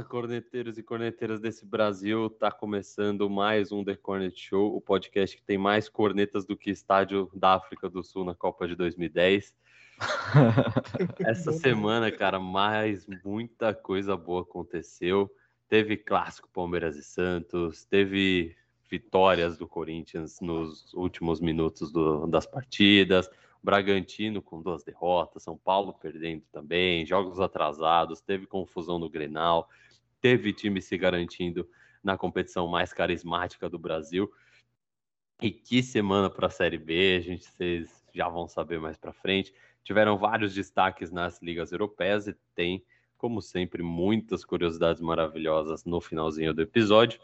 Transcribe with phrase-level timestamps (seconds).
[0.00, 2.30] Fala, corneteiros e corneteiras desse Brasil.
[2.30, 6.70] Tá começando mais um The Cornet Show, o podcast que tem mais cornetas do que
[6.70, 9.54] estádio da África do Sul na Copa de 2010.
[11.20, 15.30] Essa semana, cara, mais muita coisa boa aconteceu.
[15.68, 18.56] Teve clássico Palmeiras e Santos, teve
[18.90, 23.28] vitórias do Corinthians nos últimos minutos do, das partidas,
[23.62, 29.68] Bragantino com duas derrotas, São Paulo perdendo também, jogos atrasados, teve confusão no Grenal,
[30.20, 31.68] teve time se garantindo
[32.02, 34.30] na competição mais carismática do Brasil.
[35.40, 39.12] E que semana para a Série B, a gente vocês já vão saber mais para
[39.12, 39.54] frente.
[39.82, 42.84] Tiveram vários destaques nas ligas europeias e tem,
[43.16, 47.18] como sempre, muitas curiosidades maravilhosas no finalzinho do episódio.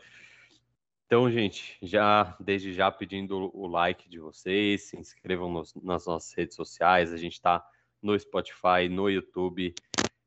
[1.06, 6.32] Então, gente, já desde já pedindo o like de vocês, se inscrevam nos, nas nossas
[6.32, 7.12] redes sociais.
[7.12, 7.64] A gente está
[8.02, 9.74] no Spotify, no YouTube,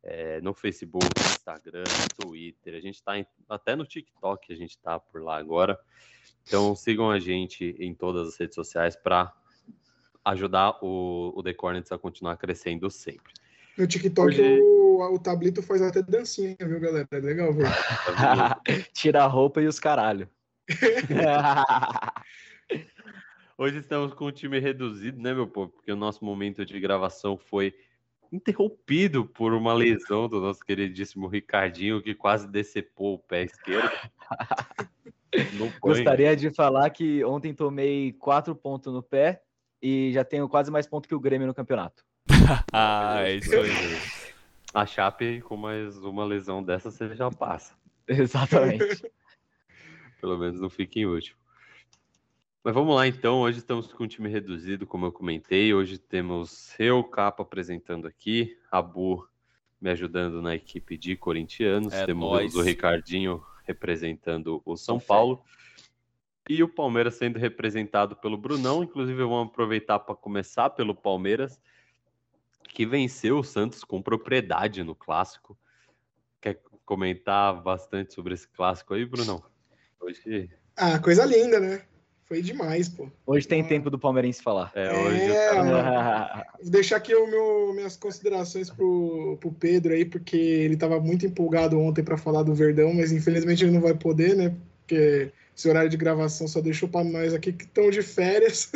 [0.04, 1.84] é, no Facebook, Instagram,
[2.20, 2.76] Twitter.
[2.76, 3.14] A gente está
[3.48, 5.80] até no TikTok, a gente está por lá agora.
[6.44, 9.32] Então, sigam a gente em todas as redes sociais para
[10.26, 13.34] ajudar o, o The Cornets a continuar crescendo sempre.
[13.78, 14.60] No TikTok, Hoje...
[14.62, 17.08] o, o Tablito faz até dancinha, viu, galera?
[17.12, 17.66] É legal, viu?
[18.94, 20.30] Tira a roupa e os caralho.
[23.58, 25.72] Hoje estamos com um time reduzido, né, meu povo?
[25.72, 27.74] Porque o nosso momento de gravação foi
[28.32, 33.92] interrompido por uma lesão do nosso queridíssimo Ricardinho, que quase decepou o pé esquerdo.
[35.82, 39.42] Gostaria de falar que ontem tomei quatro pontos no pé
[39.82, 42.04] e já tenho quase mais pontos que o Grêmio no campeonato.
[42.74, 43.70] ah, é isso aí.
[44.74, 47.74] A Chape, com mais uma lesão dessa, você já passa.
[48.08, 49.04] Exatamente.
[50.22, 51.38] Pelo menos não fica em último.
[52.70, 55.74] Mas vamos lá então, hoje estamos com um time reduzido, como eu comentei.
[55.74, 59.28] Hoje temos eu, Capa, apresentando aqui, a Bu
[59.82, 65.44] me ajudando na equipe de corintianos, é temos o Ricardinho representando o São Paulo
[66.48, 68.84] e o Palmeiras sendo representado pelo Brunão.
[68.84, 71.60] Inclusive, vamos aproveitar para começar pelo Palmeiras,
[72.66, 75.58] que venceu o Santos com propriedade no clássico.
[76.40, 79.44] Quer comentar bastante sobre esse clássico aí, Brunão?
[80.00, 80.52] Hoje.
[80.78, 81.90] Ah, coisa linda, né?
[82.30, 83.08] Foi demais, pô.
[83.26, 83.68] Hoje tem ah.
[83.68, 84.72] tempo do palmeirense falar.
[84.76, 85.20] É, hoje.
[85.20, 85.56] É.
[86.62, 91.26] Vou deixar aqui o meu, minhas considerações pro, pro Pedro aí, porque ele tava muito
[91.26, 94.54] empolgado ontem para falar do Verdão, mas infelizmente ele não vai poder, né?
[94.82, 98.72] Porque esse horário de gravação só deixou para nós aqui que estão de férias.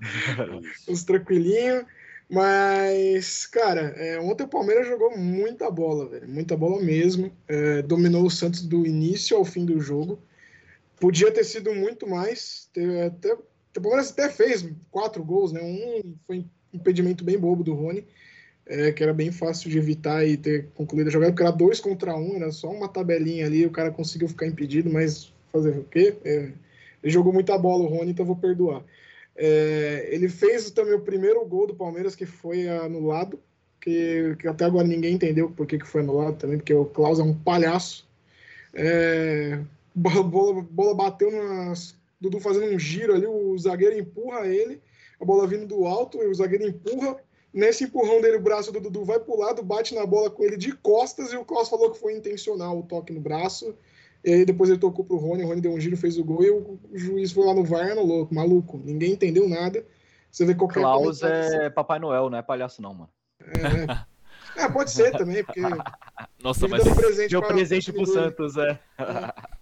[0.88, 1.84] Os tranquilinhos.
[2.30, 6.26] Mas, cara, é, ontem o Palmeiras jogou muita bola, velho.
[6.26, 7.30] Muita bola mesmo.
[7.46, 10.18] É, dominou o Santos do início ao fim do jogo.
[10.98, 12.68] Podia ter sido muito mais.
[13.06, 15.60] Até, o Palmeiras até fez quatro gols, né?
[15.62, 18.06] Um foi um impedimento bem bobo do Rony,
[18.66, 21.80] é, que era bem fácil de evitar e ter concluído a jogada, porque era dois
[21.80, 25.84] contra um, era só uma tabelinha ali, o cara conseguiu ficar impedido, mas fazer o
[25.84, 26.16] quê?
[26.24, 26.52] É,
[27.02, 28.82] ele jogou muita bola, o Rony, então vou perdoar.
[29.36, 33.38] É, ele fez também o primeiro gol do Palmeiras, que foi anulado,
[33.80, 37.18] que, que até agora ninguém entendeu por que, que foi anulado também, porque o Klaus
[37.18, 38.08] é um palhaço.
[38.72, 39.60] É,
[39.94, 41.96] bola, bola bateu nas.
[42.20, 44.80] Dudu fazendo um giro ali, o zagueiro empurra ele,
[45.20, 47.16] a bola vindo do alto, o zagueiro empurra.
[47.52, 50.56] Nesse empurrão dele, o braço do Dudu vai pro lado, bate na bola com ele
[50.56, 53.74] de costas e o Klaus falou que foi intencional o toque no braço.
[54.24, 56.42] E aí depois ele tocou pro Rony, o Rony deu um giro, fez o gol
[56.42, 58.80] e o juiz foi lá no VAR louco, maluco.
[58.82, 59.84] Ninguém entendeu nada.
[60.30, 63.10] Você vê qualquer Klaus é Papai Noel, não é palhaço não, mano.
[64.56, 64.64] É, é.
[64.64, 65.60] é pode ser também, porque.
[66.42, 68.80] Nossa, mas presente deu presente pro Santos, é.
[68.98, 69.53] é.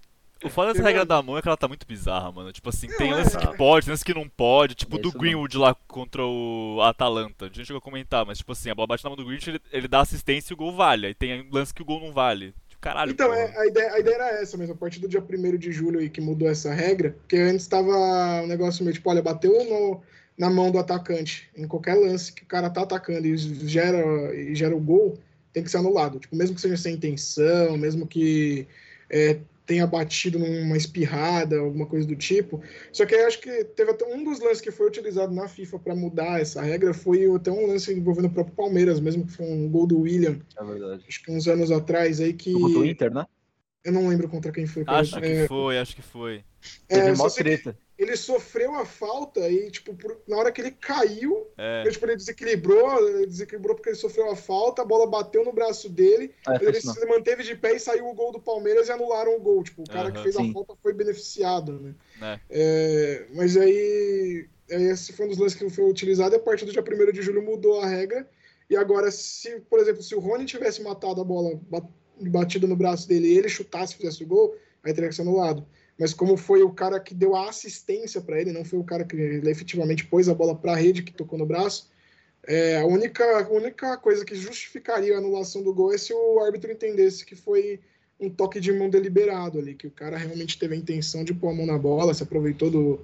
[0.43, 2.53] O foda dessa regra da mão é que ela tá muito bizarra, mano.
[2.53, 4.75] Tipo assim, tem lance que pode, tem lance que não pode.
[4.75, 7.47] Tipo, do Greenwood lá contra o Atalanta.
[7.47, 9.51] A gente chegou a comentar, mas tipo assim, a bola bate na mão do Greenwood,
[9.51, 11.07] ele, ele dá assistência e o gol vale.
[11.07, 12.55] Aí tem lance que o gol não vale.
[12.69, 13.13] Tipo, caralho.
[13.13, 14.75] Então, é, a, ideia, a ideia era essa mesmo.
[14.75, 17.93] A partir do dia 1 de julho aí que mudou essa regra, porque antes tava
[18.43, 20.03] um negócio meio tipo, olha, bateu no,
[20.37, 21.49] na mão do atacante.
[21.56, 25.19] Em qualquer lance que o cara tá atacando e gera, e gera o gol,
[25.53, 26.19] tem que ser anulado.
[26.19, 28.67] Tipo, mesmo que seja sem intenção, mesmo que.
[29.11, 32.62] É, tenha batido numa espirrada, alguma coisa do tipo.
[32.93, 35.79] Só que eu acho que teve até um dos lances que foi utilizado na FIFA
[35.79, 39.47] para mudar essa regra foi até um lance envolvendo o próprio Palmeiras, mesmo que foi
[39.47, 40.38] um gol do William.
[40.59, 41.05] É verdade.
[41.06, 42.53] Acho que uns anos atrás aí que.
[42.53, 43.26] Do Inter, né?
[43.85, 44.85] Eu não lembro contra quem foi.
[44.87, 45.49] Acho que é...
[45.49, 46.44] foi, acho que foi.
[46.88, 50.72] É, Teve mó treta ele sofreu a falta e, tipo, por, na hora que ele
[50.72, 51.82] caiu, é.
[51.82, 55.52] ele, tipo, ele desequilibrou, ele desequilibrou porque ele sofreu a falta, a bola bateu no
[55.52, 58.93] braço dele, é, ele se manteve de pé e saiu o gol do Palmeiras e
[58.93, 59.62] anularam o gol.
[59.62, 60.50] Tipo, o cara uhum, que fez sim.
[60.50, 61.94] a falta foi beneficiado, né?
[62.20, 62.40] É.
[62.50, 66.72] é mas aí, esse foi um dos lances que foi utilizado e a partir do
[66.72, 68.28] dia 1 de julho mudou a regra.
[68.69, 71.60] E agora, se, por exemplo, se o Rony tivesse matado a bola
[72.20, 75.22] batida no braço dele e ele chutasse e fizesse o gol, aí teria que ser
[75.22, 75.66] anulado.
[75.99, 79.05] Mas como foi o cara que deu a assistência para ele, não foi o cara
[79.05, 81.91] que efetivamente pôs a bola para a rede, que tocou no braço,
[82.44, 86.73] é, a, única, única coisa que justificaria a anulação do gol é se o árbitro
[86.73, 87.81] entendesse que foi
[88.19, 91.50] um toque de mão deliberado ali, que o cara realmente teve a intenção de pôr
[91.50, 93.00] a mão na bola, se aproveitou do,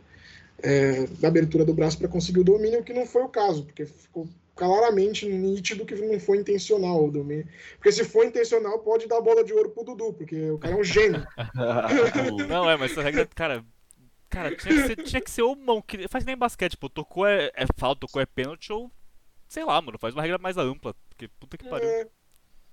[0.61, 3.87] é, da abertura do braço para conseguir o domínio, que não foi o caso, porque
[3.87, 7.47] ficou claramente nítido que não foi intencional o domínio.
[7.77, 10.77] Porque se for intencional, pode dar bola de ouro pro Dudu, porque o cara é
[10.77, 11.25] um gênio.
[12.49, 13.65] não, é, mas essa regra, cara,
[14.29, 17.25] cara, tinha que ser, tinha que ser ou mão, que faz nem basquete, pô, tocou
[17.25, 18.91] é, é falta, tocou é pênalti, ou
[19.49, 21.89] sei lá, mano, faz uma regra mais ampla, porque puta que pariu.
[21.89, 22.09] É,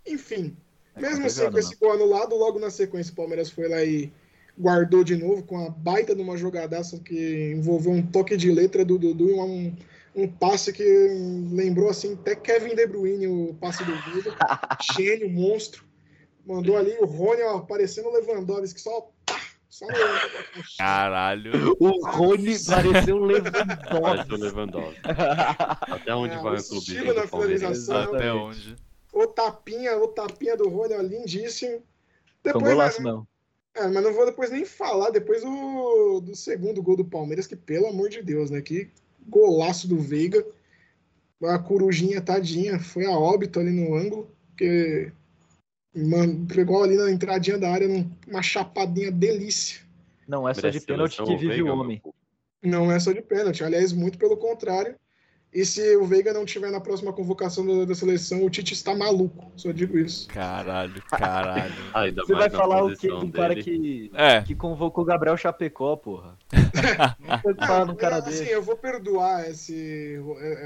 [0.08, 0.58] enfim,
[0.96, 4.12] é mesmo assim com esse gol anulado, logo na sequência o Palmeiras foi lá e
[4.58, 8.84] guardou de novo com a baita de uma jogadaça que envolveu um toque de letra
[8.84, 9.76] do Dudu e um,
[10.16, 10.84] um passe que
[11.52, 14.34] lembrou assim até Kevin De Bruyne, o passe do Dudu.
[14.96, 15.84] Gênio, monstro.
[16.46, 19.12] Mandou ali o Rony ó, parecendo o Lewandowski, só
[19.68, 19.86] só
[20.78, 21.76] Caralho.
[21.80, 24.02] O Rony pareceu o Lewandowski.
[24.02, 25.02] Pareceu Lewandowski.
[25.92, 27.14] Até onde é, vai o clube?
[27.14, 28.16] na finalização.
[28.16, 28.76] Até onde?
[29.12, 31.84] O tapinha, o tapinha do Rony, ó, lindíssimo.
[32.42, 33.28] Depois, Foi um golaço, não.
[33.74, 37.58] É, mas não vou depois nem falar depois do, do segundo gol do Palmeiras, que
[37.58, 38.62] pelo amor de Deus, né?
[38.62, 38.90] Que
[39.28, 40.46] golaço do Veiga.
[41.44, 45.12] A corujinha tadinha foi a óbito ali no ângulo, porque
[45.96, 47.88] mano, pegou ali na entradinha da área,
[48.28, 49.82] uma chapadinha delícia.
[50.28, 52.02] Não é só de pênalti que vive o homem.
[52.64, 54.96] Não é só de pênalti, aliás, muito pelo contrário.
[55.56, 58.94] E se o Veiga não tiver na próxima convocação da, da, seleção, o Tite está
[58.94, 59.54] maluco.
[59.56, 60.28] Só digo isso.
[60.28, 61.74] Caralho, caralho.
[62.28, 64.42] Você vai falar o que do cara que, é.
[64.42, 66.38] que convocou o Gabriel Chapecó, porra.
[67.26, 68.36] não pode falar no cara dele.
[68.36, 70.20] Assim, eu vou perdoar esse,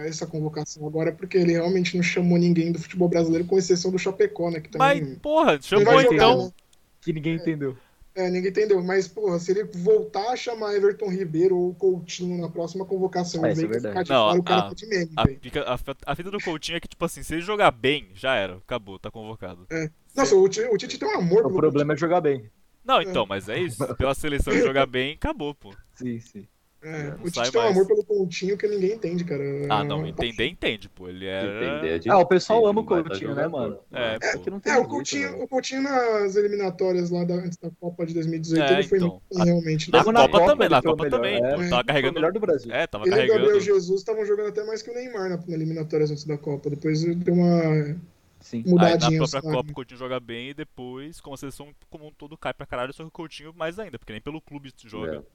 [0.08, 4.00] essa convocação agora, porque ele realmente não chamou ninguém do futebol brasileiro, com exceção do
[4.00, 4.60] Chapecó, né?
[4.60, 6.46] Que também Mas, porra, chamou então.
[6.46, 6.52] né?
[7.00, 7.72] Que ninguém entendeu.
[7.74, 7.89] É,
[8.30, 8.82] ninguém entendeu.
[8.84, 13.54] Mas, porra, se ele voltar a chamar Everton Ribeiro ou Coutinho na próxima convocação, é,
[13.54, 15.12] vem é ficar de Não, fora, o cara a, tá de meme.
[15.16, 15.80] A, a,
[16.12, 18.56] a, fita do Coutinho é que, tipo assim, se ele jogar bem, já era.
[18.56, 19.68] Acabou, tá convocado.
[19.72, 19.90] É.
[20.16, 21.94] Nossa, o, o Tite tem um amor O problema Coutinho.
[21.94, 22.50] é jogar bem.
[22.84, 23.86] Não, então, mas é isso.
[23.96, 25.72] Pela seleção jogar bem, acabou, pô.
[25.94, 26.48] Sim, sim.
[26.82, 29.44] É, o Tite tem um amor pelo Coutinho que ninguém entende, cara.
[29.70, 31.10] Ah, não, entender, entende, pô.
[31.10, 31.88] Ele era.
[31.88, 33.78] É ah, o pessoal ama o Coutinho, né, mano?
[33.92, 34.62] É, é, pô.
[34.64, 35.44] é o, Coutinho, né?
[35.44, 39.22] o Coutinho nas eliminatórias lá da, antes da Copa de 2018, é, ele foi então.
[39.36, 39.92] realmente.
[39.92, 41.44] Na, na Copa, também, na Copa também.
[41.44, 42.12] É, tava carregando.
[42.12, 42.72] o melhor do Brasil.
[42.72, 43.40] É, tava ele carregando.
[43.40, 46.24] e o Gabriel Jesus estavam jogando até mais que o Neymar na, na eliminatórias antes
[46.24, 46.70] da Copa.
[46.70, 47.98] Depois deu uma.
[48.40, 48.64] Sim.
[48.66, 49.10] Mudadinha.
[49.10, 52.12] Aí na própria Copa o Coutinho joga bem e depois, como a seleção como um
[52.12, 55.26] todo cai pra caralho, só que o Coutinho mais ainda, porque nem pelo clube joga.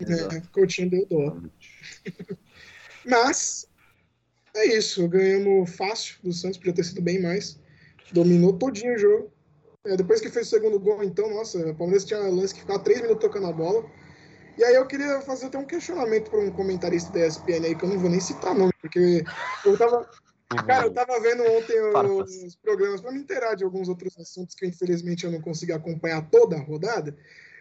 [0.00, 0.36] É.
[0.36, 1.36] É, Coutinho deu dó.
[3.06, 3.68] Mas
[4.54, 7.58] é isso, ganhamos fácil do Santos, podia ter sido bem mais.
[8.12, 9.32] Dominou todinho o jogo.
[9.84, 12.78] É, depois que fez o segundo gol, então, nossa, o Palmeiras tinha lance que ficava
[12.78, 13.84] três minutos tocando a bola.
[14.56, 17.84] E aí eu queria fazer até um questionamento para um comentarista da ESPN aí, que
[17.84, 19.24] eu não vou nem citar nome, porque
[19.64, 20.08] eu tava.
[20.66, 24.64] Cara, eu tava vendo ontem os programas para me inteirar de alguns outros assuntos que
[24.64, 27.16] infelizmente eu não consegui acompanhar toda a rodada.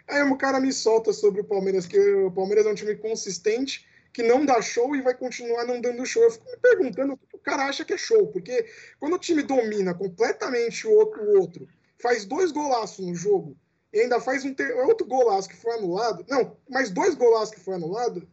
[0.08, 3.86] Aí o cara me solta sobre o Palmeiras, que o Palmeiras é um time consistente,
[4.12, 6.24] que não dá show e vai continuar não dando show.
[6.24, 8.66] Eu fico me perguntando o que o cara acha que é show, porque
[9.00, 11.68] quando o time domina completamente o outro, o outro
[12.00, 13.56] faz dois golaços no jogo,
[13.94, 14.54] e ainda faz um
[14.88, 18.28] outro golaço que foi anulado, não, mais dois golaços que foi anulado,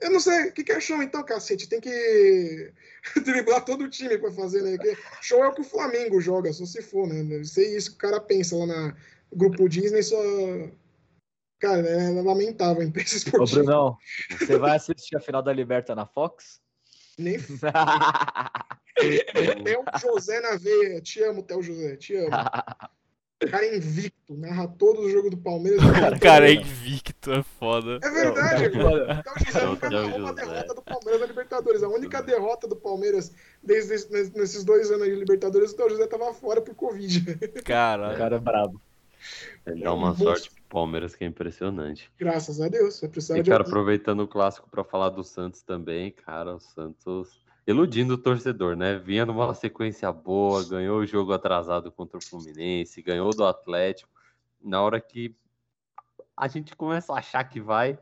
[0.00, 1.68] eu não sei, o que, que é show então, cacete?
[1.68, 2.72] Tem que
[3.24, 4.76] driblar todo o time para fazer, né?
[4.76, 7.22] Que show é o que o Flamengo joga, só se for, né?
[7.22, 8.96] Deve ser isso que o cara pensa lá na
[9.32, 10.18] grupo Disney, só
[11.58, 13.60] Cara, é lamentável a imprensa esportiva.
[13.60, 13.96] Ô, Brunão,
[14.38, 16.60] você vai assistir a final da Liberta na Fox?
[17.18, 17.38] Nem.
[19.64, 21.00] Theo José na veia.
[21.00, 21.96] Te amo, Theo José.
[21.96, 22.28] Te amo.
[23.42, 25.82] O cara é invicto, narra todo o jogo do Palmeiras.
[25.82, 28.00] O cara é invicto, é foda.
[28.02, 29.22] É verdade, é foda.
[29.22, 31.82] Theo José nunca narrou uma derrota do Palmeiras na Libertadores.
[31.82, 33.32] A única derrota do Palmeiras
[33.62, 37.34] desde nesses dois anos de Libertadores, o Theo José tava fora por Covid.
[37.64, 38.80] Cara, o cara é brabo.
[39.66, 42.10] Ele dá uma sorte Palmeiras que é impressionante.
[42.18, 43.00] Graças a Deus.
[43.00, 47.44] Vai precisar e, cara, aproveitando o clássico para falar do Santos também, cara, o Santos
[47.66, 48.98] iludindo o torcedor, né?
[48.98, 54.08] Vinha numa sequência boa, ganhou o jogo atrasado contra o Fluminense, ganhou do Atlético.
[54.62, 55.34] Na hora que
[56.36, 57.98] a gente começa a achar que vai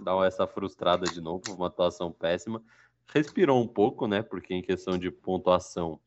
[0.00, 2.62] dar essa frustrada de novo, uma atuação péssima,
[3.06, 4.22] respirou um pouco, né?
[4.22, 6.00] Porque em questão de pontuação,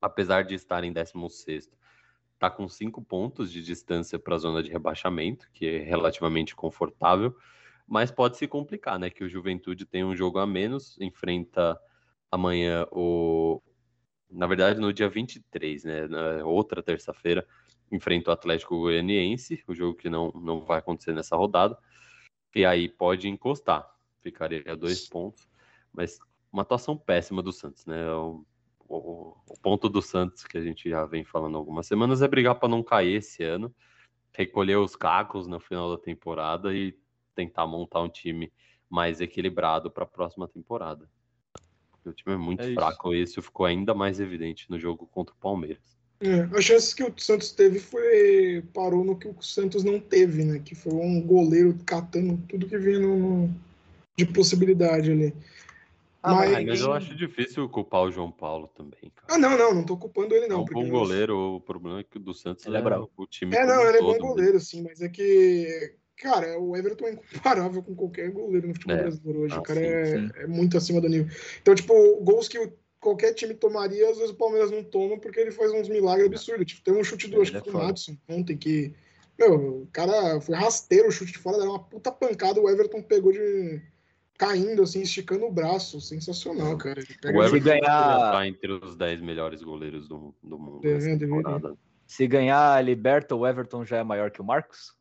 [0.00, 1.70] apesar de estar em 16
[2.34, 7.34] está com cinco pontos de distância para a zona de rebaixamento, que é relativamente confortável,
[7.86, 9.10] mas pode se complicar, né?
[9.10, 11.78] Que o Juventude tem um jogo a menos, enfrenta
[12.30, 13.62] amanhã o.
[14.30, 16.08] Na verdade, no dia 23, né?
[16.08, 17.46] Na outra terça-feira,
[17.92, 21.78] enfrenta o Atlético Goianiense, o jogo que não, não vai acontecer nessa rodada.
[22.54, 23.88] E aí pode encostar,
[24.22, 25.46] ficaria a dois pontos.
[25.92, 26.18] Mas
[26.52, 28.10] uma atuação péssima do Santos, né?
[28.12, 28.44] O,
[28.88, 32.54] o, o ponto do Santos, que a gente já vem falando algumas semanas, é brigar
[32.56, 33.74] para não cair esse ano,
[34.32, 36.96] recolher os cacos no final da temporada e
[37.34, 38.52] tentar montar um time
[38.88, 41.08] mais equilibrado para a próxima temporada.
[42.04, 45.34] O time é muito é fraco e isso ficou ainda mais evidente no jogo contra
[45.34, 45.96] o Palmeiras.
[46.20, 50.44] É, a chance que o Santos teve foi parou no que o Santos não teve,
[50.44, 50.60] né?
[50.64, 53.54] Que foi um goleiro catando tudo que vinha no, no
[54.16, 55.34] de possibilidade ali.
[56.24, 56.64] Ah, mas...
[56.64, 56.80] mas...
[56.80, 59.12] eu acho difícil culpar o João Paulo também.
[59.14, 59.34] Cara.
[59.34, 60.58] Ah, não, não, não tô culpando ele, não.
[60.58, 63.26] É um bom goleiro, o problema é que o do Santos ele é, é o
[63.26, 63.54] time.
[63.54, 67.82] É, não, ele é bom goleiro, sim, mas é que Cara, o Everton é incomparável
[67.82, 69.02] com qualquer goleiro no futebol é.
[69.02, 69.54] brasileiro hoje.
[69.54, 70.30] Ah, o cara sim, é, sim.
[70.36, 71.34] é, muito acima do nível.
[71.60, 75.50] Então, tipo, gols que qualquer time tomaria, às vezes o Palmeiras não toma porque ele
[75.50, 76.66] faz uns milagres absurdos.
[76.66, 78.94] Tipo, tem um chute do, acho que é foi o Madison ontem que.
[79.36, 82.60] Meu, o cara foi rasteiro o chute de fora, era uma puta pancada.
[82.60, 83.82] O Everton pegou de.
[84.38, 86.00] Caindo, assim, esticando o braço.
[86.00, 87.00] Sensacional, cara.
[87.00, 88.32] o Everton ganhar...
[88.32, 90.86] tá entre os 10 melhores goleiros do, do mundo.
[90.86, 90.98] É,
[92.06, 94.94] Se ganhar a Liberta, o Everton já é maior que o Marcos?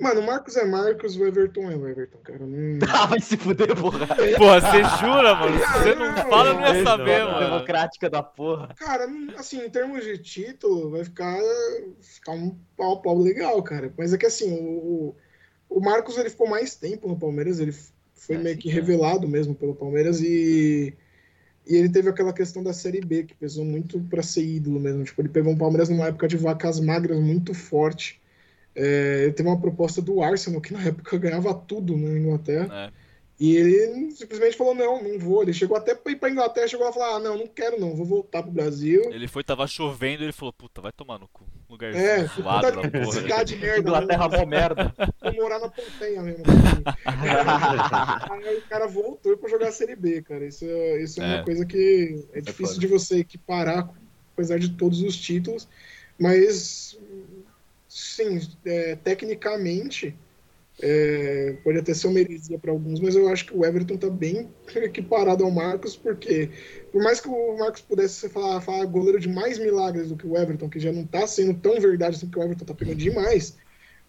[0.00, 2.46] Mano, o Marcos é Marcos, o Everton é o Everton, cara.
[2.46, 2.78] Não...
[2.88, 4.06] Ah, vai se fuder, porra.
[4.06, 5.58] Porra, você jura, mano?
[5.58, 7.38] Você não fala, eu não ia saber, mano.
[7.38, 8.74] Democrática da porra.
[8.78, 11.38] Cara, assim, em termos de título, vai ficar,
[12.00, 13.92] ficar um pau pau legal, cara.
[13.98, 15.14] Mas é que assim, o,
[15.68, 17.74] o Marcos ele ficou mais tempo no Palmeiras, ele
[18.20, 18.72] foi é, meio que é.
[18.72, 20.94] revelado mesmo pelo Palmeiras e.
[21.66, 25.04] E ele teve aquela questão da Série B, que pesou muito para ser ídolo mesmo.
[25.04, 28.20] Tipo, ele pegou o Palmeiras numa época de vacas magras muito forte.
[28.74, 32.86] É, ele teve uma proposta do Arsenal, que na época ganhava tudo na Inglaterra.
[32.88, 32.99] É.
[33.40, 35.42] E ele simplesmente falou: não, não vou.
[35.42, 37.80] Ele chegou até pra ir pra Inglaterra, chegou lá e falou: ah, não, não quero
[37.80, 39.02] não, vou voltar pro Brasil.
[39.10, 41.46] Ele foi, tava chovendo, ele falou: puta, vai tomar no cu.
[41.66, 43.12] Lugar é, zoado na porra.
[43.12, 43.78] Cidade merda.
[43.78, 44.94] Inglaterra mó merda.
[45.22, 46.44] Vou morar na Pontenha mesmo.
[48.30, 50.44] Aí o cara voltou pra jogar a Série B, cara.
[50.44, 50.66] Isso,
[50.98, 53.88] isso é, é uma coisa que é, é difícil de você equiparar,
[54.34, 55.68] apesar de todos os títulos.
[56.18, 56.98] Mas
[57.88, 60.14] sim, é, tecnicamente,
[60.82, 64.08] é, pode até ser uma heresia para alguns, mas eu acho que o Everton está
[64.08, 66.50] bem equiparado ao Marcos, porque
[66.90, 70.36] por mais que o Marcos pudesse falar, falar goleiro de mais milagres do que o
[70.36, 73.56] Everton, que já não está sendo tão verdade assim, que o Everton está pegando demais,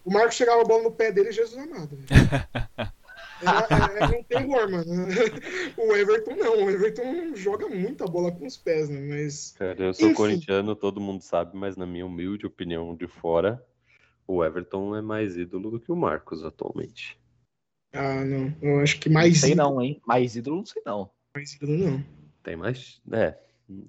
[0.04, 1.98] o Marcos chegava a bola no pé dele Jesus amado.
[3.42, 4.84] É, é, é, um terror, mano.
[5.76, 9.00] O Everton não, o Everton joga muita bola com os pés, né?
[9.00, 9.54] Mas.
[9.58, 10.14] Cara, eu sou enfim.
[10.14, 13.60] corintiano, todo mundo sabe, mas na minha humilde opinião de fora,
[14.32, 17.18] o Everton é mais ídolo do que o Marcos atualmente.
[17.92, 18.54] Ah, não.
[18.62, 19.34] Eu acho que mais.
[19.34, 19.70] Não sei ídolo...
[19.70, 20.00] não, hein?
[20.06, 21.10] Mais ídolo não sei não.
[21.34, 22.04] Mais ídolo não.
[22.42, 23.00] Tem mais.
[23.12, 23.38] É.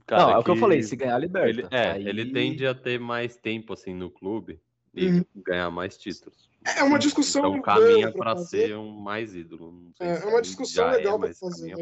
[0.05, 1.49] Cara, não, é o que eu falei, se ganhar liberta.
[1.49, 2.07] Ele, é, aí...
[2.07, 4.59] ele tende a ter mais tempo assim no clube
[4.93, 5.25] e uhum.
[5.35, 6.49] ganhar mais títulos.
[6.77, 7.57] É uma discussão.
[7.57, 9.91] Então caminha para ser um mais ídolo.
[9.99, 11.75] É, é, uma discussão legal é, para fazer.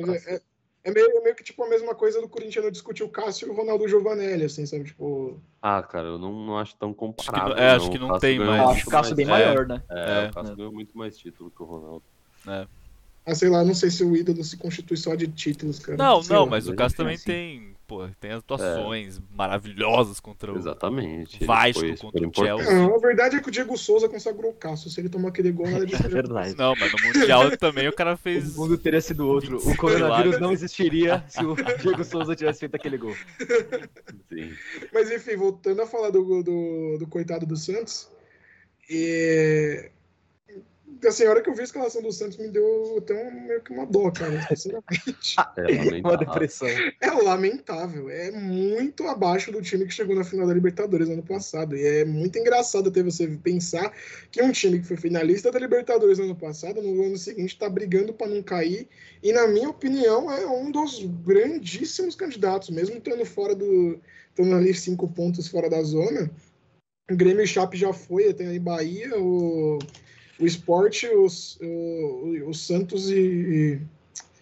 [0.83, 3.47] É, é, meio, é meio que tipo a mesma coisa do Corinthians discutir o Cássio
[3.47, 4.85] e o Ronaldo Giovanelli, assim, sabe?
[4.85, 5.39] Tipo.
[5.61, 7.53] Ah, cara, eu não, não acho tão comparável.
[7.53, 8.69] Acho que, é, acho que não tem mais.
[8.69, 9.81] Acho o Cássio bem maior, né?
[9.89, 12.03] É, o Cássio ganhou muito mais título que o Ronaldo.
[12.47, 12.67] É.
[13.25, 15.97] Ah, sei lá, não sei se o ídolo se constitui só de títulos, cara.
[15.97, 16.51] Não, sei não, lá.
[16.51, 19.21] mas o Cássio também tem pô, tem atuações é.
[19.35, 21.43] maravilhosas contra o Exatamente.
[21.43, 22.73] Vasco, contra o Chelsea.
[22.73, 24.89] Não, a verdade é que o Diego Souza consagrou o Cássio.
[24.89, 26.55] Se ele tomar aquele gol, nada de É verdade.
[26.57, 28.55] Não, mas no Mundial também o cara fez.
[28.55, 29.57] O mundo teria sido outro.
[29.57, 33.13] O coronavírus não existiria se o Diego Souza tivesse feito aquele gol.
[34.29, 34.53] Sim.
[34.93, 38.09] Mas enfim, voltando a falar do, do, do coitado do Santos.
[38.89, 39.91] E
[41.07, 43.61] assim, a hora que eu vi a escalação do Santos me deu até um, meio
[43.61, 45.35] que uma dó, cara, sinceramente.
[45.57, 46.67] é uma depressão.
[46.67, 48.09] É lamentável.
[48.09, 51.75] É muito abaixo do time que chegou na final da Libertadores ano passado.
[51.75, 53.91] E é muito engraçado até você pensar
[54.31, 58.13] que um time que foi finalista da Libertadores ano passado, no ano seguinte, está brigando
[58.13, 58.87] para não cair.
[59.23, 63.99] E, na minha opinião, é um dos grandíssimos candidatos, mesmo estando fora do.
[64.29, 66.29] estando ali cinco pontos fora da zona.
[67.09, 69.79] O Grêmio e Chape já foi, tem aí Bahia, o
[70.41, 73.79] o esporte, os, o, o Santos e,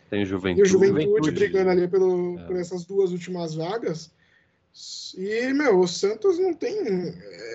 [0.10, 0.62] Tem Juventude.
[0.62, 1.32] e o Juventude, Juventude.
[1.32, 2.44] brigando ali pelo, é.
[2.46, 4.12] por essas duas últimas vagas.
[5.18, 6.78] E, meu, o Santos não tem.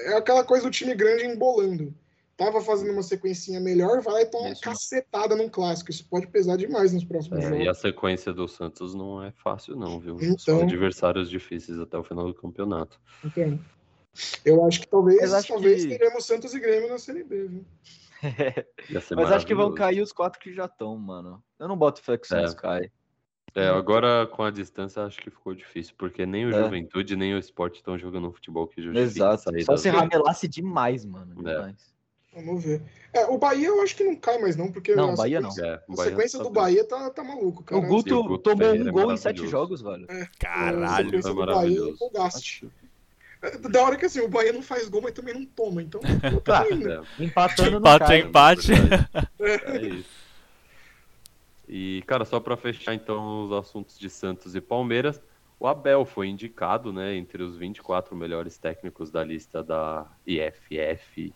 [0.05, 1.95] É aquela coisa do time grande embolando.
[2.37, 5.91] Tava fazendo uma sequencinha melhor, vai lá e toma uma cacetada num clássico.
[5.91, 7.65] Isso pode pesar demais nos próximos é, jogos.
[7.65, 10.17] E a sequência do Santos não é fácil, não, viu?
[10.21, 13.01] Então, São adversários difíceis até o final do campeonato.
[13.25, 13.59] Então,
[14.45, 15.97] eu acho que talvez, acho talvez que...
[15.97, 17.65] teremos Santos e Grêmio na Série B, viu?
[19.17, 21.43] Mas acho que vão cair os quatro que já estão, mano.
[21.59, 22.57] Eu não boto fé que o Santos é.
[22.57, 22.91] cai.
[23.57, 26.65] É, agora com a distância acho que ficou difícil, porque nem o É.
[26.65, 29.45] Juventude nem o esporte estão jogando um futebol que justifique Exato.
[29.65, 31.49] Só das se ramelasse demais, mano.
[31.49, 31.55] É.
[31.55, 31.95] Demais.
[32.35, 32.83] Vamos ver.
[33.13, 35.53] É, o Bahia eu acho que não cai mais, não, porque Não, a Bahia não.
[35.53, 36.51] sequência, É, o a Bahia sequência tá do.
[36.51, 37.81] Bahia tá, tá maluco, cara.
[37.81, 40.07] O Guto, E o Guto tomou um é gol em sete jogos, velho.
[40.11, 41.05] A Caralho.
[41.05, 41.91] sequência foi do Bahia é maravilhoso.
[41.95, 42.69] empolgaste.
[43.45, 46.01] É, Da hora que assim, o Bahia não faz gol, mas também não toma, então
[46.45, 46.65] Tá.
[46.65, 46.91] tá indo.
[46.91, 48.17] É, Empatando no Empate, cai.
[48.19, 48.25] hein?
[48.27, 48.73] Empate.
[49.41, 50.25] É isso.
[51.69, 55.21] E, cara, só pra fechar então os assuntos de Santos e Palmeiras,
[55.59, 61.33] o Abel foi indicado, né, entre os 24 melhores técnicos da lista da IFF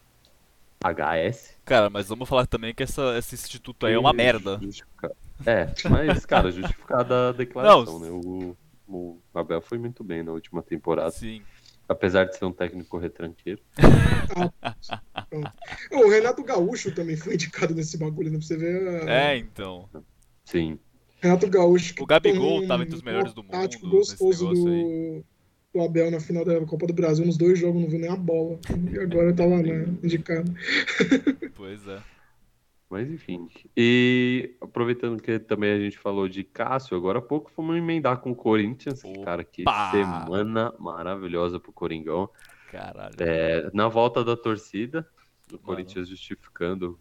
[0.85, 1.57] HS.
[1.65, 4.61] Cara, mas vamos falar também que essa, esse instituto aí é uma merda.
[5.47, 8.09] É, mas, cara, justificada a declaração, né?
[8.11, 11.43] O, o Abel foi muito bem na última temporada, Sim.
[11.89, 13.61] Apesar de ser um técnico retranqueiro.
[15.93, 18.39] O Renato Gaúcho também foi indicado nesse bagulho, né?
[18.39, 19.03] Pra você ver.
[19.09, 19.89] a- É, então.
[20.45, 20.79] Sim.
[21.21, 21.95] Renato Gaúcho.
[22.01, 25.25] O Gabigol tomou um tava entre os melhores do tático mundo nesse gostoso do,
[25.75, 27.25] do Abel na final da Copa do Brasil.
[27.27, 28.59] Nos dois jogos não viu nem a bola.
[28.93, 30.55] E agora tava né, indicado.
[31.55, 31.99] Pois é.
[32.91, 33.49] Mas enfim.
[33.77, 38.31] E aproveitando que também a gente falou de Cássio, agora há pouco fomos emendar com
[38.31, 39.03] o Corinthians.
[39.03, 39.91] que, Cara, que Opa!
[39.91, 42.31] semana maravilhosa pro Coringão.
[42.71, 43.15] Caralho.
[43.19, 45.07] É, na volta da torcida,
[45.53, 46.99] o Corinthians justificando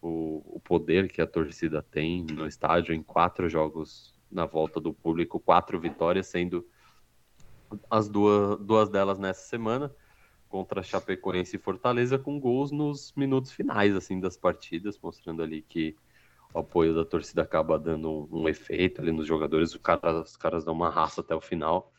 [0.00, 4.92] o, o poder que a torcida tem no estádio em quatro jogos na volta do
[4.92, 6.66] público, quatro vitórias, sendo
[7.90, 9.92] as duas, duas delas nessa semana
[10.54, 15.96] contra Chapecoense e Fortaleza com gols nos minutos finais assim das partidas, mostrando ali que
[16.54, 20.36] o apoio da torcida acaba dando um, um efeito ali nos jogadores, o cara, os
[20.36, 21.92] caras dão uma raça até o final.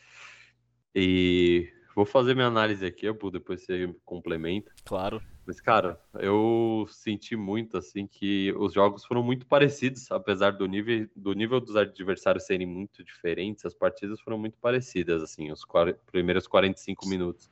[0.96, 4.72] E vou fazer minha análise aqui, Abu, depois você complementa.
[4.86, 5.22] Claro.
[5.46, 11.10] Mas, cara, eu senti muito, assim, que os jogos foram muito parecidos, apesar do nível,
[11.14, 15.66] do nível dos adversários serem muito diferentes, as partidas foram muito parecidas, assim, os
[16.10, 17.50] primeiros 45 minutos.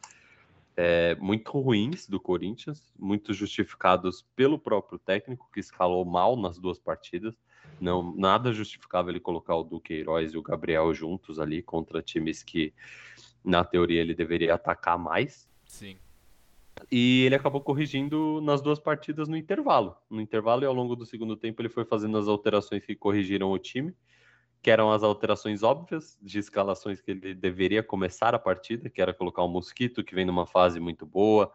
[0.75, 6.79] É, muito ruins do Corinthians, muito justificados pelo próprio técnico, que escalou mal nas duas
[6.79, 7.35] partidas.
[7.79, 12.73] Não, nada justificava ele colocar o Duqueiroz e o Gabriel juntos ali contra times que,
[13.43, 15.47] na teoria, ele deveria atacar mais.
[15.65, 15.97] Sim.
[16.91, 19.95] E ele acabou corrigindo nas duas partidas no intervalo.
[20.09, 23.51] No intervalo e ao longo do segundo tempo ele foi fazendo as alterações que corrigiram
[23.51, 23.93] o time,
[24.63, 29.13] que eram as alterações óbvias de escalações que ele deveria começar a partida, que era
[29.13, 31.53] colocar o Mosquito, que vem numa fase muito boa,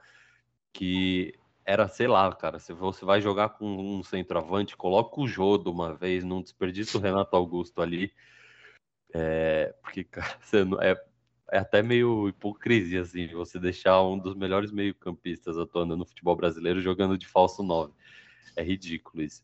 [0.73, 5.71] que era, sei lá, cara, se você vai jogar com um centroavante, coloca o Jodo
[5.73, 8.13] uma vez, não desperdiça o Renato Augusto ali,
[9.15, 10.95] é, porque, cara, não- é,
[11.51, 16.81] é até meio hipocrisia, assim, você deixar um dos melhores meio-campistas atuando no futebol brasileiro
[16.81, 17.93] jogando de falso 9.
[18.57, 19.43] É ridículo isso.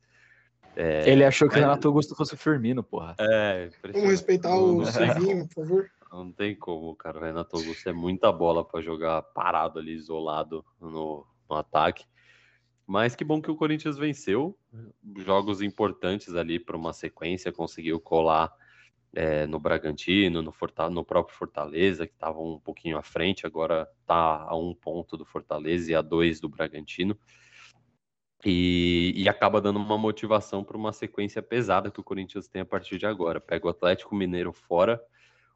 [0.76, 3.14] É, Ele achou que o mas- Renato Augusto fosse o Firmino, porra.
[3.18, 5.90] é Vamos respeitar o não tem Silvinho, por favor.
[6.12, 7.18] não tem como, cara.
[7.18, 12.04] O Renato Augusto é muita bola para jogar parado ali, isolado no, no ataque.
[12.86, 14.58] Mas que bom que o Corinthians venceu.
[15.18, 18.52] Jogos importantes ali para uma sequência, conseguiu colar
[19.14, 20.52] é, no Bragantino, no,
[20.90, 25.24] no próprio Fortaleza, que estava um pouquinho à frente, agora está a um ponto do
[25.24, 27.16] Fortaleza e a dois do Bragantino.
[28.44, 32.66] E, e acaba dando uma motivação para uma sequência pesada que o Corinthians tem a
[32.66, 33.40] partir de agora.
[33.40, 35.02] Pega o Atlético Mineiro fora,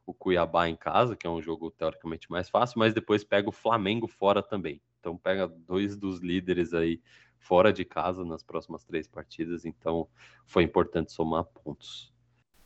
[0.05, 3.53] o Cuiabá em casa, que é um jogo teoricamente mais fácil, mas depois pega o
[3.53, 4.81] Flamengo fora também.
[4.99, 6.99] Então pega dois dos líderes aí
[7.37, 10.07] fora de casa nas próximas três partidas, então
[10.45, 12.11] foi importante somar pontos.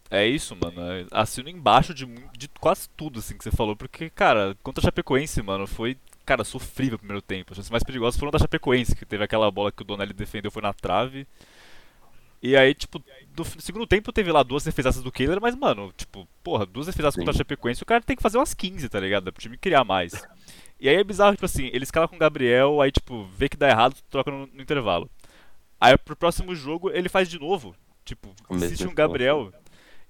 [0.09, 0.79] É isso, mano.
[0.79, 2.05] É- Assino embaixo de,
[2.37, 3.75] de quase tudo, assim, que você falou.
[3.75, 7.51] Porque, cara, contra a Chapecoense, mano, foi, cara, sofrível o primeiro tempo.
[7.51, 10.51] As chances mais perigosas foram da Chapecoense, que teve aquela bola que o Donelli defendeu,
[10.51, 11.27] foi na trave.
[12.41, 13.01] E aí, tipo,
[13.37, 17.15] no segundo tempo teve lá duas defesaças do Kehler, mas, mano, tipo, porra, duas defesaças
[17.15, 17.37] contra a Sim.
[17.37, 19.31] Chapecoense, o cara tem que fazer umas 15, tá ligado?
[19.31, 20.13] Pro time criar mais.
[20.79, 23.55] E aí é bizarro, tipo assim, ele escala com o Gabriel, aí, tipo, vê que
[23.55, 25.09] dá errado, troca no, no intervalo.
[25.79, 27.75] Aí pro próximo jogo ele faz de novo.
[28.05, 28.93] Tipo, existe um.
[28.93, 29.51] Gabriel.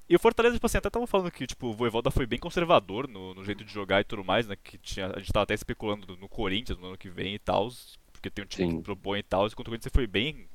[0.10, 3.08] E o Fortaleza, tipo assim, até tava falando que, tipo, o Voivoda foi bem conservador
[3.08, 4.56] no, no jeito de jogar e tudo mais, né?
[4.62, 7.40] Que tinha, a gente tava até especulando no, no Corinthians no ano que vem e
[7.40, 7.70] tal,
[8.12, 8.78] porque tem um time Sim.
[8.78, 10.46] que propõe e tal, enquanto o Corinthians foi bem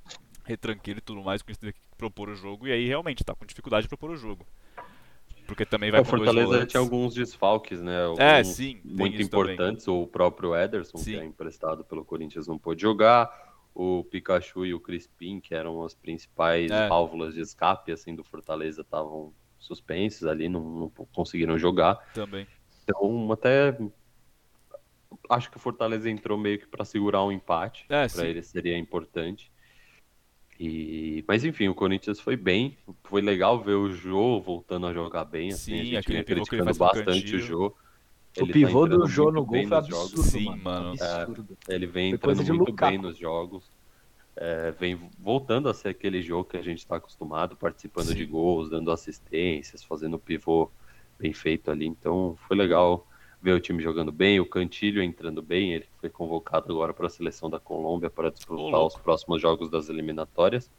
[0.45, 3.45] retranqueiro e tudo mais, com isso de propor o jogo, e aí realmente tá com
[3.45, 4.47] dificuldade de propor o jogo.
[5.47, 7.97] Porque também vai o com dois Fortaleza tinha alguns desfalques, né?
[8.19, 9.55] É, Alguns sim, tem muito isso também.
[9.55, 9.89] importantes.
[9.89, 11.13] O próprio Ederson, Sim.
[11.13, 13.48] que é emprestado pelo Corinthians, não pôde jogar.
[13.81, 16.89] O Pikachu e o Crispim, que eram as principais É.
[16.89, 21.95] válvulas de escape assim do Fortaleza, estavam suspensos ali, não, não conseguiram jogar.
[22.13, 22.45] Também.
[22.83, 23.79] Então, até
[25.31, 27.87] acho que o Fortaleza entrou meio que para segurar um empate.
[27.89, 29.53] É, para ele seria importante.
[30.59, 31.25] E...
[31.29, 32.77] Mas enfim, o Corinthians foi bem.
[33.05, 35.53] Foi legal ver o Jô voltando a jogar bem.
[35.53, 37.39] Assim, Sim, a gente vinha criticando bastante o.
[37.39, 37.77] Jô.
[38.41, 40.95] O Ele tá pivô do entrando Jô no gol foi absurdo, Sim, mano.
[41.01, 41.59] Absurdo.
[41.69, 42.91] Ele vem Foi entrando muito Lukaku.
[42.93, 43.71] bem nos jogos.
[44.37, 48.15] É, vem voltando a ser aquele jogo que a gente está acostumado, participando Sim.
[48.15, 50.71] de gols, dando assistências, fazendo pivô
[51.19, 51.87] bem feito ali.
[51.87, 53.05] Então foi legal
[53.43, 55.75] ver o time jogando bem, o Cantilho entrando bem.
[55.75, 59.89] Ele foi convocado agora para a seleção da Colômbia para disputar os próximos jogos das
[59.89, 60.71] eliminatórias.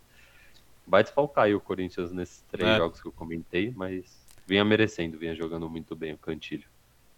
[0.88, 2.78] Vai desfalcar aí o Corinthians nesses três É.
[2.78, 6.68] jogos que eu comentei, mas vinha merecendo, vinha jogando muito bem o Cantilho.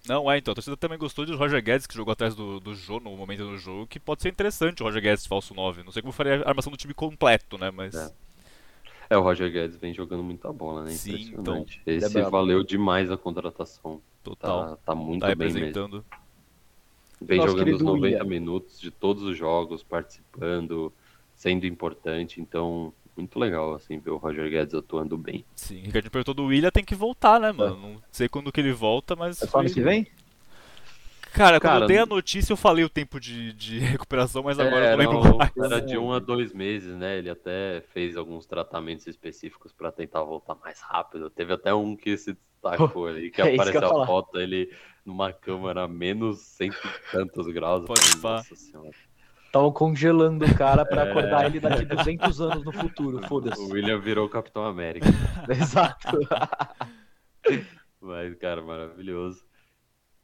[0.08, 2.74] Não, é, então, a torcida também gostou de Roger Guedes, que jogou atrás do, do
[2.74, 5.84] Jô no momento do jogo, que pode ser interessante o Roger Guedes de falso 9.
[5.84, 7.94] Não sei como faria a armação do time completo, né, mas...
[7.96, 8.12] É.
[9.12, 10.92] É, o Roger Guedes vem jogando muita bola, né?
[10.92, 11.82] Sim, Impressionante.
[11.86, 12.32] é Esse brabo.
[12.32, 14.02] valeu demais a contratação.
[14.24, 14.70] Total.
[14.70, 15.60] Tá, tá muito Tá bem mesmo.
[15.60, 16.06] representando.
[17.22, 18.24] Vem Nosso jogando os querido 90 William.
[18.30, 20.94] minutos de todos os jogos, participando,
[21.36, 22.40] sendo importante.
[22.40, 25.46] Então, muito legal, assim, ver o Roger Guedes atuando bem.
[25.56, 27.76] Sim, Ricardinho perguntou do William, tem que voltar, né, mano?
[27.78, 29.42] Não sei quando que ele volta, mas...
[29.42, 30.08] É só ano que vem?
[31.34, 34.44] Cara, quando Cara, eu dei a não- notícia eu falei o tempo de, de recuperação,
[34.44, 35.52] mas agora É, eu não lembro mais.
[35.56, 37.18] era de um a dois meses, né?
[37.20, 41.30] Ele até fez alguns tratamentos específicos para tentar voltar mais rápido.
[41.30, 44.70] Teve até um que se destacou ali, que É que apareceu ia a foto ele
[45.06, 47.86] numa câmera menos cento e tantos graus.
[47.86, 48.34] Pode pá.
[48.38, 48.90] Nossa senhora.
[49.52, 51.10] Estavam congelando o cara pra É.
[51.12, 53.62] acordar ele daqui 200 anos no futuro, O foda-se.
[53.62, 55.06] William virou Capitão América.
[55.50, 56.18] Exato.
[58.00, 59.44] Mas, cara, maravilhoso.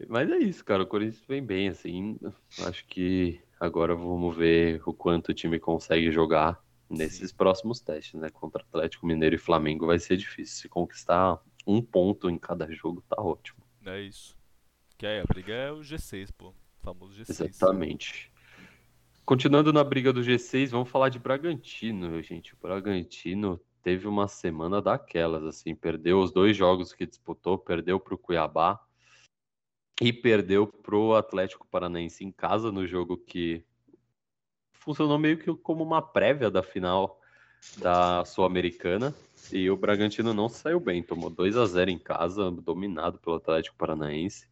[0.07, 0.83] Mas é isso, cara.
[0.83, 2.17] O Corinthians vem bem, assim.
[2.65, 6.59] Acho que agora vamos ver o quanto o time consegue jogar
[6.89, 8.29] nesses próximos testes, né?
[8.29, 10.55] Contra Atlético Mineiro e Flamengo vai ser difícil.
[10.61, 13.59] Se conquistar um ponto em cada jogo, tá ótimo.
[13.85, 14.37] É isso.
[14.97, 16.49] Que aí, a briga é o G6, pô.
[16.49, 17.29] O famoso G6.
[17.29, 18.31] Exatamente.
[19.27, 22.53] Continuando na briga do G6, vamos falar de Bragantino, gente.
[22.53, 28.15] O Bragantino teve uma semana daquelas, assim, perdeu os dois jogos que disputou, perdeu para
[28.15, 28.81] o Cuiabá
[30.01, 33.65] e perdeu para o Atlético Paranaense em casa no jogo que
[34.71, 37.19] funcionou meio que como uma prévia da final
[37.79, 39.13] da Sul-Americana.
[39.51, 43.75] E o Bragantino não saiu bem, tomou 2 a 0 em casa, dominado pelo Atlético
[43.75, 44.47] Paranaense.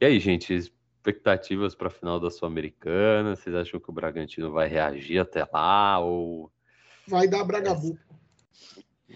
[0.00, 0.72] E aí, gente,
[1.04, 3.34] expectativas para a final da Sul-Americana?
[3.34, 6.50] Vocês acham que o Bragantino vai reagir até lá ou,
[7.08, 7.98] Vai dar Bragabu.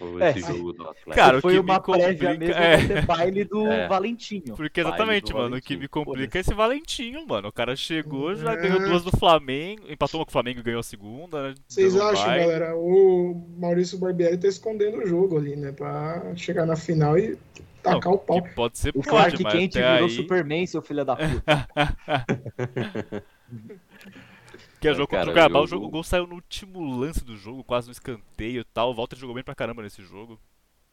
[0.00, 0.56] ou É, esse sim.
[0.56, 1.10] jogo do Atlético?
[1.12, 3.02] Cara, o Foi que uma me prévia complica- mesmo é.
[3.02, 3.86] baile do É.
[3.86, 4.56] Valentinho.
[4.56, 7.48] Porque Baile exatamente, mano, o que me complica é esse Valentinho, mano.
[7.48, 8.56] O cara chegou, já É.
[8.56, 11.54] ganhou duas do Flamengo, empatou uma com o Flamengo e ganhou a segunda, né?
[11.68, 12.40] Vocês acham, bye.
[12.40, 12.74] galera?
[12.76, 15.70] O Maurício Barbieri tá escondendo o jogo ali, né?
[15.70, 17.38] Pra chegar na final e
[17.92, 18.42] tacar o pau.
[18.42, 20.10] Que pode ser, O pode, Clark mas Kent virou aí...
[20.10, 21.68] Superman, seu filho da puta.
[24.80, 26.98] Que é jogo contra cara, o Cuiabá, o, jogo- jogo, o gol saiu no último
[26.98, 28.90] lance do jogo, quase no escanteio e tal.
[28.90, 30.38] O Walter jogou bem pra caramba nesse jogo.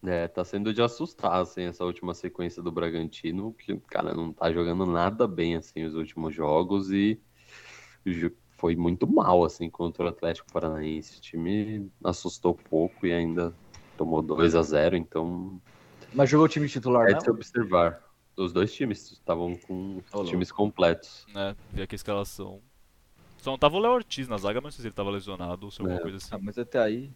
[0.03, 4.51] É, tá sendo de assustar, assim, essa última sequência do Bragantino, que, cara, não tá
[4.51, 7.19] jogando nada bem, assim, os últimos jogos e
[8.57, 11.17] foi muito mal, assim, contra o Atlético Paranaense.
[11.17, 13.53] O time assustou pouco e ainda
[13.97, 15.61] tomou 2 a 0 então
[16.13, 17.17] Mas jogou o time titular, é não?
[17.19, 18.01] de se observar.
[18.35, 20.29] Os dois times estavam com louco.
[20.29, 21.25] times completos.
[21.33, 21.55] né?
[21.71, 22.59] Ver aqui a escalação.
[23.37, 25.65] Só não tava o Léo Ortiz na zaga, mas não sei se ele tava lesionado
[25.65, 26.01] ou se alguma É.
[26.01, 26.29] coisa assim.
[26.31, 27.11] Ah, mas até aí.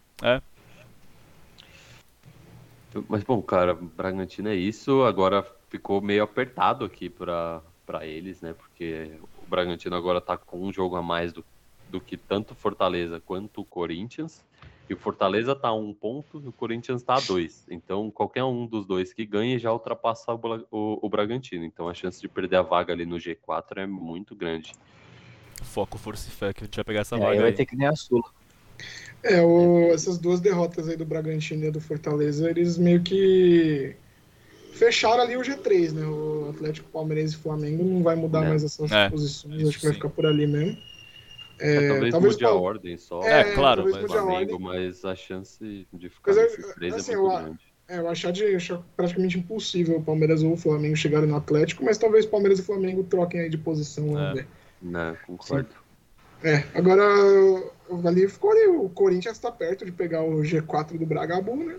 [3.08, 5.02] Mas, bom, cara, Bragantino é isso.
[5.02, 7.62] Agora ficou meio apertado aqui para
[8.02, 8.54] eles, né?
[8.54, 9.10] Porque
[9.44, 11.44] o Bragantino agora tá com um jogo a mais do,
[11.90, 14.42] do que tanto Fortaleza quanto o Corinthians.
[14.88, 17.66] E o Fortaleza tá a um ponto e o Corinthians tá a dois.
[17.68, 21.64] Então, qualquer um dos dois que ganhe já ultrapassa o, o, o Bragantino.
[21.64, 24.72] Então, a chance de perder a vaga ali no G4 é muito grande.
[25.62, 27.56] Foco, força e fé que a gente vai pegar essa É, vaga aí vai aí.
[27.56, 28.22] ter que nem a Sula.
[29.22, 33.96] É, o- essas duas derrotas aí do Bragantino e do Fortaleza, eles meio que
[34.72, 36.06] fecharam ali o G3, né?
[36.06, 38.48] O Atlético Palmeirense e Flamengo não vai mudar É.
[38.50, 40.76] mais essas É, posições, acho que vai ficar por ali mesmo.
[41.58, 43.22] É, talvez, talvez mude a ordem só.
[43.22, 44.66] É, claro, talvez mas- mude a Flamengo, ordem.
[44.68, 47.58] mas a chance de ficar Mas eu- três assim, é muito eu- grande.
[47.88, 51.84] É, eu achar, de, achar praticamente impossível o Palmeiras ou o Flamengo chegarem no Atlético,
[51.84, 54.34] mas talvez Palmeiras e Flamengo troquem aí de posição, É.
[54.34, 54.48] ver.
[54.82, 55.68] Né, concordo.
[56.42, 57.02] É, agora
[58.04, 61.76] ali ficou ali, o Corinthians tá perto de pegar o G4 do Bragabu, né?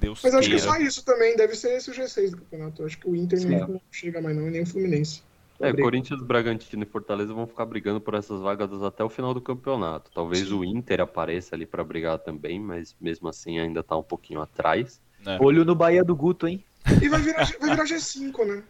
[0.00, 2.80] Deus Mas acho que só isso também deve ser esse o G6 do campeonato.
[2.80, 3.48] Eu acho que o Inter Sim.
[3.50, 5.22] não chega mais não, e nem o Fluminense.
[5.60, 5.72] É.
[5.72, 10.10] Corinthians, Bragantino e Fortaleza vão ficar brigando por essas vagas até o final do campeonato.
[10.14, 14.40] Talvez o Inter apareça ali para brigar também, mas mesmo assim ainda tá um pouquinho
[14.40, 15.00] atrás.
[15.24, 15.38] né?
[15.40, 16.64] Olho no Bahia do Guto, hein?
[17.02, 18.62] E vai virar, vai virar G5, né?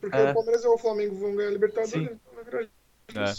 [0.00, 0.30] Porque É.
[0.30, 2.04] o Palmeiras e o Flamengo vão ganhar a Libertadores, Sim.
[2.04, 2.68] então vai virar
[3.14, 3.34] É.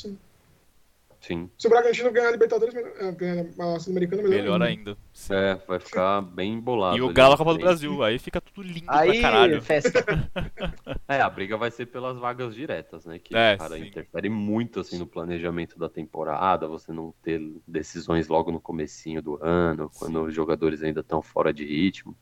[1.21, 1.25] G5.
[1.27, 1.49] Sim.
[1.57, 4.97] Se o Bragantino ganhar a Libertadores, eh, ganhar a Sul-Americana, melhor, Melhor ainda.
[5.13, 5.33] Sim.
[5.33, 6.97] É, vai ficar bem embolado.
[6.97, 7.59] E o Galo a Copa do.
[7.59, 8.01] Brasil.
[8.03, 9.61] Aí fica tudo lindo Aí, pra caralho.
[9.61, 10.03] festa.
[11.07, 13.17] É, a briga vai ser pelas vagas diretas, né?
[13.17, 13.87] Que, É, cara, sim.
[13.87, 19.39] interfere muito, assim, no planejamento da temporada, você não ter decisões logo no comecinho do
[19.43, 22.15] ano, quando os jogadores ainda estão fora de ritmo.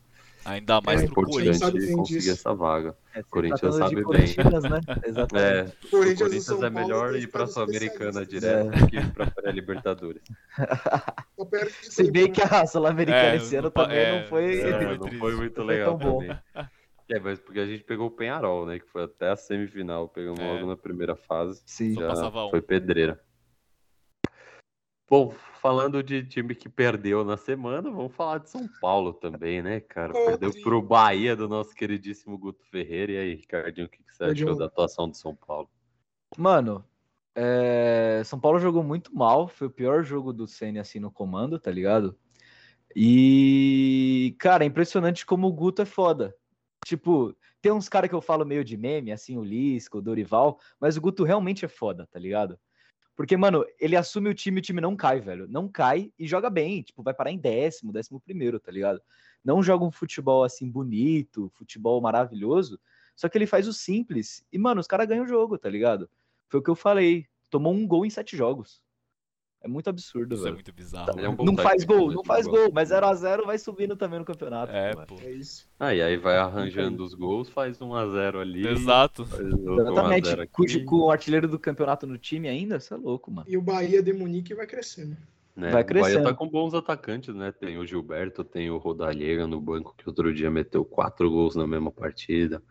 [0.47, 1.57] Ainda mais É pro Corinthians.
[1.59, 2.31] sabe bem conseguir disso.
[2.31, 2.95] essa vaga.
[3.13, 4.03] É, Corinthians tratando sabe bem.
[4.05, 4.79] Corinthians, né?
[5.35, 8.39] É, o Corinthians Corinthians é Paulo melhor ir pra estados Sul-Americana especialistas.
[8.41, 10.21] direto do que ir pra pré-Libertadores.
[11.35, 14.27] Só perde de Se bem que a Sul-Americana É, esse ano não também é, não
[14.29, 14.43] foi.
[14.61, 15.19] é, É, foi não triste.
[15.19, 16.19] foi muito Não foi legal bom.
[16.21, 16.37] também.
[17.09, 18.79] É, mas porque a gente pegou o Penharol, né?
[18.79, 20.45] Que foi até a semifinal, pegamos É.
[20.45, 21.61] logo na primeira fase.
[21.65, 21.93] Sim.
[21.93, 22.49] Só Já passava um.
[22.49, 23.17] foi pedreira.
[25.09, 29.79] Bom, falando de time que perdeu na semana, vamos falar de São Paulo também, né,
[29.79, 30.11] cara?
[30.11, 30.61] Ô, Perdeu Cri.
[30.61, 33.13] pro Bahia do nosso queridíssimo Guto Ferreira.
[33.13, 35.69] E aí, Ricardinho, o que, que você achou da atuação do São Paulo?
[36.37, 36.83] Mano,
[37.33, 39.47] é, São Paulo jogou muito mal.
[39.47, 42.17] Foi o pior jogo do Ceni assim no comando, tá ligado?
[42.93, 46.35] E, cara, é impressionante como o Guto é foda.
[46.85, 50.59] Tipo, tem uns caras que eu falo meio de meme, assim, o Lisca, o Dorival,
[50.79, 52.59] mas o Guto realmente é foda, tá ligado?
[53.17, 55.47] Porque, mano, ele assume o time, o time não cai, velho.
[55.47, 56.83] Não cai e joga bem.
[56.83, 59.01] Tipo, vai parar em décimo, décimo primeiro, tá ligado?
[59.43, 62.79] Não joga um futebol assim bonito, futebol maravilhoso.
[63.15, 64.45] Só que ele faz o simples.
[64.53, 66.07] E, mano, os caras ganham o jogo, tá ligado?
[66.47, 67.25] Foi o que eu falei.
[67.49, 68.83] Tomou um gol em sete jogos.
[69.61, 70.55] É muito absurdo, Isso é velho.
[70.55, 71.11] muito bizarro.
[71.17, 71.37] Ele é um né?
[71.43, 74.71] Não faz gol, não faz gol, mas 0x0 vai subindo também no campeonato.
[74.71, 75.15] É, pô.
[75.19, 75.67] É isso.
[75.79, 78.67] Ah, e aí vai arranjando os gols, faz 1x0 ali.
[78.67, 79.23] Exato.
[79.23, 80.29] Exatamente.
[80.29, 83.47] 1x0 Com, o artilheiro do campeonato no time ainda, você é louco, mano.
[83.49, 85.17] E o Bahia de Munique vai crescendo.
[85.55, 85.71] né?
[85.71, 86.23] vai O Bahia crescendo.
[86.23, 87.51] tá com bons atacantes, né?
[87.51, 91.65] Tem o Gilberto, tem o Rodallega no banco, que outro dia meteu quatro gols na
[91.65, 92.61] mesma partida.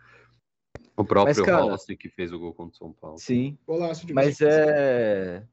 [0.97, 3.19] O próprio cara- Rossi, que fez o gol contra o São Paulo.
[3.19, 3.59] Sim.
[3.67, 5.45] Golaço de Mas é.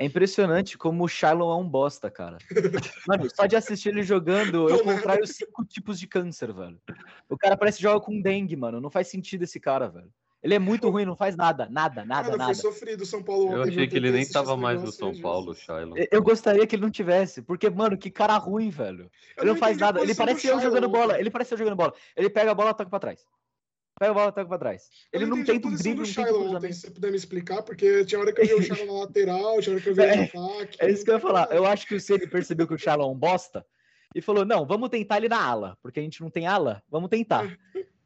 [0.00, 2.38] É impressionante como o Shailon é um bosta, cara.
[3.06, 6.80] Mano, só de assistir ele jogando, eu contraio cinco tipos de câncer, velho.
[7.28, 8.80] O cara parece que joga com dengue, mano.
[8.80, 10.10] Não faz sentido esse cara, velho.
[10.42, 12.54] Ele é muito ruim, não faz nada, nada, nada, Cara, nada.
[12.54, 13.56] foi sofrido São Paulo ontem.
[13.56, 15.14] Eu achei que ele nem tava mais no São.
[15.20, 15.94] Paulo, Shailon.
[16.10, 19.10] Eu- gostaria que ele não tivesse, porque, mano, que cara ruim, velho.
[19.36, 20.00] Eu Ele não faz entendi a nada.
[20.00, 21.20] Ele parece eu jogando bola.
[21.20, 21.92] Ele parece eu jogando bola.
[22.16, 23.22] Ele pega a bola, toca pra trás.
[24.00, 24.88] Pega a bola, toca pra trás.
[25.12, 28.02] Ele não um posição drible, do um Shailon ontem, se você puder me explicar, porque
[28.06, 30.30] tinha hora que eu vi o Shailon na lateral, tinha hora que eu vi ele
[30.32, 30.78] no ataque.
[30.80, 31.54] É isso que eu ia falar.
[31.54, 33.62] Eu acho que o Ceni percebeu que o Shailon é um bosta
[34.14, 37.10] e falou: não, vamos tentar ele na ala, porque a gente não tem ala, vamos
[37.10, 37.54] tentar.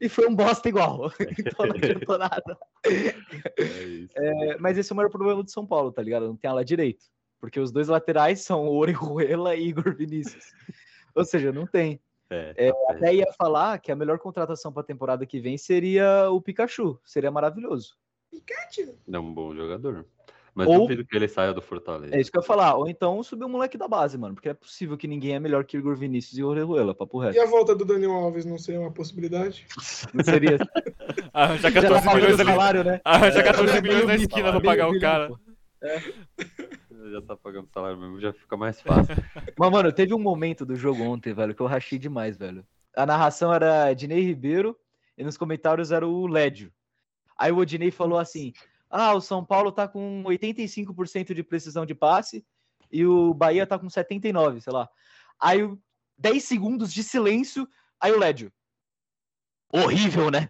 [0.00, 1.12] E foi um bosta igual.
[1.38, 2.58] então não adiantou nada.
[2.84, 4.12] É isso.
[4.16, 6.26] É, mas esse é o maior problema do São Paulo, tá ligado?
[6.26, 7.04] Não tem ala direito.
[7.40, 10.44] Porque os dois laterais são o Orejuela e Igor Vinícius.
[11.14, 12.00] Ou seja, não tem.
[12.56, 12.72] É, É.
[12.90, 16.98] Até ia falar que a melhor contratação para a temporada que vem seria o Pikachu.
[17.04, 17.96] Seria maravilhoso.
[18.30, 18.94] Pikachu.
[19.12, 20.04] é um bom jogador.
[20.56, 22.14] Mas Ou- duvido que ele saia do Fortaleza.
[22.14, 22.76] É isso que eu ia falar.
[22.76, 24.34] Ou então subir o moleque da base, mano.
[24.36, 27.34] Porque é possível que ninguém é melhor que Igor Vinícius e Orejuela, papo reto.
[27.36, 29.66] E a volta do Daniel Alves não seria uma possibilidade?
[30.14, 30.56] Não seria.
[31.34, 32.50] Arranja Já tá 14 pagando milhões ali.
[32.50, 33.00] salário, né?
[33.04, 35.28] Arranja É, 14 meio milhões na esquina pra pagar o cara.
[35.30, 35.38] pô.
[37.10, 39.14] Já tá pagando salário mesmo, já fica mais fácil.
[39.58, 42.66] Mas, mano, teve um momento do jogo ontem, velho, que eu rachei demais, velho.
[42.96, 44.78] A narração era Dinei Ribeiro
[45.18, 46.72] e nos comentários era o Lédio.
[47.36, 48.52] Aí o Odinei falou assim:
[48.88, 52.44] Ah, o São Paulo tá com 85% de precisão de passe
[52.90, 54.88] e o Bahia tá com 79%, sei lá.
[55.40, 55.78] Aí o-
[56.16, 57.68] 10 segundos de silêncio,
[58.00, 58.52] aí o Lédio.
[59.72, 60.48] Horrível, né?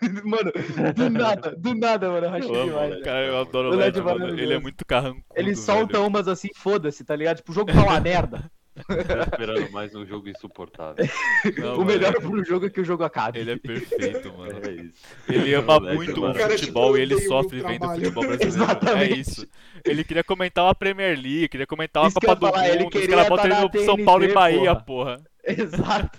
[0.24, 0.52] mano,
[0.94, 2.26] do nada, do nada, mano.
[2.26, 2.90] Eu Eu amo, demais.
[2.90, 3.04] velho.
[3.04, 4.28] Cara, eu adoro o Led Led, mano.
[4.38, 5.56] Ele é muito carrancudo, Ele velho.
[5.56, 7.36] solta umas assim, foda-se, tá ligado?
[7.38, 8.50] Tipo, o jogo tá uma merda.
[8.86, 11.04] Tô esperando mais um jogo insuportável.
[11.58, 13.40] Não, o mano, melhor pro jogo é que o jogo acabe.
[13.40, 14.60] Ele é perfeito, mano.
[14.64, 15.02] É isso.
[15.28, 18.44] Ele ama Led muito é o futebol e ele sofre vendo o futebol brasileiro.
[18.44, 19.20] É Exatamente.
[19.20, 19.48] isso.
[19.84, 22.84] Ele queria comentar uma Premier League, queria comentar uma Isso que Copa do falar, ele
[22.84, 22.94] Mundo.
[22.94, 25.16] Os queria caras botam tá ele na no São Paulo e TNT, Bahia, porra.
[25.16, 25.20] porra.
[25.44, 26.18] Exato.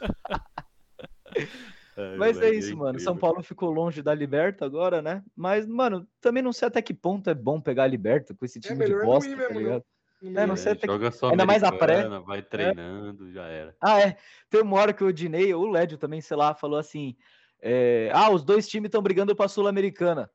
[1.99, 2.91] É, Mas é isso, mano.
[2.91, 2.99] incrível.
[3.03, 5.21] São Paulo ficou longe da Liberta agora, né?
[5.35, 8.59] Mas, mano, também não sei até que ponto é bom pegar a Liberta com esse
[8.59, 9.83] time de melhor não bosta, tá ligado?
[10.21, 12.07] É, não sei até que- joga só ainda mais a pré.
[12.19, 13.75] Vai treinando, já era.
[13.81, 14.17] Ah, é.
[14.49, 17.15] Tem uma hora que o Dinei, o Lédio também, sei lá, falou assim:
[17.61, 20.29] é, Ah, os dois times estão brigando pra Sul-Americana.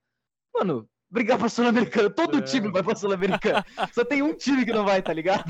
[0.55, 2.43] Mano, brigar pra Sul-Americana, todo É.
[2.43, 3.65] time vai pra Sul-Americana.
[3.93, 5.45] Só tem um time que não vai, tá ligado?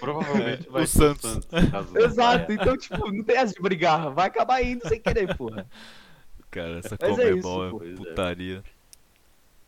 [0.00, 1.46] Provavelmente É, vai o Santos.
[1.70, 2.52] caso- Exato.
[2.52, 4.12] Então, tipo, não tem essa de brigar.
[4.12, 5.66] Vai acabar indo sem querer, porra.
[6.50, 8.04] Cara, essa é Comebol é, isso, pô.
[8.04, 8.62] putaria.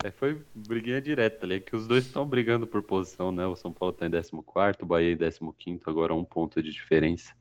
[0.03, 3.47] É, foi briguinha direta ali, que os dois estão brigando por posição, né?
[3.47, 7.33] O São Paulo tá em 14, o Bahia em 15, agora um ponto de diferença.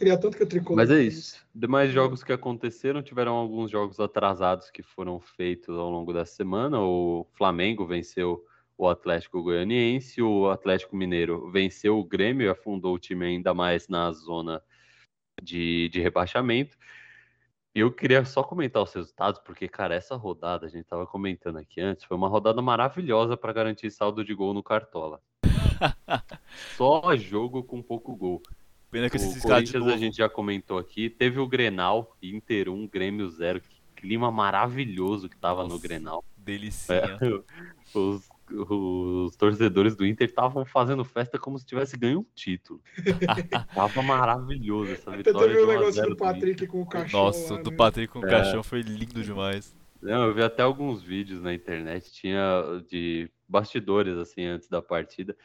[0.00, 0.78] Queria tanto que o tricolor.
[0.78, 1.46] Mas é isso.
[1.54, 6.80] Demais jogos que aconteceram, tiveram alguns jogos atrasados que foram feitos ao longo da semana.
[6.80, 8.42] O Flamengo venceu
[8.78, 10.22] o Atlético Goianiense.
[10.22, 14.62] O Atlético Mineiro venceu o Grêmio e afundou o time ainda mais na zona
[15.42, 16.78] de, de rebaixamento.
[17.74, 21.78] Eu queria só comentar os resultados, porque, cara, essa rodada, a gente estava comentando aqui
[21.78, 25.20] antes, foi uma rodada maravilhosa para garantir saldo de gol no Cartola.
[26.74, 28.40] só jogo com pouco gol.
[28.90, 31.08] Pena que o esses Corinthians a gente já comentou aqui.
[31.08, 33.60] Teve o Grenal, Inter 1, Grêmio 0.
[33.60, 36.24] Que clima maravilhoso que tava Nossa, no Grenal.
[36.36, 37.18] Delicinha.
[37.20, 37.40] É,
[37.96, 42.80] os, os torcedores do Inter estavam fazendo festa como se tivesse ganho um título.
[43.74, 45.54] tava maravilhoso essa Até vitória.
[45.54, 46.16] teve o de 1 a negócio 0 do.
[46.16, 47.24] Patrick com o cachorro.
[47.24, 47.76] Nossa, lá, do né?
[47.76, 48.30] Patrick com o É.
[48.30, 49.74] caixão foi lindo demais.
[50.02, 55.36] Não, eu vi até alguns vídeos na internet, tinha de bastidores assim antes da partida.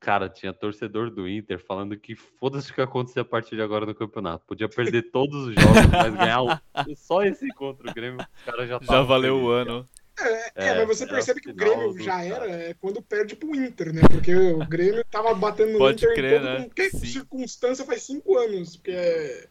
[0.00, 3.84] Cara, tinha torcedor do Inter falando que foda-se o que acontecer a partir de agora
[3.84, 4.44] no campeonato.
[4.46, 6.62] Podia perder todos os jogos, mas ganhar
[6.96, 9.88] só esse contra o Grêmio, os caras já Já valeu o felizes, ano.
[10.20, 13.02] É, é, É, mas você percebe o que o Grêmio do já era é, quando
[13.02, 14.02] perde pro Inter, né?
[14.10, 16.56] Porque o Grêmio tava batendo no Pode Inter crer, em todo, né?
[16.56, 17.06] qualquer Sim.
[17.06, 18.76] circunstância faz cinco anos.
[18.76, 19.48] Porque é,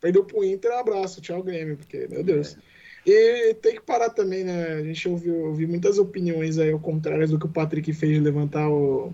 [0.00, 2.56] perdeu pro Inter, abraço, tchau Grêmio, porque, meu Deus.
[3.04, 4.74] E tem que parar também, né?
[4.74, 8.20] A gente ouviu, ouviu muitas opiniões aí ao contrário do que o Patrick fez de
[8.20, 9.12] levantar o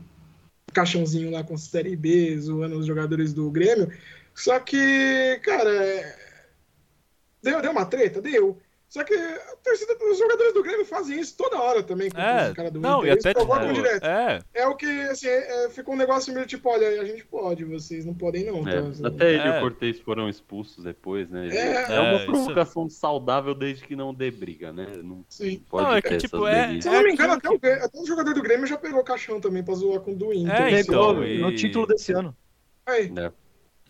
[0.78, 3.90] caixãozinho lá com Série B, zoando os jogadores do Grêmio.
[4.34, 6.16] Só que, cara, é,
[7.42, 8.22] deu, deu uma treta?
[8.22, 8.56] Deu.
[8.88, 12.48] Só que a torcida, os jogadores do Grêmio fazem isso toda hora também com É,
[12.48, 13.08] os caras do não, Inter.
[13.08, 14.02] e até tipo, provocam direto.
[14.06, 17.22] é, É o que, assim, é- é- ficou um negócio meio tipo, olha, a gente
[17.26, 18.56] pode, vocês não podem não.
[18.56, 19.58] É, então, assim, até ele e É.
[19.58, 21.48] o Cortez foram expulsos depois, né?
[21.48, 24.86] É, É, é, uma isso- provocação saudável desde que não dê briga, né?
[25.04, 25.62] Não sim.
[25.68, 26.80] pode Não, é que, tipo, é-.
[26.80, 29.38] Se eu não me engano, até o, até o jogador do Grêmio já pegou caixão
[29.38, 30.54] também pra zoar com o do Inter.
[30.74, 32.34] É, então, e- No título desse ano.
[32.86, 33.30] Aí, né?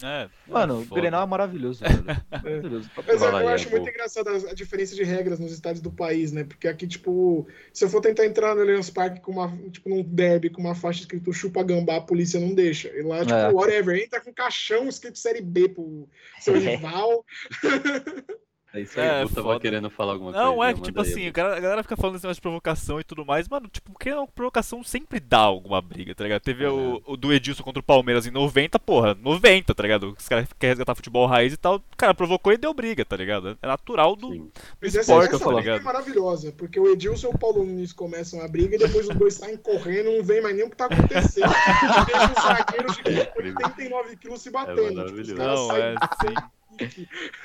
[0.02, 0.28] É.
[0.46, 0.94] Mano, é o.
[0.94, 2.04] Grenal é maravilhoso, velho.
[2.30, 2.90] Maravilhoso.
[3.06, 6.44] Mas eu, eu acho muito engraçada a diferença de regras nos estádios do país, né?
[6.44, 10.02] Porque aqui, tipo, se eu for tentar entrar no Allianz Parque com uma, tipo, num
[10.02, 12.88] derby com uma faixa escrito chupa gambá, a polícia não deixa.
[12.88, 13.50] E lá, tipo, É.
[13.52, 16.08] whatever, entra com caixão escrito série B pro
[16.40, 17.24] seu rival.
[18.74, 19.61] É isso aí, É, o tava foda.
[19.61, 20.46] querendo falar alguma coisa.
[20.46, 22.42] Não, é que manda tipo assim, a galera, a galera fica falando desse negócio de
[22.42, 26.42] provocação e tudo mais, mano, tipo, porque a provocação sempre dá alguma briga, tá ligado?
[26.42, 26.68] Teve É.
[26.68, 30.14] o, o do Edilson contra o Palmeiras em 90, porra, 90, tá ligado?
[30.18, 33.16] Os caras querem resgatar futebol raiz e tal, o cara provocou e deu briga, tá
[33.16, 33.57] ligado?
[33.62, 34.50] É natural do, Sim.
[34.83, 35.81] Mas essa, esporte, essa tá briga ligado?
[35.81, 39.16] é maravilhosa, porque o Edilson e o Paulo Nunes começam a briga e depois os
[39.16, 41.48] dois saem correndo, não vem mais nem o que tá acontecendo.
[42.07, 44.76] Deixa os zagueiros de 89 quilos se batendo.
[44.76, 45.37] tipo, os maravilhoso.
[45.37, 45.96] caras Não, saem é
[46.28, 46.35] sim.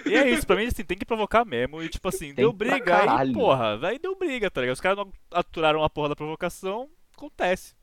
[0.06, 1.82] E é isso, pra mim, assim, tem que provocar mesmo.
[1.82, 4.76] E, tipo assim, deu pra briga, aí, porra, aí deu briga, tá ligado?
[4.76, 7.76] Os caras não aturaram a porra da provocação, acontece.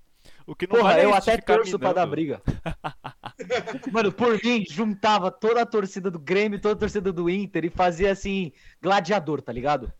[0.47, 2.43] O que não Porra, vale é eu até torço pra dar briga.
[3.93, 7.71] Mano, por mim, juntava toda a torcida do Grêmio, toda a torcida do Inter e
[7.71, 9.93] fazia assim, gladiador, tá ligado?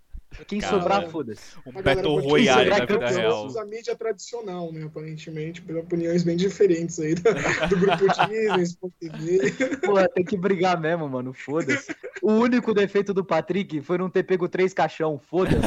[0.47, 0.79] Quem Cara.
[0.79, 1.59] sobrar, foda-se.
[1.67, 3.47] Um galera Battle pode Royale na vida real.
[3.47, 4.85] Usa a mídia tradicional, né?
[4.85, 9.51] Aparentemente, por opiniões bem diferentes aí do, do grupo Disney, Sport TV.
[9.85, 11.95] Porra, tem que brigar mesmo, mano, foda-se.
[12.23, 15.61] O único defeito do Patrick foi não ter pego três caixão, foda-se.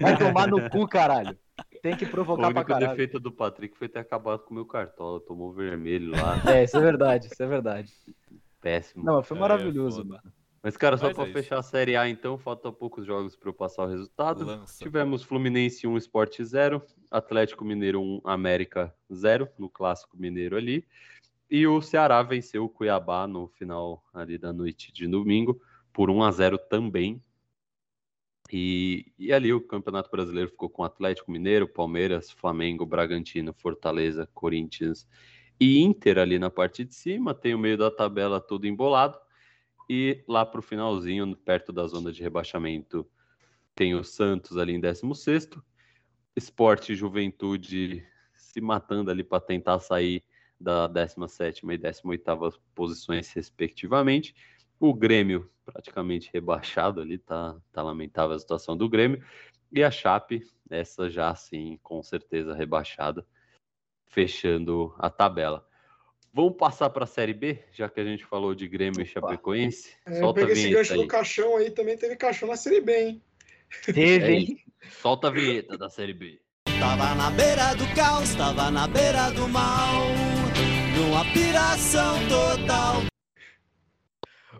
[0.00, 1.36] Vai tomar no cu, caralho.
[1.82, 2.88] Tem que O provocar pra único caralho.
[2.90, 5.20] defeito do Patrick foi ter acabado com o meu cartola.
[5.20, 6.40] Tomou vermelho lá.
[6.46, 7.92] É, isso é verdade, isso é verdade.
[8.60, 9.04] Péssimo.
[9.04, 10.08] Não, mas foi É, maravilhoso, foda.
[10.08, 10.37] mano.
[10.62, 13.48] Mas, cara, só Mas pra é fechar a Série A, então, falta poucos jogos pra
[13.48, 14.44] eu passar o resultado.
[14.44, 14.82] Lança.
[14.82, 20.84] Tivemos Fluminense 1, Sport 0, Atlético Mineiro 1, América 0, no Clássico Mineiro ali.
[21.50, 25.60] E o Ceará venceu o Cuiabá no final ali da noite de domingo,
[25.92, 27.22] por 1 a 0 também.
[28.52, 35.06] E, e ali o Campeonato Brasileiro ficou com Atlético Mineiro, Palmeiras, Flamengo, Bragantino, Fortaleza, Corinthians
[35.60, 37.34] e Inter ali na parte de cima.
[37.34, 39.18] Tem o meio da tabela todo embolado.
[39.88, 43.08] E lá para o finalzinho, perto da zona de rebaixamento,
[43.74, 45.62] tem o Santos ali em 16º,
[46.36, 50.22] Esporte e Juventude se matando ali para tentar sair
[50.60, 54.34] da 17ª e 18ª posições respectivamente.
[54.78, 59.22] O Grêmio praticamente rebaixado ali, tá, tá lamentável a situação do Grêmio.
[59.70, 63.26] E a Chape, essa já sim, com certeza rebaixada,
[64.06, 65.67] fechando a tabela.
[66.32, 69.94] Vamos passar para a Série B, já que a gente falou de Grêmio e Chapecoense.
[70.06, 70.98] É, eu Solta a peguei esse gancho aí.
[71.00, 73.22] do caixão aí, também teve caixão na Série B, hein?
[73.84, 74.58] Teve, É hein?
[75.00, 76.40] Solta a vinheta da Série B.
[76.78, 80.06] Tava na beira do caos, tava na beira do mal,
[80.96, 83.02] numa piração total.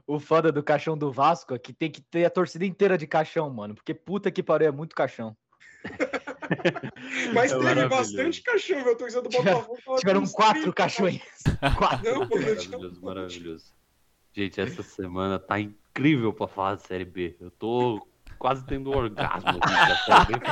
[0.06, 3.06] O foda do caixão do Vasco é que tem que ter a torcida inteira de
[3.06, 3.74] caixão, mano.
[3.74, 5.36] Porque puta que pariu, é muito caixão.
[7.34, 10.72] Mas É teve bastante torcida do Tiveram- Botafogo Tiveram quatro 30.
[10.74, 11.20] caixões.
[11.76, 12.10] Quatro.
[12.12, 13.72] Não, Maravilhoso, maravilhoso.
[14.32, 17.36] Gente, essa semana tá incrível pra falar de Série B.
[17.40, 18.06] Eu tô
[18.38, 19.58] quase tendo orgasmo.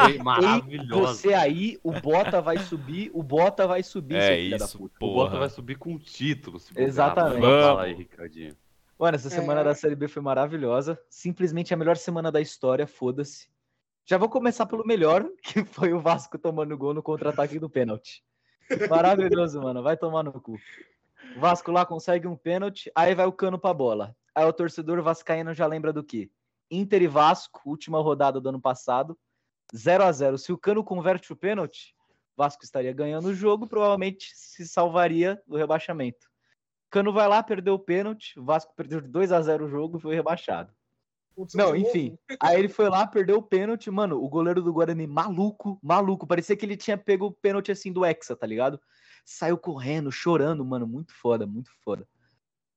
[0.03, 1.14] Foi maravilhoso.
[1.14, 4.97] Você aí, o Bota vai subir, o Bota vai subir, É isso, puta.
[5.05, 6.59] O Bota vai subir com título.
[6.59, 7.42] se Exatamente.
[7.42, 7.94] Fala aí.
[7.94, 8.57] Ricardinho.
[8.99, 9.64] Mano, essa semana É.
[9.64, 10.99] da Série B foi maravilhosa.
[11.11, 13.47] Simplesmente a melhor semana da história, foda-se.
[14.09, 18.23] Já vou começar pelo melhor, que foi o Vasco tomando gol no contra-ataque do pênalti.
[18.89, 19.83] Maravilhoso, mano.
[19.83, 20.57] Vai tomar no cu.
[21.37, 24.17] O Vasco lá consegue um pênalti, aí vai o cano pra bola.
[24.33, 26.31] Aí o torcedor vascaíno já lembra do quê?
[26.71, 29.19] Inter e Vasco, última rodada do ano passado,
[29.75, 31.95] 0 a 0 Se o cano converte o pênalti,
[32.37, 36.29] Vasco estaria ganhando o jogo, provavelmente se salvaria do rebaixamento.
[36.91, 40.01] Cano vai lá, perdeu o pênalti, Vasco perdeu de 2 a 0 o jogo e
[40.01, 40.73] foi rebaixado.
[41.55, 42.16] Não, enfim.
[42.41, 44.22] Aí ele foi lá, perdeu o pênalti, mano.
[44.22, 46.26] O goleiro do Guarani, maluco, maluco.
[46.26, 48.80] Parecia que ele tinha pego o pênalti assim do Hexa, tá ligado?
[49.24, 50.87] Saiu correndo, chorando, mano.
[50.87, 52.07] Muito foda, muito foda.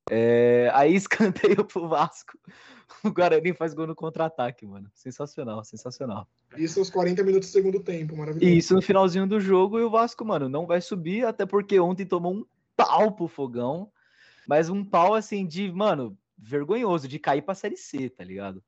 [0.09, 2.37] É, Aí escanteio pro Vasco.
[3.03, 4.89] O Guarani faz gol no contra-ataque, mano.
[4.95, 6.27] Sensacional, sensacional.
[6.57, 8.51] Isso aos 40 minutos do segundo tempo, maravilhoso.
[8.51, 12.03] Isso no finalzinho do jogo e o Vasco, mano, não vai subir, até porque ontem
[12.03, 12.45] tomou um
[12.75, 13.91] pau pro fogão.
[14.47, 18.63] Mas um pau assim de, mano, vergonhoso, de cair pra série C, tá ligado?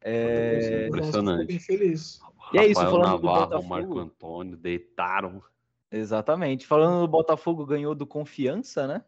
[0.00, 0.86] É...
[0.86, 1.58] Impressionante.
[1.58, 2.20] Feliz.
[2.52, 3.68] E é isso, Rafael falando do Navarro, Botafogo.
[3.68, 5.42] Marco Antônio, deitaram.
[5.90, 6.66] Exatamente.
[6.66, 9.04] Falando do Botafogo, ganhou do Confiança, né?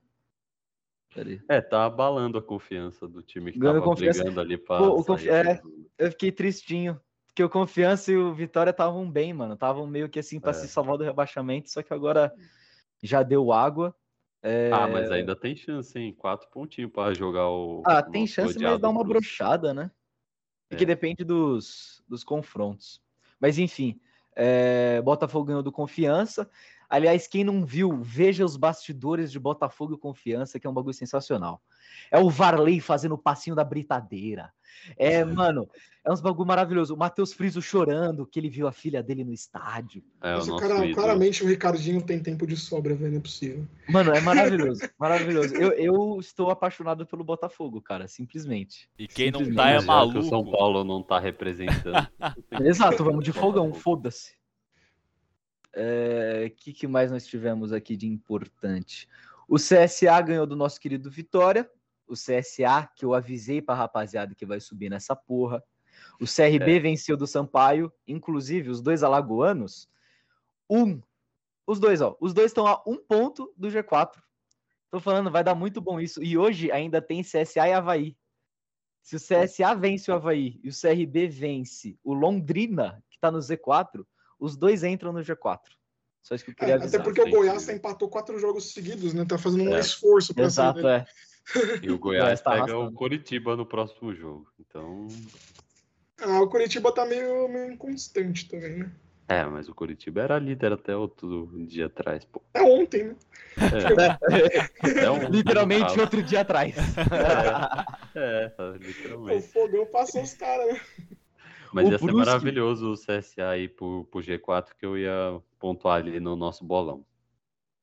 [1.14, 1.40] Peraí.
[1.48, 4.20] É, tá abalando a confiança do time que Ganhou tava confiança.
[4.22, 5.54] brigando ali pra Pô, o sair Confi- é.
[5.54, 7.00] do- Eu fiquei tristinho.
[7.26, 9.54] Porque o Confiança e o Vitória estavam bem, mano.
[9.54, 10.54] Estavam meio que assim pra É.
[10.54, 12.32] se salvar do rebaixamento, só que agora
[13.02, 13.94] já deu água.
[14.42, 16.14] É, Ah, mas ainda tem chance, hein?
[16.14, 17.82] Quatro pontinhos pra jogar o.
[17.86, 19.20] Ah, tem chance, mas dá uma Brusque.
[19.22, 19.90] brochada, né?
[20.68, 20.86] Porque É.
[20.86, 23.02] depende dos, dos confrontos.
[23.40, 24.00] Mas enfim,
[24.36, 26.48] é, Botafogo ganhou do Confiança.
[26.90, 30.92] Aliás, quem não viu, veja os bastidores de Botafogo e Confiança, que é um bagulho
[30.92, 31.62] sensacional.
[32.10, 34.52] É o Varley fazendo o passinho da britadeira.
[34.96, 35.68] É, mano,
[36.04, 36.94] é uns bagulho maravilhoso.
[36.94, 40.02] O Matheus Friso chorando que ele viu a filha dele no estádio.
[40.20, 43.12] É, o Nossa, nosso cara, claramente o Ricardinho tem tempo de sobra, velho.
[43.12, 43.66] Não é possível.
[43.88, 45.54] Mano, é maravilhoso, maravilhoso.
[45.54, 48.88] Eu, eu estou apaixonado pelo Botafogo, cara, simplesmente.
[48.98, 49.56] E quem não Simplesmente.
[49.56, 50.22] tá é que O maluco.
[50.22, 52.08] São Paulo não tá representando.
[52.64, 54.39] Exato, vamos de fogão, foda-se.
[55.74, 59.08] O que, que mais nós tivemos aqui de importante?
[59.48, 61.70] O CSA ganhou do nosso querido Vitória.
[62.06, 65.62] O CSA, que eu avisei pra rapaziada que vai subir nessa porra.
[66.20, 67.92] O CRB venceu do Sampaio.
[68.06, 69.88] Inclusive, os dois alagoanos.
[70.68, 71.00] Um.
[71.66, 72.16] Os dois, ó.
[72.20, 74.20] Os dois estão a um ponto do G4.
[74.90, 76.22] Tô falando, vai dar muito bom isso.
[76.22, 78.16] E hoje ainda tem CSA e Havaí.
[79.02, 83.38] Se o CSA vence o Havaí e o CRB vence o Londrina, que tá no
[83.38, 84.04] Z4,
[84.40, 85.60] os dois entram no G4.
[86.22, 87.02] Só isso que eu É, queria até avisar.
[87.02, 89.24] porque o Goiás empatou quatro jogos seguidos, né?
[89.24, 89.80] Tá fazendo um É.
[89.80, 91.04] esforço pra sair Exato, é.
[91.82, 92.90] E o Goiás tá pega arrastando.
[92.90, 94.46] o Coritiba no próximo jogo.
[94.60, 95.08] Então.
[96.20, 98.92] Ah, o Curitiba tá meio, meio inconstante também, né?
[99.26, 102.42] É, mas o Coritiba era líder até outro dia atrás, pô.
[102.52, 103.16] É ontem, né?
[103.56, 106.74] É, é um- Literalmente outro dia atrás.
[108.14, 109.48] É, O literalmente.
[109.48, 110.80] Fogão passou os caras, né?
[111.72, 115.40] Mas O ia ser Brusque- maravilhoso o CSA aí pro, pro G4 que eu ia
[115.58, 117.04] pontuar ali no nosso bolão.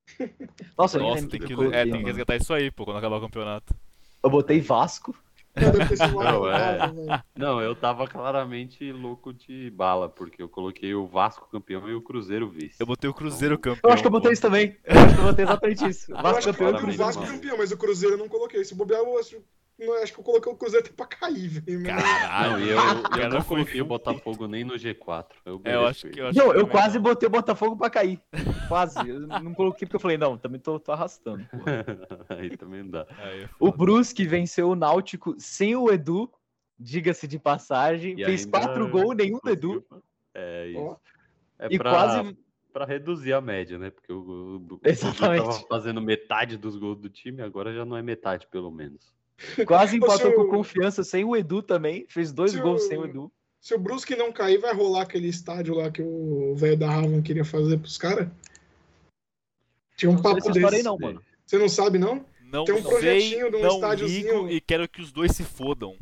[0.77, 3.21] Nossa, Nossa, tem que, coloquei, é, tem que resgatar isso aí, pô, quando acabar o
[3.21, 3.75] campeonato.
[4.23, 5.15] Eu botei Vasco.
[6.13, 7.23] Não, é.
[7.35, 12.01] Não, eu tava claramente louco de bala, porque eu coloquei o Vasco campeão e o
[12.01, 12.75] Cruzeiro vice.
[12.79, 13.89] Eu botei o Cruzeiro campeão.
[13.89, 14.33] Eu acho que eu botei pô.
[14.33, 14.77] isso também.
[14.85, 16.11] Eu acho que eu botei exatamente isso.
[16.11, 17.03] Eu Vasco acho que campeão e Cruzeiro.
[17.03, 18.63] Vasco campeão, mas o Cruzeiro eu não coloquei.
[18.63, 19.41] Se bobear, eu acho, não,
[20.01, 21.83] acho que eu coloquei o Cruzeiro até pra cair, velho.
[21.85, 25.25] Caralho, eu, cara, eu não coloquei o Botafogo nem no G4.
[25.45, 27.03] Eu, É, eu acho que eu acho Não, que eu quase não.
[27.03, 28.19] botei o Botafogo pra cair.
[28.67, 28.97] Quase.
[29.07, 31.47] Eu não coloquei porque eu falei, não, também tô, tô arrastando.
[32.29, 33.05] Aí também dá.
[33.19, 33.71] Aí, é O.
[33.71, 36.31] Brusque venceu o Náutico sem o Edu,
[36.79, 38.19] diga-se de passagem.
[38.19, 39.85] E fez quatro gols, nenhum do Edu.
[40.33, 40.79] É isso.
[40.79, 40.95] Ó,
[41.59, 42.37] É E pra, quase.
[42.73, 43.91] pra reduzir a média, né?
[43.91, 48.47] Porque o, o, o fazendo metade dos gols do time, agora já não é metade,
[48.47, 49.15] pelo menos.
[49.65, 52.05] Quase empatou com confiança sem o Edu também.
[52.09, 53.31] Fez dois se gols o- sem o Edu.
[53.61, 57.21] Se o Brusque não cair, vai rolar aquele estádio lá que o velho da Raven
[57.21, 58.27] queria fazer pros caras?
[59.95, 60.75] Tinha um Não papo desse.
[60.75, 61.21] aí não, mano.
[61.45, 62.23] Você não sabe, não?
[62.51, 64.33] Não Tem um sei, projetinho de um não estádiozinho.
[64.43, 65.95] ligo e quero que os dois se fodam.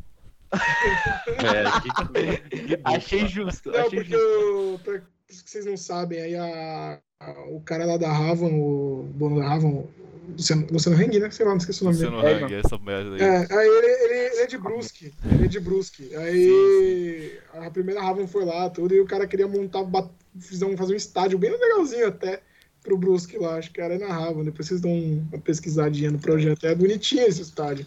[1.36, 1.64] É,
[2.50, 2.80] que, que.
[2.84, 3.70] Achei justo.
[3.70, 4.24] Não, achei porque justo.
[4.26, 8.60] eu, pra os que vocês não sabem, aí a, a- o cara lá da Raven,
[8.60, 9.84] o dono da Raven,
[10.28, 11.30] Luciano, Luciano Heng, né?
[11.30, 12.10] Sei lá, não esqueci o nome dele.
[12.10, 13.20] Luciano É, essa merda aí.
[13.22, 15.14] É, aí ele, ele- ele é de Brusque.
[15.30, 16.14] Ele é de Brusque.
[16.16, 20.76] Aí a primeira Raven foi lá, tudo, e o cara queria montar, bat- fazer um,
[20.76, 22.40] fazer um estádio bem legalzinho até
[22.82, 23.56] pro Brusque lá.
[23.56, 24.44] Acho que era na Raven.
[24.44, 26.66] Depois vocês dão uma pesquisadinha no projeto.
[26.66, 27.86] É bonitinho esse estádio.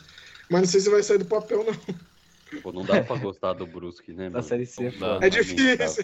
[0.49, 2.61] Mas não sei se vai sair do papel, não.
[2.61, 4.23] Pô, não dá pra gostar do Brusque, né?
[4.25, 4.43] Na mano?
[4.43, 5.25] Série C é.
[5.25, 6.03] É difícil.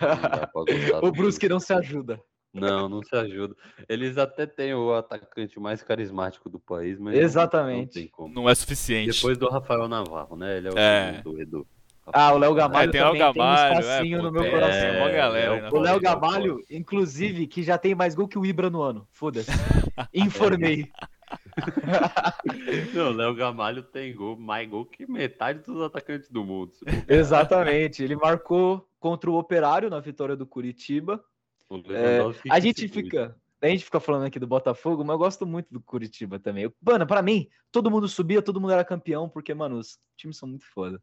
[0.00, 2.20] Não dá pra gostar O Brusque não se ajuda.
[2.52, 3.54] Não, não se ajuda.
[3.88, 7.84] Eles até têm o atacante mais carismático do país, mas não- Exatamente.
[7.84, 8.34] não tem como.
[8.34, 9.12] Não é suficiente.
[9.12, 10.56] Depois do Rafael Navarro, né?
[10.56, 11.14] Ele é o É.
[11.16, 11.66] segundo, Edu.
[12.10, 14.42] Ah, o Léo Gamalho É, tem o também tem um Gamalho, espacinho é, no meu
[14.42, 14.78] tem- coração.
[14.88, 16.00] É, galera é O Pode, Léo.
[16.00, 19.06] Gamalho, inclusive, que já tem mais gol que o Ibra no ano.
[19.12, 19.50] Foda-se.
[20.14, 20.90] Informei.
[22.94, 26.72] Não, o Léo Gamalho tem gol, mais gol que metade dos atacantes do mundo.
[27.08, 28.02] Exatamente.
[28.02, 31.22] Ele marcou contra o Operário na vitória do Curitiba.
[31.68, 33.36] O Lewandowski A gente fica.
[33.60, 36.62] A gente fica falando aqui do Botafogo, mas eu gosto muito do Curitiba também.
[36.64, 40.36] Eu- Mano, pra mim, todo mundo subia, todo mundo era campeão, porque, mano, os times
[40.36, 41.02] são muito foda.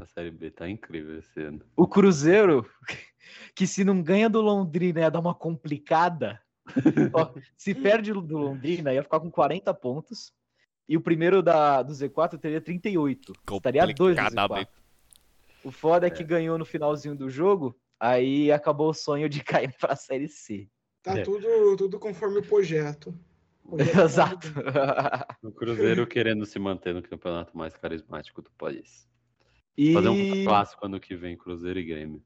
[0.00, 1.60] A Série B tá incrível esse ano.
[1.76, 2.66] O Cruzeiro,
[3.54, 6.40] que se não ganha do Londrina ia dar uma complicada.
[7.12, 10.32] Ó, se perde do Londrina, ia ficar com 40 pontos.
[10.88, 13.32] E o primeiro da, do Z4 teria 38.
[13.52, 14.28] Estaria dois do Z4.
[14.30, 14.70] Complicadamente.
[15.62, 19.72] O foda é que ganhou no finalzinho do jogo, aí acabou o sonho de cair
[19.78, 20.68] pra Série C.
[21.02, 21.22] Tá É.
[21.22, 23.14] tudo, tudo conforme o projeto.
[23.64, 24.48] O projeto tá Exato.
[25.42, 29.08] O Cruzeiro querendo se manter no campeonato mais carismático do país.
[29.76, 29.92] E...
[29.94, 32.22] Fazer um clássico ano que vem, Cruzeiro e Grêmio.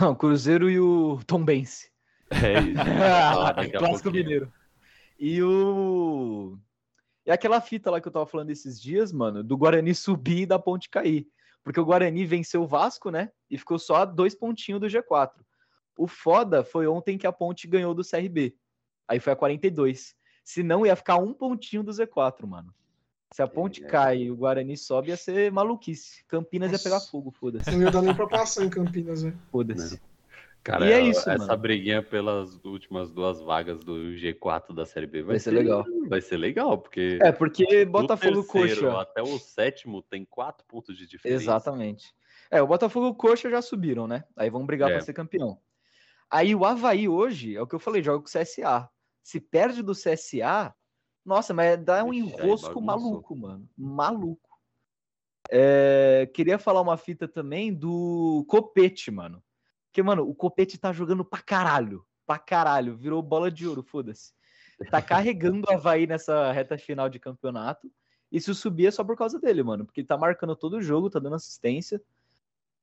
[0.00, 1.90] Não, Cruzeiro e o Tombense.
[2.30, 2.80] É isso.
[2.80, 4.24] Ah, a Clássico pouquinho.
[4.24, 4.52] mineiro.
[5.18, 6.58] E o.
[7.26, 10.46] E aquela fita lá que eu tava falando esses dias, mano, do Guarani subir e
[10.46, 11.26] da ponte cair.
[11.64, 13.32] Porque o Guarani venceu o Vasco, né?
[13.50, 15.32] E ficou só a dois pontinhos do G4.
[15.96, 18.54] O foda foi ontem que a ponte ganhou do CRB.
[19.08, 20.14] Aí foi a 42.
[20.44, 22.74] Se não, ia ficar um pontinho do Z4, mano.
[23.32, 23.86] Se a ponte É.
[23.86, 26.22] cai e o Guarani sobe, ia ser maluquice.
[26.28, 27.10] Campinas ia pegar Nossa.
[27.10, 27.70] fogo, foda-se.
[27.70, 29.34] Não ia dar nem pra passar em Campinas, né?
[29.50, 30.00] Foda-se.
[30.64, 31.58] Cara, E é isso, essa mano.
[31.58, 35.84] briguinha pelas últimas duas vagas do G4 da Série B vai, Vai ser legal.
[36.08, 39.00] Vai ser legal, porque É, porque Botafogo terceiro Coxa.
[39.02, 41.42] até o sétimo tem quatro pontos de diferença.
[41.42, 42.14] Exatamente.
[42.50, 44.24] É, o Botafogo e o Coxa já subiram, né?
[44.34, 44.94] Aí vão brigar É.
[44.94, 45.58] pra ser campeão.
[46.30, 48.88] Aí o Havaí hoje, é o que eu falei, joga com o CSA.
[49.22, 50.74] Se perde do CSA,
[51.22, 53.68] nossa, mas dá um Ixi, enrosco maluco, mano.
[53.76, 54.48] Maluco.
[55.50, 59.42] É, queria falar uma fita também do Copete, mano.
[59.94, 62.04] Porque, mano, o Copete tá jogando pra caralho.
[62.26, 62.96] Pra caralho.
[62.96, 64.32] Virou bola de ouro, foda-se.
[64.90, 67.88] Tá carregando o Havaí nessa reta final de campeonato.
[68.32, 69.84] E se subir é só por causa dele, mano.
[69.84, 72.02] Porque ele tá marcando todo o jogo, tá dando assistência.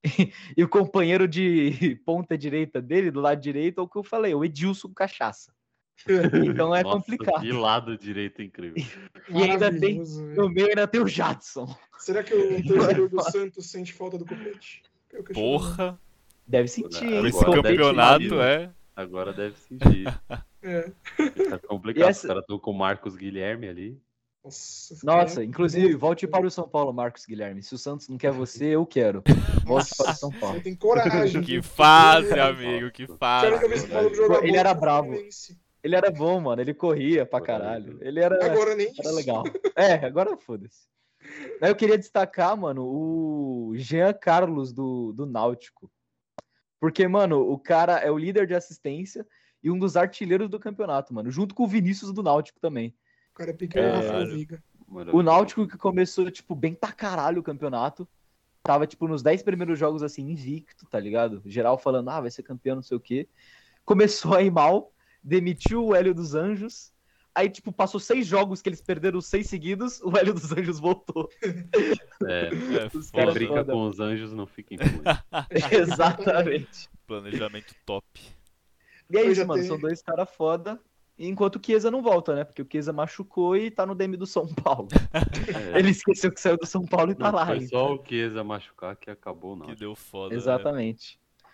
[0.57, 4.33] E, o companheiro de ponta direita dele, do lado direito, é o que eu falei,
[4.33, 5.53] o Edilson Cachaça.
[6.47, 7.41] Então é Nossa, complicado.
[7.41, 8.83] Que lado direito incrível.
[9.29, 10.01] E ainda tem-.
[10.33, 11.77] No meio ainda tem o Jadson.
[11.97, 14.81] Será que o torcedor do Santos sente falta do Copete?
[15.09, 15.33] Questiono.
[15.33, 15.99] Porra,
[16.51, 17.17] Deve sentir, hein?
[17.17, 18.39] Agora esse campeonato sentir.
[18.39, 18.69] é.
[18.95, 20.05] Agora deve sentir.
[20.63, 20.91] É.
[21.49, 22.07] Tá complicado.
[22.07, 23.99] Essa- Os caras estão com o Marcos Guilherme ali.
[24.43, 27.63] Nossa, Nossa, inclusive, volte para o São Paulo, Marcos Guilherme.
[27.63, 29.23] Se o Santos não quer você, eu quero.
[29.65, 30.57] Volte para o São Paulo.
[30.57, 31.41] Você tem coragem.
[31.41, 33.47] Que fase, amigo, que Quero fase.
[34.43, 35.15] Ele era bravo.
[35.83, 36.61] Ele era bom, mano.
[36.61, 37.97] Ele corria pra caralho.
[37.99, 39.15] Ele era, Agora nem era isso.
[39.15, 39.43] legal.
[39.75, 40.85] É, agora foda-se.
[41.59, 45.89] Eu queria destacar, mano, o Jean Carlos do, do Náutico.
[46.81, 49.23] Porque, mano, o cara é o líder de assistência
[49.63, 51.29] e um dos artilheiros do campeonato, mano.
[51.29, 52.91] Junto com o Vinícius do Náutico também.
[53.31, 54.63] O cara é pequeno na formiga.
[55.13, 58.09] O Náutico que começou, tipo, bem pra caralho o campeonato.
[58.63, 61.43] Tava, tipo, nos 10 primeiros jogos, assim, invicto, tá ligado?
[61.45, 63.29] Geral falando, ah, vai ser campeão, não sei o quê.
[63.85, 64.91] Começou a ir mal,
[65.23, 66.90] demitiu o Hélio dos Anjos.
[67.33, 71.29] Aí, tipo, passou seis jogos que eles perderam seis seguidos, o Hélio dos Anjos voltou.
[72.27, 72.51] É, É
[72.97, 73.31] Os foda.
[73.31, 73.73] brinca foda.
[73.73, 75.23] com os anjos não fica influente.
[75.71, 76.89] Exatamente.
[77.07, 78.05] Planejamento top.
[79.09, 79.61] E é isso, já mano.
[79.61, 80.79] tenho- São dois caras foda.
[81.17, 82.43] Enquanto o Chiesa não volta, né?
[82.43, 84.87] Porque o Chiesa machucou e tá no DM do São Paulo.
[85.13, 85.77] É.
[85.79, 87.45] Ele esqueceu que saiu do São Paulo e tá Não, lá.
[87.45, 87.67] foi ainda.
[87.67, 89.67] só o Chiesa machucar que acabou, não.
[89.67, 90.35] Que deu foda.
[90.35, 90.37] né?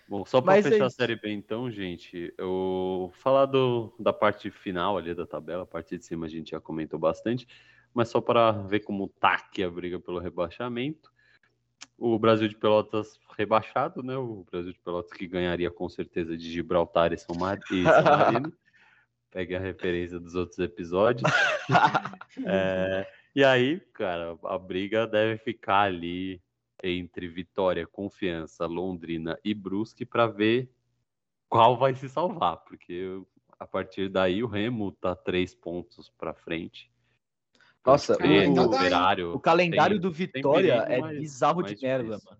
[0.07, 0.95] Bom, só para é fechar a isso.
[0.95, 5.97] Série B então, gente, eu falar do, da parte final ali da tabela, a parte
[5.97, 7.45] de cima a gente já comentou bastante,
[7.93, 11.11] mas só para ver como tá aqui a briga pelo rebaixamento.
[11.97, 14.15] O Brasil de Pelotas rebaixado, né?
[14.15, 17.59] O Brasil de Pelotas que ganharia com certeza de Gibraltar e São, Mar...
[17.71, 18.53] e São Marino.
[19.29, 21.29] Pegue a referência dos outros episódios.
[22.45, 26.39] É, e aí, cara, a briga deve ficar ali
[26.83, 30.69] entre Vitória, Confiança, Londrina e Brusque para ver
[31.49, 33.21] qual vai se salvar, porque
[33.59, 36.91] a partir daí o Remo tá três pontos para frente.
[37.85, 38.65] Nossa, o- o?
[38.65, 42.39] Operário calendário tem- do Vitória perigo, é mas bizarro mais de merda, mano.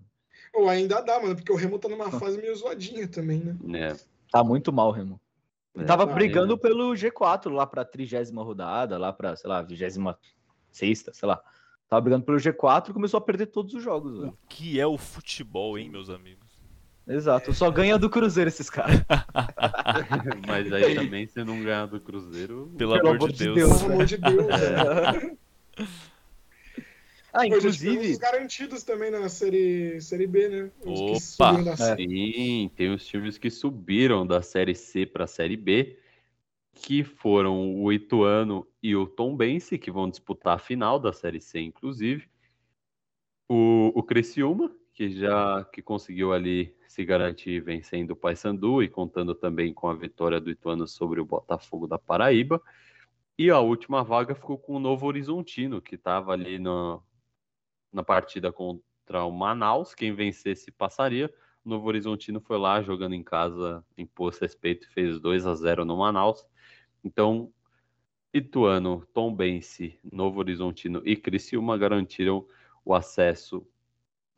[0.53, 3.57] Ou ainda dá, mano, porque o Remo tá numa fase meio zoadinha também, né?
[3.61, 3.99] né?
[4.31, 5.19] Tá muito mal, Remo.
[5.75, 10.17] É, Tava tá, brigando pelo G4 lá pra trigésima rodada, lá pra, sei lá, vigésima
[10.71, 11.41] sexta, sei lá.
[11.89, 14.37] Tava brigando pelo G4 e começou a perder todos os jogos, O velho.
[14.49, 16.45] que é o futebol, hein, meus amigos?
[17.07, 17.53] Exato.
[17.53, 18.99] Só ganha do Cruzeiro esses caras.
[20.45, 22.69] Mas aí também, se não ganhar do Cruzeiro.
[22.77, 23.55] Pelo, Pelo amor de Deus.
[23.55, 23.81] Deus.
[23.81, 24.47] Pelo amor de Deus.
[27.33, 28.11] Ah, Pô, gente, temos inclusive.
[28.11, 30.71] os garantidos também na série, série B, né?
[30.85, 31.11] Os que
[31.45, 31.53] Opa!
[31.53, 31.75] subiram da É.
[31.77, 32.07] série.
[32.33, 35.97] Sim, tem os times que subiram da Série C para a Série B,
[36.77, 41.59] que foram o Ituano e o Tombense, que vão disputar a final da Série C,
[41.59, 42.29] inclusive.
[43.49, 49.33] O, o Criciúma, que já que conseguiu ali se garantir vencendo o Paysandu e contando
[49.33, 52.61] também com a vitória do Ituano sobre o Botafogo da Paraíba.
[53.37, 57.03] E a última vaga ficou com o Novo Horizontino, que estava ali no,
[57.91, 59.93] na partida contra o Manaus.
[59.93, 61.33] Quem vencesse passaria.
[61.65, 65.97] O Novo Horizontino foi lá jogando em casa, impôs respeito fez 2 a 0 no
[65.97, 66.45] Manaus.
[67.07, 67.53] Então,
[68.33, 72.45] Ituano, Tombense, Novo Horizontino e Criciúma garantiram
[72.83, 73.65] o acesso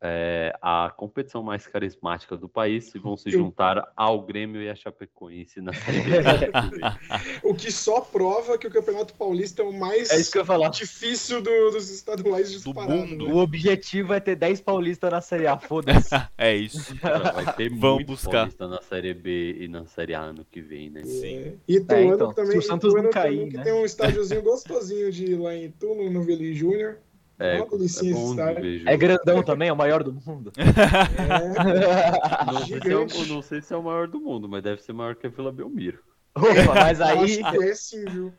[0.02, 4.74] é, à competição mais carismática do país e vão se juntar ao Grêmio e à
[4.74, 6.10] Chapecoense na Série B.
[7.44, 10.42] O que só prova que o Campeonato Paulista é o mais É isso que eu
[10.42, 10.68] ia falar.
[10.70, 12.92] difícil do- dos estaduais disparado.
[12.92, 13.26] mundo.
[13.26, 13.32] né?
[13.32, 16.10] O objetivo é ter 10 paulistas na Série A, foda-se.
[16.38, 16.94] É isso.
[17.34, 18.30] Vai ter Vamos buscar.
[18.30, 21.04] paulista na Série B e na Série A ano que vem, né?
[21.04, 21.58] Sim.
[21.68, 23.62] E Ituano É, então, também, se o Santos Ituano não cair, também, que né?
[23.64, 26.98] tem um estádiozinho gostosinho de ir lá em Itu, no, no Vili Júnior.
[27.40, 28.98] É, É jogo.
[28.98, 30.52] grandão também, é o maior do mundo.
[30.60, 34.82] É, Não sei, se é não sei se é o maior do mundo, mas deve
[34.82, 36.02] ser maior que a Vila Belmiro.
[36.34, 38.32] Opa, mas aí é sim, viu?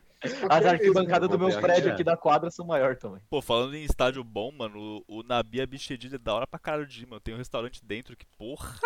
[0.48, 2.04] as arquibancadas do meu prédio aqui, é.
[2.04, 3.20] da quadra são maior também.
[3.28, 6.86] Pô, falando em estádio bom, mano, o, o Nabi Abichedid é da hora pra caralho
[6.86, 7.20] de ir, mano.
[7.20, 8.78] Tem um restaurante dentro que, porra!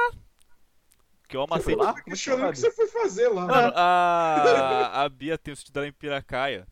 [1.29, 1.75] Que eu amacei.
[1.75, 1.91] lá?
[1.91, 3.47] Eu tô questionando o que você foi fazer lá.
[3.47, 6.67] Mano, a, a Bia tem o sítio dela em Piracaia.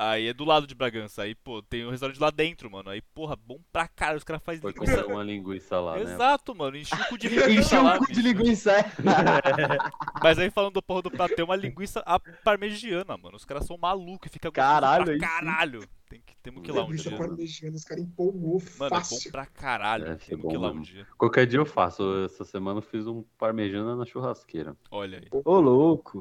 [0.00, 1.22] Aí é do lado de Bragança.
[1.22, 2.88] Aí, pô, tem um restaurante lá dentro, mano.
[2.88, 4.18] Aí, porra, bom pra caralho.
[4.18, 4.96] Os caras fazem Foi linguiça.
[4.98, 6.02] comprar uma linguiça lá, né?
[6.02, 6.76] Exato, mano.
[6.76, 8.84] Enchi o cu de linguiça o cu de linguiça, é.
[10.22, 13.36] Mas aí falando do porra do prato, tem uma linguiça a parmegiana, mano.
[13.36, 15.80] Os caras são malucos e fica Caralho, pra caralho.
[16.08, 17.18] Tem que, temos que ir lá um Linguiça dia.
[17.18, 19.30] parmegiana, os caras empolgou Mano, é bom fácil.
[19.32, 20.06] pra caralho.
[20.20, 21.06] Ser Temos bom que ir lá um dia.
[21.18, 22.24] Qualquer dia eu faço.
[22.24, 24.76] Essa semana eu fiz um parmegiana na churrasqueira.
[24.92, 25.28] Olha aí.
[25.44, 26.20] Ô, louco.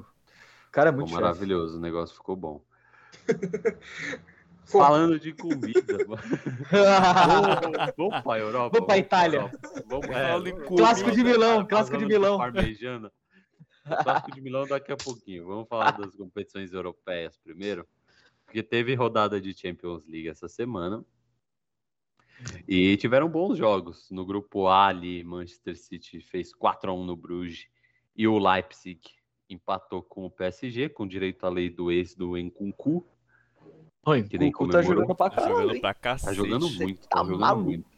[0.67, 2.61] O cara é Ficou muito maravilhoso, o negócio ficou bom.
[4.65, 6.21] Falando de comida, mano.
[6.71, 8.69] vamos, vamos pra Europa.
[8.73, 9.37] Vamos pra Itália.
[9.39, 9.83] Europa.
[9.87, 10.83] Vamos, Falando em vamos- comida.
[10.83, 12.37] Clássico de Milão, clássico de Milão.
[12.37, 13.11] Parmejana.
[14.03, 15.45] Clássico de Milão daqui a pouquinho.
[15.47, 17.87] Vamos falar das competições europeias primeiro.
[18.45, 21.03] Porque teve rodada de Champions League essa semana.
[22.67, 24.09] E tiveram bons jogos.
[24.11, 27.67] No grupo A ali, Manchester City fez 4 a 1 no Bruges.
[28.15, 28.99] E o Leipzig
[29.49, 33.05] empatou com o PSG, com direito à lei do ex do Enkunku.
[34.05, 35.81] Oi, Que nem o tá jogando pra Tá caralho, jogando hein?
[35.81, 36.27] pra cacete.
[36.29, 37.65] Tá jogando muito, tá, tá jogando maluco.
[37.65, 37.96] muito.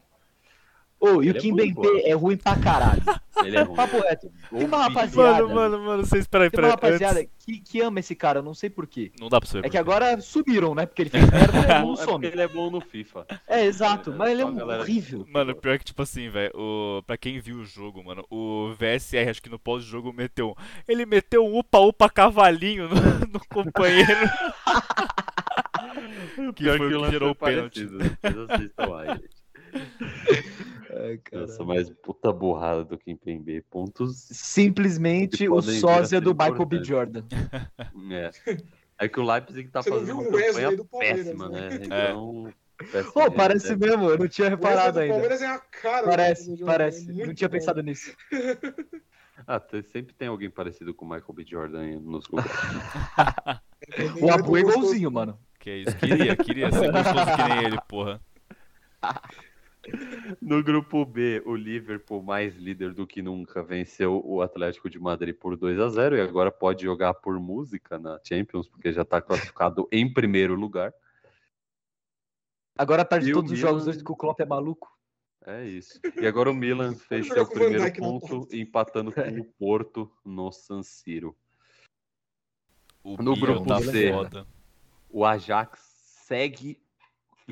[1.00, 3.00] Ô, e o é Kim bom, Bembe é ruim pra caralho.
[3.42, 3.74] Ele é ruim.
[3.74, 4.30] Papo reto.
[4.50, 6.92] Tem uma rapaziada- Mano, mano, mano, vocês, peraí, Tem uma peraí.
[6.92, 9.10] rapaziada antes- que, que ama esse cara, eu não sei porquê.
[9.18, 9.66] Não dá pra saber.
[9.66, 10.84] É que agora sumiram, né?
[10.84, 12.26] Porque ele fez merda e É não bom- é some.
[12.26, 13.26] ele é bom no FIFA.
[13.48, 14.12] É, exato.
[14.12, 15.26] É, Mas ele é a galera- horrível.
[15.32, 17.02] Mano, pior que, tipo assim, velho, o...
[17.06, 20.54] pra quem viu o jogo, mano, o VSR, acho que no pós-jogo, meteu um...
[20.86, 22.94] Ele meteu um upa-upa cavalinho no,
[23.32, 24.06] no companheiro.
[26.54, 27.86] que Pior foi o que gerou o pênalti.
[27.86, 29.30] Vocês assistam lá, gente.
[30.92, 33.62] Ai, Nossa, mas puta burrada do Kim Pembe.
[33.70, 34.26] Pontos.
[34.32, 36.82] Simplesmente Que o sósia do Michael B.
[36.84, 37.24] Jordan.
[38.12, 38.30] É.
[38.98, 41.68] É que o Leipzig tá Você fazendo uma campanha péssima, né?
[41.70, 41.78] né?
[41.86, 42.52] Então.
[42.78, 45.12] PSG Pô, parece deve- mesmo, eu não tinha reparado ainda.
[45.12, 46.06] Palmeiras é a cara.
[46.06, 47.20] Parece, parece.
[47.22, 47.52] é Não tinha bom.
[47.52, 48.14] pensado nisso.
[49.46, 49.58] Ah,
[49.90, 51.44] sempre tem alguém parecido com o Michael B.
[51.46, 52.52] Jordan nos lugares.
[53.98, 55.38] Nem O é Abu é igualzinho, mano.
[55.58, 58.20] Que isso, queria, queria ser gostoso que nem ele, porra.
[60.40, 65.34] No grupo B, o Liverpool, mais líder do que nunca, venceu o Atlético de Madrid
[65.34, 69.20] por 2 a 0 e agora pode jogar por música na Champions, porque já está
[69.20, 70.92] classificado em primeiro lugar.
[72.78, 74.90] Agora tarde E todos os Milan- jogos hoje que o Klopp é maluco.
[75.46, 75.98] É isso.
[76.20, 80.82] E agora o Milan fez seu Van primeiro ponto, empatando com o Porto no San
[80.82, 81.36] Siro.
[83.02, 84.12] O No Milan grupo tá C.
[84.12, 84.46] foda.
[85.08, 85.80] O Ajax
[86.26, 86.78] segue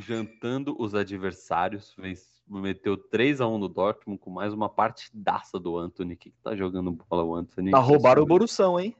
[0.00, 5.76] jantando os adversários, fez- meteu 3 a 1 no Dortmund com mais uma partidaça do
[5.76, 6.16] Anthony.
[6.16, 7.70] Que, que tá jogando bola o Anthony?
[7.70, 8.94] Tá roubaram o Borussão, hein?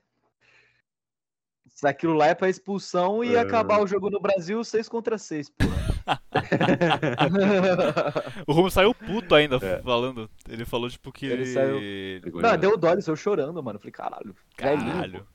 [1.66, 3.40] Se aquilo lá é pra expulsão e É.
[3.40, 5.64] acabar o jogo no Brasil 6 contra 6, pô.
[8.46, 9.80] O Romo saiu puto ainda É.
[9.82, 10.30] falando.
[10.48, 11.52] Ele falou, tipo, que Ele ele.
[11.52, 13.78] saiu- Não, deu dó, ele saiu chorando, mano.
[13.78, 14.34] Falei, caralho.
[14.58, 15.20] velhinho, Caralho.
[15.20, 15.26] pô.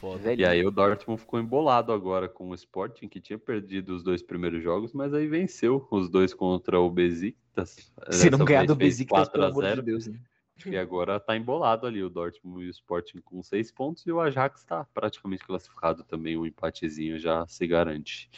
[0.00, 0.18] Foda.
[0.18, 0.40] Velho.
[0.40, 4.22] E aí o Dortmund ficou embolado agora com o Sporting, que tinha perdido os dois
[4.22, 7.90] primeiros jogos, mas aí venceu os dois contra o Besiktas.
[8.10, 9.82] Se não ganhar do Besiktas, 4 pelo a amor de 0.
[9.82, 10.06] Deus.
[10.06, 10.18] né?
[10.66, 14.20] E agora tá embolado ali o Dortmund e o Sporting com seis pontos e o
[14.20, 18.30] Ajax tá praticamente classificado também, um empatezinho já se garante.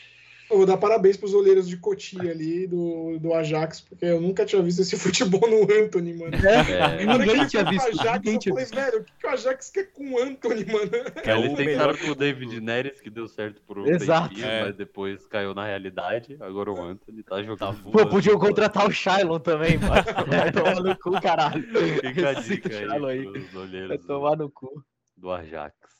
[0.51, 4.46] Eu vou dar parabéns pros olheiros de Cotia ali do, do Ajax, porque eu nunca
[4.46, 6.32] tinha visto esse futebol no Anthony, mano.
[6.34, 8.74] É, que Ninguém ele tinha visto, Ajax, ninguém eu tinha falei, visto.
[8.74, 10.90] velho, o que, que o Ajax quer com o Anthony, mano?
[11.22, 14.30] É Eles o tentaram melhor com o David Neres, que deu certo por um Exato.
[14.30, 14.64] tempinho, É.
[14.64, 16.36] mas depois caiu na realidade.
[16.40, 17.59] Agora o Anthony tá jogando.
[17.82, 19.94] Tá Pô, podiam contratar o Shylon também, mano.
[20.28, 21.62] Vai tomar no cu, caralho.
[22.01, 23.22] Fica a dica aí aí.
[23.51, 24.82] pros Vai tomar no cu.
[25.16, 25.97] do Ajax.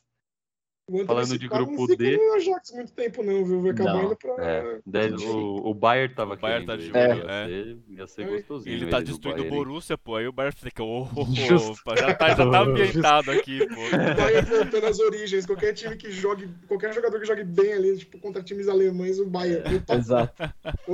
[0.91, 2.17] O Falando de grupo não D.
[2.17, 3.61] no Ajax muito tempo, não, viu?
[3.61, 4.35] Vai acabar Não, indo pra.
[4.43, 4.81] É,
[5.27, 7.47] o, o Bayern tava O Bayern tá de olho, ia, é.
[7.47, 8.27] ser, ia ser É.
[8.27, 8.75] gostosinho.
[8.75, 9.65] Ele tá destruindo o Bayern.
[9.65, 10.17] Borussia, pô.
[10.17, 11.73] Aí o Bayern fica, ô, ô, Justo.
[11.73, 13.75] opa, já tá, já tá ambientado aqui, pô.
[14.17, 15.45] Vai voltando às origens.
[15.45, 19.27] Qualquer time que jogue, qualquer jogador que jogue bem ali, tipo, contra times alemães, o
[19.27, 19.77] Bayern.
[19.77, 20.43] Opa, Exato.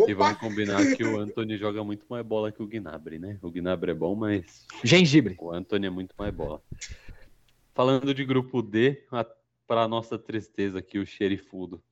[0.09, 0.41] E vamos opa.
[0.41, 3.39] combinar que o Anthony joga muito mais bola que o Gnabry, né?
[3.41, 5.37] O Gnabry é bom, mas Gengibre.
[5.39, 6.61] o Anthony é muito mais bola.
[7.75, 9.03] Falando de grupo D,
[9.67, 11.83] para nossa tristeza aqui, o Xerifudo,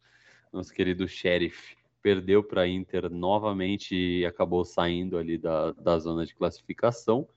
[0.52, 6.34] nosso querido Sheriff, perdeu para Inter novamente e acabou saindo ali da, da zona de
[6.34, 7.28] classificação.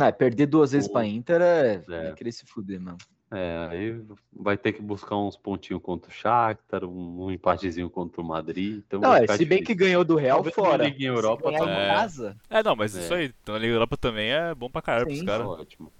[0.00, 2.08] Ah, perder duas vezes O- pra Inter é, É.
[2.08, 2.98] é querer se fuder, mano.
[3.32, 4.02] É, aí
[4.32, 8.82] vai ter que buscar uns pontinhos contra o Shakhtar, um, um empatezinho contra o Madrid.
[8.84, 10.84] Então Não, é, se bem que ganhou do Real Talvez fora.
[10.84, 11.94] Liga em Europa se ganhar tá bom.
[12.00, 13.00] casa, É, não, mas É.
[13.00, 13.32] isso aí.
[13.42, 15.26] Então a Liga Europa também é bom pra caralho pros Sim.
[15.26, 15.46] caras.
[15.46, 15.92] Ótimo.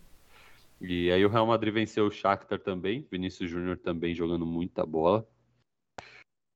[0.81, 5.28] E aí o Real Madrid venceu o Shakhtar também, Vinícius Júnior também jogando muita bola.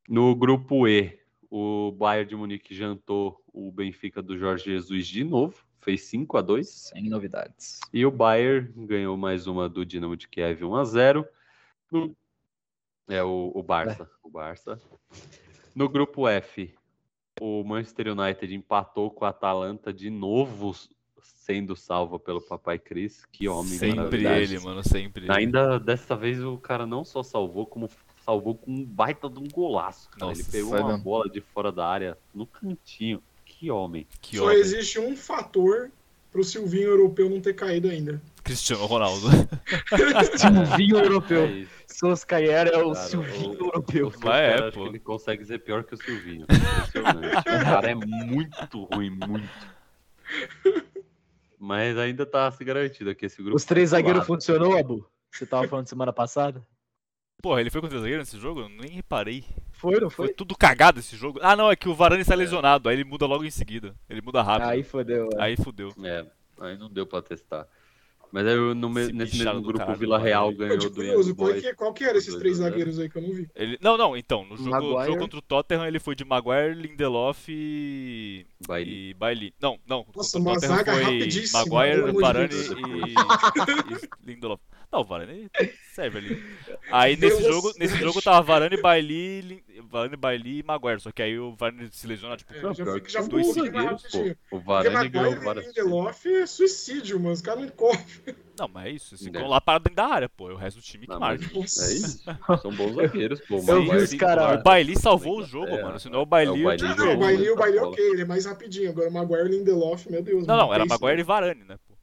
[0.08, 1.18] No grupo E,
[1.50, 6.42] o Bayern de Munique jantou o Benfica do Jorge Jesus de novo, fez 5 a
[6.42, 7.80] 2 sem novidades.
[7.92, 11.26] e o Bayern ganhou mais uma do Dinamo de Kiev 1 a 0.
[11.90, 12.16] No-
[13.08, 14.80] É o, o Barça, o Barça.
[15.74, 16.74] No grupo F,
[17.40, 20.74] o Manchester United empatou com a Atalanta de novo,
[21.24, 23.24] sendo salvo pelo Papai Cris.
[23.32, 25.32] Que homem Sempre ele, mano, sempre ele.
[25.32, 27.88] Ainda dessa vez o cara não só salvou, como
[28.24, 30.08] salvou com um baita de um golaço.
[30.10, 30.26] cara.
[30.26, 31.02] Nossa, ele pegou uma mesmo.
[31.04, 33.22] bola de fora da área no cantinho.
[33.44, 34.06] Que homem.
[34.20, 34.56] Que Só homem.
[34.58, 35.90] existe um fator
[36.30, 38.20] pro Silvinho europeu não ter caído ainda.
[38.42, 39.28] Cristiano Ronaldo.
[40.36, 41.46] Silvinho É europeu.
[41.46, 41.70] isso.
[41.86, 44.12] Solskjaer é o Cara, Silvinho o- europeu.
[44.24, 44.82] O é, acho pô.
[44.82, 46.44] que ele consegue ser pior que o Silvinho.
[46.50, 47.38] Impressionante.
[47.38, 49.48] o cara é muito ruim, muito.
[51.64, 53.56] Mas ainda tá se garantido aqui esse grupo.
[53.56, 55.08] Os três tá zagueiros funcionou, Abu?
[55.32, 56.62] Você tava falando semana passada?
[57.40, 58.60] Porra, ele foi contra o zagueiro nesse jogo?
[58.60, 59.46] Eu nem reparei.
[59.72, 60.34] Foi, não Foi foi?
[60.34, 61.40] tudo cagado esse jogo.
[61.42, 62.86] Ah, não, é que o Varane está lesionado.
[62.86, 63.94] Aí ele muda logo em seguida.
[64.10, 64.68] Ele muda rápido.
[64.68, 65.30] Aí fodeu.
[65.32, 65.42] é.
[65.42, 65.88] Aí fudeu.
[66.04, 66.26] É,
[66.60, 67.66] aí não deu pra testar.
[68.34, 70.92] Mas aí no me- Esse nesse mesmo grupo, caralho, o Vila Real ganhou do Young
[70.92, 71.62] curioso, qual Boys.
[71.62, 72.70] que, qual que eram esses três 2 a 0.
[72.72, 73.48] zagueiros aí que eu não vi?
[73.54, 73.78] Ele...
[73.80, 74.44] Não, não, então.
[74.44, 75.06] No jogo, Maguire.
[75.06, 78.44] jogo contra o Tottenham ele foi de Maguire, Lindelof e.
[78.66, 79.10] Bailey.
[79.10, 79.54] e Bailey.
[79.62, 80.04] Não, não.
[80.16, 82.70] Nossa, uma Tottenham zaga foi rapidíssima, Maguire, Deus.
[82.70, 83.14] e...
[84.26, 84.60] e Lindelof.
[84.94, 85.50] Não, o Varane
[85.92, 86.44] serve ali.
[86.92, 87.52] Aí nesse Velocidade.
[87.54, 91.00] jogo, nesse jogo tava Varane, Bailey, Varane, Bailey e Maguire.
[91.00, 94.04] Só que aí o Varane se lesiona, tipo, É, Não, já já dois zagueiros.
[94.04, 97.32] O Porque Varane ganhou Maguire e várias Lindelof é suicídio, mano.
[97.32, 98.04] Os caras não correm.
[98.56, 99.14] Não, mas é isso.
[99.14, 99.24] Eles É.
[99.32, 100.48] ficam lá parados dentro da área, pô.
[100.48, 101.44] É o resto do time que Não, marca.
[101.44, 102.22] É isso.
[102.62, 103.56] São bons zagueiros, pô.
[103.56, 104.12] Eu vi os.
[104.12, 105.98] O Bailey salvou o jogo, é, mano.
[105.98, 106.60] Senão o Bailey.
[106.60, 107.88] é, o Bailey Não, o Bailey, o é bola.
[107.88, 108.90] ok, ele é mais rapidinho.
[108.90, 110.46] Agora o Maguire e Lindelof, meu Deus.
[110.46, 111.76] Não, não, era Maguire e Varane, né?
[111.88, 111.93] Pô.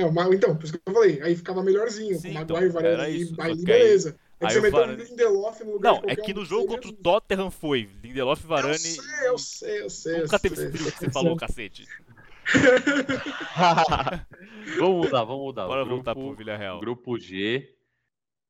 [0.00, 1.20] É, o então, por isso que eu falei.
[1.22, 2.18] Aí ficava melhorzinho.
[2.18, 4.16] Sim, com então, Maguire, Varane era e isso, que aí- beleza.
[4.40, 6.42] É que aí você o meteu Varane- o Lindelof no lugar Não, é que no
[6.42, 10.12] que jogo seja, contra o Tottenham foi Lindelof, Varane Eu sei, eu sei, eu sei.
[10.12, 10.16] e...
[10.18, 10.64] eu Nunca teve sei.
[10.66, 11.86] esse trio que você falou, cacete.
[14.78, 15.66] Vamos mudar, vamos mudar.
[15.66, 16.80] Bora O grupo, voltar pro Villarreal.
[16.80, 17.74] Grupo G.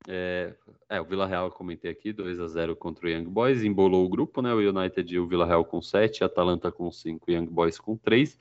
[0.07, 0.55] É,
[0.89, 4.05] é, o Vila Real eu comentei aqui, 2 a 0 contra o Young Boys, embolou
[4.05, 4.53] o grupo, né?
[4.55, 7.97] O United e o Vila Real com 7, Atalanta com 5 e Young Boys com
[7.97, 8.39] 3.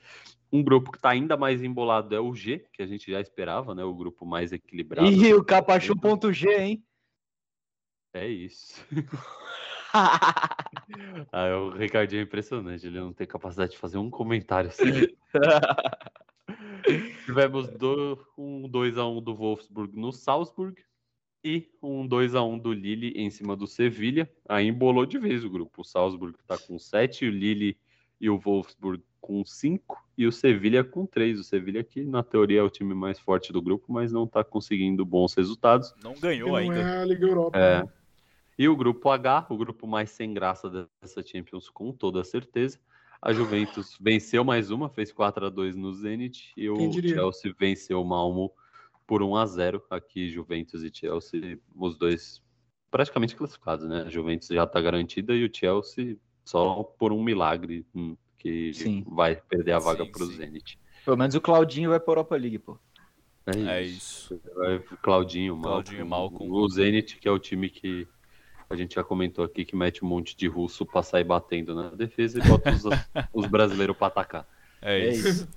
[0.50, 3.74] Um grupo que está ainda mais embolado é o G, que a gente já esperava,
[3.74, 3.84] né?
[3.84, 5.08] O grupo mais equilibrado.
[5.08, 6.84] Ih, o Capachu ponto G, hein?
[8.14, 8.84] É isso.
[11.32, 14.84] Ah, o Ricardinho é impressionante, ele não tem capacidade de fazer um comentário assim.
[17.24, 20.80] Tivemos do, um 2x1 do Wolfsburg no Salzburg
[21.42, 24.30] e um 2x1 do Lille em cima do Sevilha.
[24.48, 25.82] Aí embolou de vez o grupo.
[25.82, 27.78] O Salzburg está com 7, o Lille
[28.20, 31.40] e o Wolfsburg com 5 e o Sevilha com 3.
[31.40, 34.42] O Sevilha que na teoria é o time mais forte do grupo, mas não está
[34.42, 35.94] conseguindo bons resultados.
[36.02, 36.78] Não ganhou não ainda.
[36.78, 37.58] é a Liga Europa.
[37.58, 37.82] É.
[37.82, 37.88] né?
[38.58, 42.80] E o grupo H, o grupo mais sem graça dessa Champions, com toda certeza.
[43.22, 46.52] A Juventus venceu mais uma, fez 4 a 2 no Zenit.
[46.56, 46.92] E o?
[46.92, 48.52] Chelsea venceu o Malmo
[49.06, 52.42] por 1 a 0 Aqui, Juventus e Chelsea, os dois
[52.90, 54.04] praticamente classificados, né?
[54.06, 56.16] A Juventus já está garantida e o Chelsea
[56.48, 59.04] só por um milagre hum, que Sim.
[59.06, 60.36] vai perder a vaga Sim, para o sim.
[60.36, 60.78] Zenit.
[61.04, 62.78] Pelo menos o Claudinho vai pra Europa League, pô.
[63.46, 64.40] É isso.
[64.56, 66.06] Vai Claudinho, Claudinho.
[66.06, 66.50] Malcolm.
[66.50, 68.08] O Zenit, que é o time que
[68.70, 71.90] a gente já comentou aqui, que mete um monte de russo pra sair batendo na
[71.90, 72.82] defesa e bota os,
[73.34, 74.48] os brasileiros pra atacar.
[74.80, 75.28] É, É isso.
[75.28, 75.48] isso.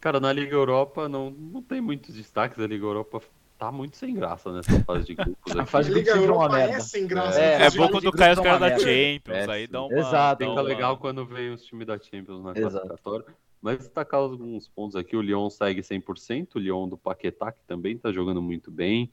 [0.00, 2.58] Cara, na Liga Europa não, não tem muitos destaques.
[2.58, 3.22] A Liga Europa
[3.60, 6.80] tá muito sem graça nessa fase de grupos A fase de é Europa é merda.
[6.80, 7.38] sem graça.
[7.38, 8.82] É, É, bom quando cai é os caras da merda.
[8.82, 9.72] Champions, aí Péssimo.
[9.72, 9.98] dá uma.
[9.98, 10.38] Exato.
[10.44, 12.70] Fica uma- legal quando vem os times da Champions na Exato.
[12.88, 13.26] classificatória.
[13.60, 17.98] Mas destacar alguns pontos aqui, o Lyon segue 100%, o Lyon do Paquetá, que também
[17.98, 19.12] tá jogando muito bem.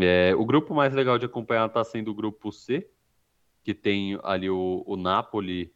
[0.00, 2.88] É, o grupo mais legal de acompanhar tá sendo o grupo C,
[3.62, 5.72] que tem ali o, o Napoli,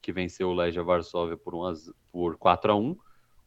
[0.00, 2.96] que venceu o Legia Varsóvia por, 1 a z- por 4 a 1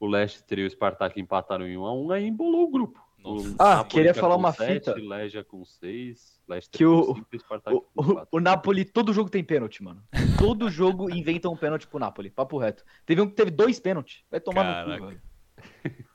[0.02, 3.00] O Leicester e o Spartak empataram em 1 a 1 aí embolou o grupo.
[3.24, 3.50] Nossa.
[3.50, 4.94] O Ah, Napoli queria falar com uma sete, fita.
[4.96, 8.28] Legia com 6, Leicester Que o- com 5 Spartak O, com o, 4.
[8.32, 10.04] o Napoli, todo jogo tem pênalti, mano.
[10.40, 12.84] Todo jogo inventa um pênalti pro Napoli, papo reto.
[13.06, 14.24] Teve um que teve dois pênaltis.
[14.30, 15.00] Vai tomar no Caraca.
[15.00, 15.22] cu, velho.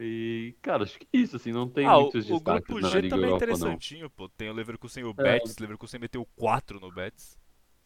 [0.00, 2.80] E, cara, acho que é isso, assim, não tem Ah, o, muitos o destaques grupo
[2.80, 3.36] na G também é Europa, não.
[3.36, 4.26] interessantinho, pô.
[4.30, 5.12] Tem o Leverkusen e o É.
[5.22, 5.54] Betis.
[5.54, 7.38] O Leverkusen meteu 4 no Betis.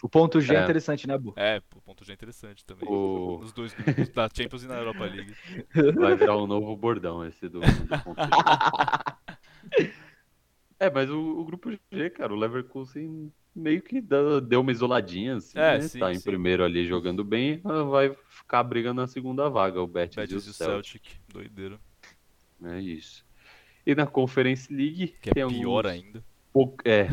[0.03, 0.63] O ponto G é, É.
[0.63, 1.33] interessante, né, Bu?
[1.37, 2.87] É, pô, ponto G é interessante também.
[2.89, 5.35] O- Nos dois grupos, da Champions e na Europa League.
[5.99, 8.31] Vai virar um novo bordão esse do, do ponto G.
[10.79, 15.59] É, mas o, o grupo G, cara, o Leverkusen meio que deu uma isoladinha, assim,
[15.59, 15.89] É, né?
[15.89, 16.23] sim, tá em sim.
[16.23, 20.49] primeiro ali jogando bem, ah, vai ficar brigando na segunda vaga, o Betis, Betis e
[20.49, 21.03] o o Celtic.
[21.07, 21.21] Celtic.
[21.33, 21.81] Doideira.
[22.63, 23.25] É isso.
[23.87, 26.23] E na Conference League Que é tem pior alguns ainda.
[26.65, 27.07] Pou- É,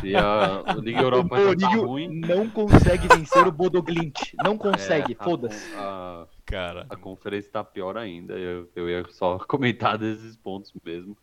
[0.00, 2.20] se a, Liga Europa o já tá ruim...
[2.20, 4.32] não consegue vencer o Bodoglint.
[4.42, 5.74] Não é, consegue, a- foda-se.
[5.76, 6.86] a- Cara.
[6.88, 8.34] A conferência tá pior ainda.
[8.34, 11.16] Eu, eu ia só comentar desses pontos mesmo.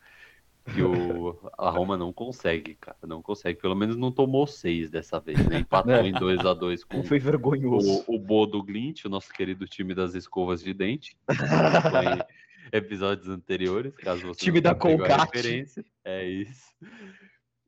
[0.74, 2.98] Que o, a Roma não consegue, cara.
[3.06, 3.60] Não consegue.
[3.60, 5.60] Pelo menos não tomou seis dessa vez, né?
[5.60, 6.08] Empatou É.
[6.08, 8.04] em 2 a 2 com Foi vergonhoso.
[8.08, 11.18] o, o Bodo Glint, o nosso querido time das escovas de dente.
[11.28, 12.20] Foi em
[12.78, 15.36] episódios anteriores, caso você Time não da Colgate.
[15.36, 15.84] referência.
[16.06, 16.74] É isso.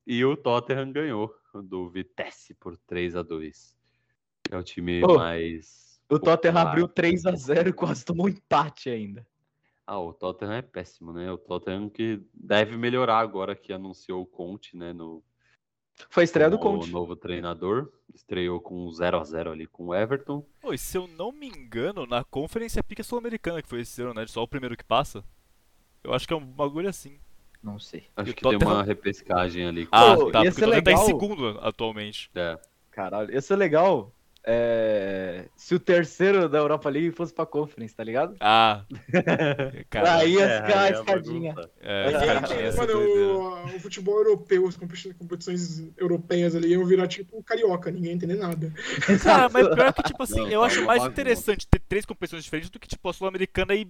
[0.06, 1.34] E o Tottenham ganhou
[1.64, 3.76] do Vitesse por 3 a 2
[4.52, 6.00] É o time mais.
[6.10, 6.68] O Tottenham popular.
[6.72, 9.26] abriu 3x0 e quase tomou um empate ainda.
[9.88, 11.32] Ah, o Tottenham é péssimo, né?
[11.32, 14.94] O Tottenham que deve melhorar agora que anunciou o Conte, né?
[14.94, 15.24] No,
[16.10, 16.92] Foi a estreia do Conte.
[16.92, 17.92] novo treinador.
[18.14, 20.46] Estreou com 0 a 0 ali com o Everton.
[20.62, 24.14] Pô, e se eu não me engano, na Conferência Pica Sul-Americana que foi esse ano,
[24.14, 24.26] né?
[24.28, 25.24] Só o primeiro que passa.
[26.04, 27.20] Eu acho que é um bagulho assim.
[27.66, 28.04] Não sei.
[28.16, 29.88] Acho que tem uma repescagem ali.
[29.92, 30.44] Ah, Pô, tá.
[30.44, 31.06] Porque o Tottenham tá em legal.
[31.06, 32.30] segundo atualmente.
[32.36, 32.58] É.
[32.92, 34.14] Caralho, ia ser legal
[34.48, 38.36] é, se o terceiro da Europa League fosse pra Conference, tá ligado?
[38.40, 38.86] Ah.
[39.90, 41.54] Cara, Aí ia É, ficar a é escadinha.
[41.56, 41.72] bagunça.
[41.82, 47.42] é, É mano, o, o futebol europeu, as competi- competições europeias ali iam virar tipo
[47.44, 48.72] carioca, ninguém ia entender nada.
[49.24, 52.44] Cara, mas pior que, tipo assim, Não, eu tá acho mais interessante ter três competições
[52.44, 53.88] diferentes do que, tipo, a Sul-Americana e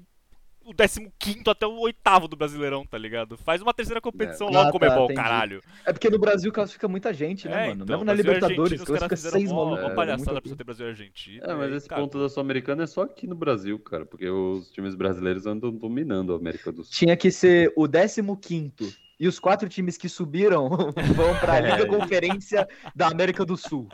[0.65, 0.73] o
[1.19, 3.37] 15 até o oitavo do Brasileirão, tá ligado?
[3.37, 4.51] Faz uma terceira competição É.
[4.51, 5.61] logo, Ah, como é tá, caralho.
[5.85, 7.83] É porque no Brasil classifica muita gente, né, É, mano?
[7.83, 9.91] então, Mesmo na Brasil Libertadores, Argentina, os caras classifica seis malucos.
[9.91, 11.45] é palhaçada muito pra você ter Brasil e Argentina.
[11.45, 14.27] É, mas e, esse cara, ponto da Sul-Americana é só aqui no Brasil, cara, porque
[14.29, 16.91] os times brasileiros andam dominando a América do Sul.
[16.93, 20.67] Tinha que ser o 15 e os quatro times que subiram
[21.15, 21.85] vão pra Liga É.
[21.85, 23.87] Conferência da América do Sul.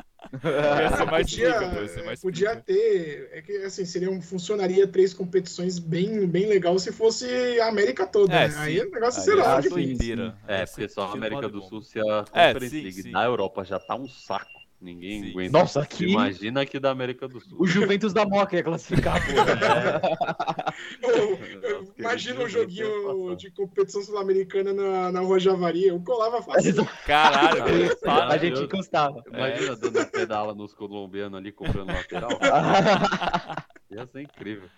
[0.79, 2.61] Ia ser mais podia, pica, pô, ia ser mais podia pica.
[2.61, 7.25] ter, é que assim, seria um, funcionaria três competições bem, bem legal se fosse
[7.59, 8.55] a América toda, É, né?
[8.57, 10.37] Aí o negócio seria é lá doideira.
[10.47, 13.11] É, Ia porque só a América do Sul, se a É, Conference sim, League sim.
[13.11, 14.60] da Europa já tá um saco.
[14.81, 15.29] Ninguém Sim.
[15.29, 15.51] aguenta.
[15.51, 17.61] Nossa, aqui Imagina aqui da América do Sul.
[17.61, 19.31] o Juventus da Moca ia classificar, pô.
[21.07, 26.41] Eu- Nossa, Imagina um joguinho eu de competição sul-americana na, na Rua Javari, eu colava
[26.41, 26.85] fácil.
[27.05, 29.23] Caralho, para, a gente encostava.
[29.27, 32.31] Imagina dando pedala nos colombianos ali comprando lateral.
[33.91, 34.69] Ia ser incrível.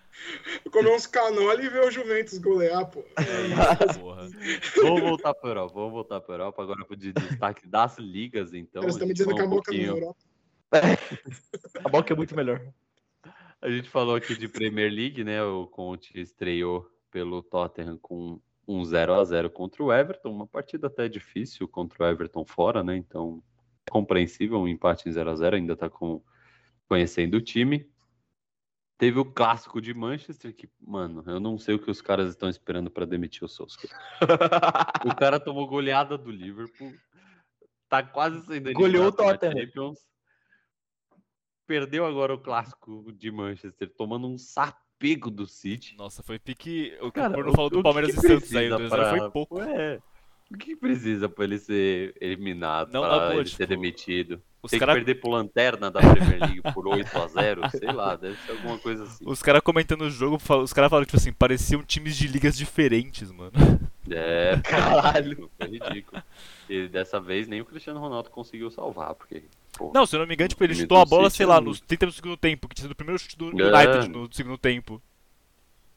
[0.71, 3.03] Comer uns canoli e ver o Juventus golear, pô.
[3.99, 4.27] porra.
[4.81, 5.73] Vamos voltar para Europa.
[5.75, 8.81] Vamos voltar para Europa agora pro de destaque das ligas, então.
[8.81, 10.19] Você tá A me dizendo que a falou um não é Europa.
[11.85, 12.59] A Moca é muito melhor.
[13.61, 15.43] A gente falou aqui de Premier League, né?
[15.43, 20.87] O Conte estreou pelo Tottenham com um 0 a 0 contra o Everton, uma partida
[20.87, 22.97] até difícil contra o Everton fora, né?
[22.97, 23.43] Então,
[23.89, 26.21] compreensível um empate em 0 a 0 ainda tá com
[26.87, 27.87] conhecendo o time.
[29.03, 32.47] Teve o clássico de Manchester, que, mano, eu não sei o que os caras estão
[32.47, 33.93] esperando para demitir o Solskjaer.
[35.11, 36.93] O cara tomou goleada do Liverpool.
[37.89, 39.57] Tá quase sendo Goleou o Tottenham.
[39.65, 39.99] Champions.
[41.67, 45.97] Perdeu agora o clássico de Manchester, tomando um sapego do City.
[45.97, 46.97] Nossa, foi pique.
[47.01, 49.31] O Cara, o Bruno o- falou o do Palmeiras e Santos aí, 2 pra- foi
[49.31, 49.61] pouco.
[49.61, 49.99] É.
[50.49, 54.41] O que precisa pra ele ser eliminado, Não, boa, ele tipo, ser demitido?
[54.63, 57.69] Os Tem caras que perder pro Lanterna da Premier League por 8x0?
[57.77, 59.25] Sei lá, deve ser alguma coisa assim.
[59.27, 62.55] os cara comentando o jogo, os caras falaram que, tipo assim, pareciam times de ligas
[62.55, 63.51] diferentes, mano.
[64.09, 65.51] É, Caralho.
[65.57, 66.23] Foi ridículo.
[66.69, 69.43] E dessa vez nem o Cristiano Ronaldo conseguiu salvar, porque.
[69.77, 71.59] pô, Não, se eu não me engano, tipo, ele chutou a bola, sei é lá,
[71.59, 73.65] nos 30 do segundo tempo, que tinha sido o primeiro chute do É.
[73.65, 75.01] United no segundo tempo.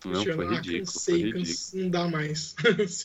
[0.04, 0.62] não, foi ah, ridículo.
[0.64, 1.44] Foi cansei, ridículo.
[1.44, 2.56] cansei, não dá mais.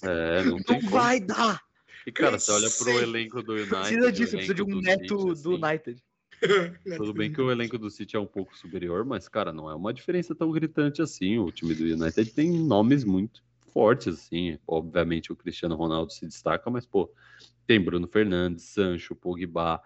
[0.01, 1.19] É, não tem como.
[1.27, 1.61] dar!
[2.05, 3.79] E cara, você olha pro elenco do United.
[3.79, 6.03] Precisa o disso, precisa de elenco um do neto City, do assim, United.
[6.97, 9.75] Tudo bem que o elenco do City é um pouco superior, mas, cara, não é
[9.75, 11.37] uma diferença tão gritante assim.
[11.37, 14.57] O time do United tem nomes muito fortes, assim.
[14.67, 17.11] Obviamente o Cristiano Ronaldo se destaca, mas, pô,
[17.67, 19.81] tem Bruno Fernandes, Sancho, Pogba.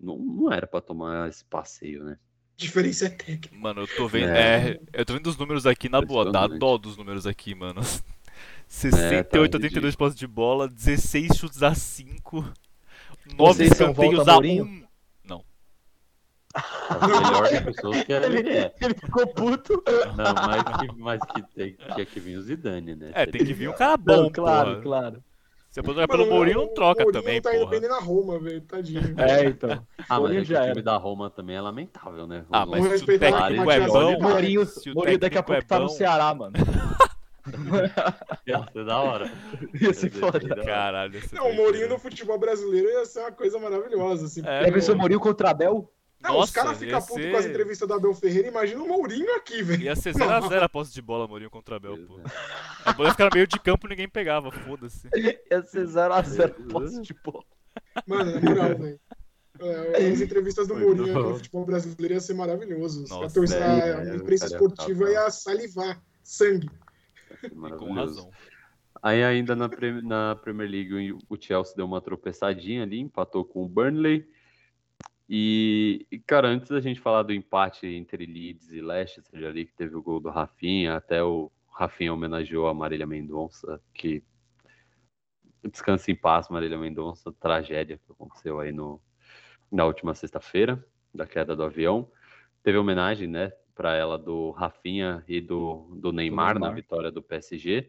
[0.00, 2.18] Não, não era pra tomar esse passeio, né?
[2.56, 3.56] Diferença é técnica.
[3.56, 4.30] Mano, eu tô vendo.
[4.30, 4.70] É.
[4.70, 7.80] É, eu tô vendo os números aqui na boa, dá dó dos números aqui, mano.
[8.72, 12.54] 68 a 82 posses de bola, 16 chutes a 5, 9
[13.36, 14.64] Vocês são escanteios a Mourinho?
[14.64, 14.82] 1.
[16.54, 18.74] As melhores pessoas que ele é.
[18.80, 19.82] Ele ficou puto.
[20.16, 23.10] Não, mas que, mas que tem, tinha que vir o Zidane, né?
[23.14, 24.82] É, tem que vir um cara bom, Não, claro, porra.
[24.82, 25.24] claro.
[25.70, 28.38] Se eu trocar pelo Mourinho, não troca Mourinho também, não tá indo bem na Roma,
[28.38, 28.60] velho.
[28.62, 29.14] Tadinho.
[29.18, 29.86] É, então.
[29.98, 30.82] Ah, mas Mourinho é que já o time era.
[30.82, 32.44] da Roma também é lamentável, né?
[32.50, 34.20] Ah, mas se o técnico o é bom.
[34.20, 36.52] Mourinho, o Mourinho daqui a técnico pouco é tá no Ceará, mano.
[38.46, 39.32] Ia ser da hora.
[39.80, 40.64] Ia ser Ia ser foda.
[40.64, 44.26] Caralho, Não, o Mourinho no futebol brasileiro ia ser uma coisa maravilhosa.
[44.26, 45.92] Assim, É, porque- Já pensou Mourinho contra Abel?
[46.20, 48.46] Não, os Nossa, caras ficam ia putos ser- com as entrevistas do Abel Ferreira.
[48.46, 49.82] Imagina o Mourinho aqui, velho.
[49.82, 52.20] Ia ser 0x0 a posse de bola, Mourinho contra Abel, pô.
[52.84, 55.08] A bola ia ficar no meio de campo e ninguém pegava, foda-se.
[55.16, 57.42] Ia ser 0x0 posse de bola.
[58.06, 59.00] Mano, na moral, velho.
[59.60, 63.02] É, as entrevistas do Muito Mourinho no futebol brasileiro ia ser maravilhoso.
[63.08, 66.70] Nossa, a, torcida, velho, a é, imprensa o ia esportiva ia salivar sangue.
[67.78, 68.30] Com razão.
[69.02, 69.68] Aí ainda na,
[70.02, 74.28] na Premier League o Chelsea deu uma tropeçadinha ali, empatou com o Burnley.
[75.28, 79.72] E, e, cara, antes da gente falar do empate entre Leeds e Leicester ali, que
[79.72, 84.22] teve o gol do Rafinha, até o Rafinha homenageou a Marília Mendonça, que
[85.70, 89.00] descansa em paz, Marília Mendonça, tragédia que aconteceu aí no,
[89.70, 92.10] na última sexta-feira, da queda do avião.
[92.62, 97.88] Teve homenagem, né, para ela do Rafinha e do, do Neymar na vitória do PSG.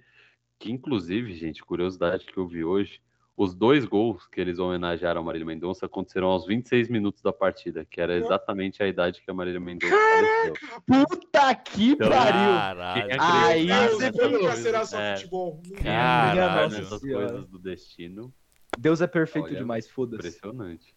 [0.59, 3.01] Que inclusive, gente, curiosidade que eu vi hoje,
[3.35, 7.83] os dois gols que eles homenagearam a Marília Mendonça aconteceram aos 26 minutos da partida,
[7.83, 10.53] que era exatamente a idade que a Marília Mendonça faleceu.
[10.85, 12.31] Puta que Então, pariu!
[12.31, 13.07] Caralho.
[13.07, 15.61] Quem Aí você nunca será só é, futebol.
[15.81, 16.99] Caralho.
[16.99, 17.27] Senhora.
[17.27, 18.33] coisas do destino.
[18.77, 20.27] Deus é perfeito Olha, demais, foda-se.
[20.27, 20.95] Impressionante.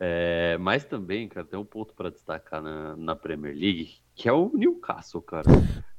[0.00, 4.32] É, mas também, cara, tem um ponto para destacar na, na Premier League, que é
[4.32, 5.48] o Newcastle, cara.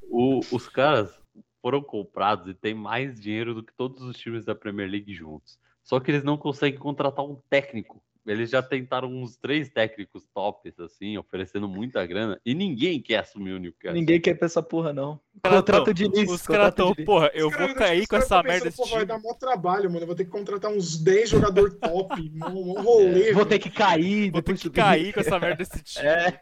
[0.02, 1.14] O- os caras
[1.62, 5.60] foram comprados e têm mais dinheiro do que todos os times da Premier League juntos.
[5.84, 8.02] Só que eles não conseguem contratar um técnico.
[8.30, 13.54] Eles já tentaram uns três técnicos tops, assim, oferecendo muita grana, e ninguém quer assumir
[13.54, 13.94] o Newcastle.
[14.00, 15.20] Ninguém quer pra essa porra, não.
[15.44, 16.36] Contrato de início.
[16.36, 19.06] Os caras tão, porra, eu vou cair com essa merda desse pô, Vai time.
[19.06, 20.02] dar mó trabalho, mano.
[20.04, 22.14] Eu vou ter que contratar uns 10 jogadores top.
[22.46, 23.34] Um, um rolê.
[23.34, 24.76] Vou ter que cair, Vou ter que subir.
[24.76, 26.06] cair com essa merda desse time.
[26.06, 26.40] É,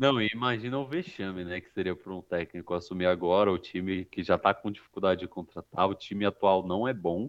[0.00, 1.60] Não, e imagina o vexame, né?
[1.60, 5.28] Que seria para um técnico assumir agora o time que já tá com dificuldade de
[5.28, 7.28] contratar, o time atual não é bom.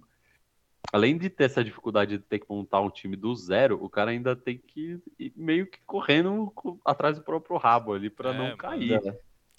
[0.91, 4.11] Além de ter essa dificuldade de ter que montar um time do zero, o cara
[4.11, 8.34] ainda tem que ir meio que correndo co- atrás do próprio rabo ali para É,
[8.34, 8.57] não mano.
[8.57, 8.99] cair.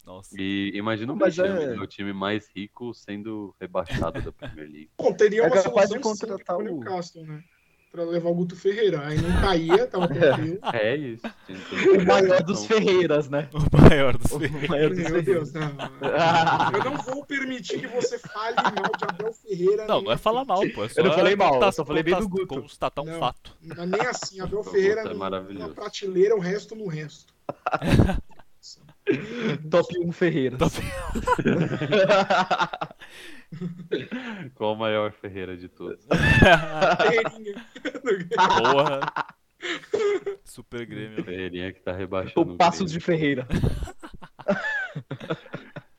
[0.05, 0.35] Nossa.
[0.41, 1.81] E imagina o Mas vexame, é- né?
[1.81, 4.91] o time mais rico sendo rebaixado da Premier League.
[4.99, 7.45] Bom, teria É uma capaz de contratar o- Newcastle, né?
[7.91, 9.05] Pra levar o Guto Ferreira.
[9.05, 10.59] Aí não caía, tava tranquilo.
[10.73, 11.23] É isso.
[11.47, 13.49] que ter o maior dos Ferreiras, né?
[13.53, 14.31] O maior dos
[14.69, 15.25] maior dos Meu Ferreiras.
[15.25, 15.73] Deus, não.
[16.79, 19.87] Eu não vou permitir que você fale mal de Abel Ferreira.
[19.89, 20.85] Não, não é falar mal, pô.
[20.85, 22.47] É só Eu não falei mal, contar- só falei bem do Guto.
[22.63, 23.19] Constatar um Não.
[23.19, 23.57] fato.
[23.61, 24.41] Não é nem assim.
[24.41, 25.13] Abel Ferreira é
[25.55, 27.35] na prateleira, o resto no resto.
[29.69, 30.61] Top 1 Ferreiras.
[30.61, 30.77] Top-
[34.55, 36.07] Qual o maior Ferreira de todos?
[36.07, 37.67] Ferreirinha.
[38.37, 39.01] Porra.
[40.45, 41.25] Super Grêmio.
[41.25, 42.55] Ferreirinha que tá rebaixando.
[42.55, 43.47] o Passos de Ferreira.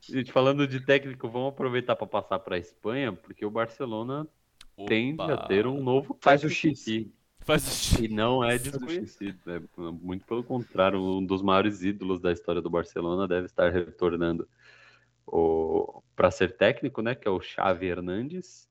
[0.02, 4.28] Gente, falando de técnico, vamos aproveitar para passar para a Espanha, porque o Barcelona
[4.88, 5.48] tende a Opa.
[5.48, 6.82] ter um novo Faz o técnico X.
[6.82, 8.00] aqui, Faz o X.
[8.00, 8.72] e não é Faz o X.
[8.80, 9.62] desconhecido, né?
[9.78, 14.48] muito pelo contrário, um dos maiores ídolos da história do Barcelona deve estar retornando
[16.16, 17.16] para ser técnico, né?
[17.16, 18.70] Que é o Xavi Hernandes.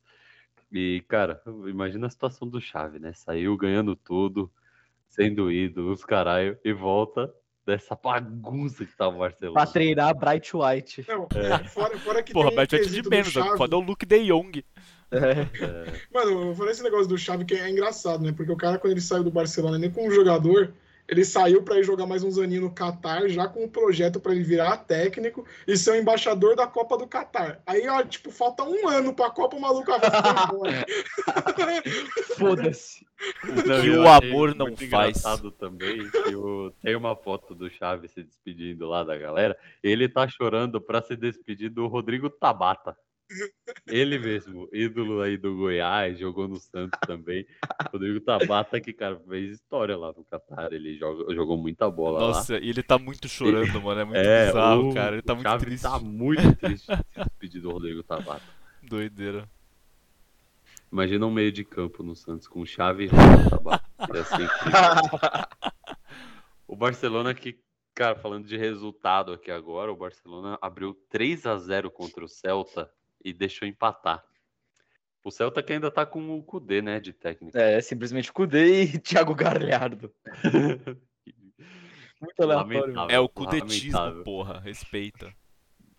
[0.72, 3.12] E cara, imagina a situação do Xavi, né?
[3.12, 4.50] Saiu ganhando tudo,
[5.08, 7.32] sendo ídolo, os caralho, e volta
[7.66, 9.60] dessa bagunça que tá o Barcelona.
[9.60, 11.04] Pra treinar Bright White.
[11.08, 11.64] Não, É.
[11.64, 13.28] fora, fora que Porra, tem um mas vai de menos.
[13.32, 13.56] Xavi.
[13.56, 14.64] Foda é o Luke De Jong.
[15.12, 15.16] É.
[15.16, 18.32] É, Mano, eu falei esse negócio do Xavi que é engraçado, né?
[18.32, 20.72] Porque o cara, quando ele saiu do Barcelona, nem como jogador,
[21.10, 24.32] ele saiu pra ir jogar mais uns aninhos no Catar, já com um projeto pra
[24.32, 27.60] ele virar técnico e ser o embaixador da Copa do Catar.
[27.66, 29.90] Aí, ó, tipo, falta um ano pra Copa, o maluco.
[32.38, 33.04] Foda-se.
[33.82, 35.22] Que o amor não faz.
[35.58, 39.56] também que o- tem uma foto do Chaves se despedindo lá da galera.
[39.82, 42.96] Ele tá chorando pra se despedir do Rodrigo Tabata.
[43.86, 47.46] Ele mesmo, ídolo aí do Goiás, jogou no Santos também.
[47.92, 50.72] Rodrigo Tabata, que, cara, fez história lá no Qatar.
[50.72, 52.26] Ele joga, jogou muita bola lá.
[52.28, 54.00] Nossa, e ele tá muito chorando, mano.
[54.00, 55.14] É muito É, bizarro, o cara.
[55.16, 55.82] Ele tá muito Chaves triste.
[55.82, 58.42] tá muito triste despedir do Rodrigo Tabata.
[58.82, 59.48] Doideira.
[60.90, 63.84] Imagina um meio de campo no Santos com chave e Rodrigo Tabata.
[64.12, 65.70] Ia ser incrível.
[66.66, 67.60] O Barcelona que,
[67.94, 72.90] cara, falando de resultado aqui agora, o Barcelona abriu 3 a 0 contra o Celta
[73.24, 74.24] e deixou empatar.
[75.22, 77.56] O Celta que ainda tá com o Kudê, né, de técnico.
[77.56, 80.12] É, simplesmente Kudê e Thiago Galhardo.
[82.20, 82.94] Muito aleatório.
[83.10, 84.60] É o cudetismo, porra.
[84.60, 85.34] Respeita.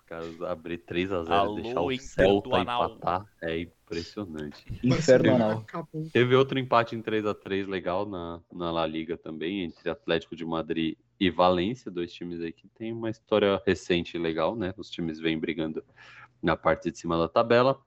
[0.06, 4.66] Cara, abrir 3 a 0 Alô, e deixar o Celta empatar é impressionante.
[4.84, 5.66] Infernal.
[6.12, 10.36] Teve outro empate em 3 a 3 legal na, na La Liga também, entre Atlético
[10.36, 14.74] de Madrid e Valência, dois times aí que tem uma história recente e legal, né?
[14.76, 15.82] Os times vêm brigando
[16.42, 17.80] na parte de cima da tabela.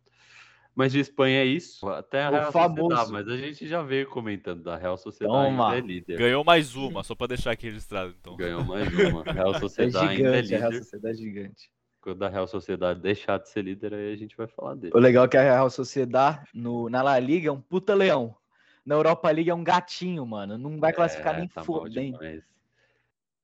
[0.76, 1.88] Mas de Espanha é isso.
[1.88, 2.80] Até a O Real famoso.
[2.96, 5.70] Sociedade, mas a gente já veio comentando da Real Sociedade Toma.
[5.70, 6.18] ainda é líder.
[6.18, 8.36] Ganhou mais uma, só pra deixar aqui registrado, então.
[8.36, 9.22] Ganhou mais uma.
[9.24, 10.82] A Real É Sociedade ainda é gigante, a Real líder.
[10.84, 11.70] Sociedade é gigante.
[12.00, 14.92] Quando a Real Sociedade deixar de ser líder, aí a gente vai falar dele.
[14.94, 18.36] O legal é que a Real Sociedade no, na La Liga é um puta leão.
[18.84, 20.58] Na Europa League é um gatinho, mano.
[20.58, 22.18] Não vai classificar É, nem tá mal fodendo.
[22.18, 22.42] demais.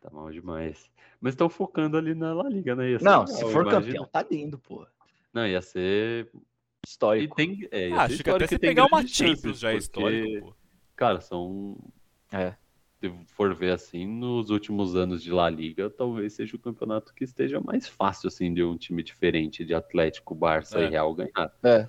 [0.00, 0.90] Tá mal demais.
[1.20, 2.84] Mas estão focando ali na La Liga, né?
[3.00, 3.70] Não, legal, se for imagina.
[3.80, 4.84] campeão, tá lindo, pô.
[5.32, 6.28] Não, ia ser.
[6.34, 6.40] E
[6.88, 7.36] Histórico.
[7.36, 7.68] tem.
[7.70, 9.84] É, ia Ah, ser acho que até se pegar uma Champions chances, já é porque,
[9.84, 10.54] histórico, pô.
[10.96, 11.76] Cara, são.
[12.32, 12.54] É.
[13.00, 17.24] Se for ver assim, nos últimos anos de La Liga, talvez seja o campeonato que
[17.24, 20.84] esteja mais fácil, assim, de um time diferente de Atlético, Barça É.
[20.86, 21.50] e Real ganhar.
[21.62, 21.88] É,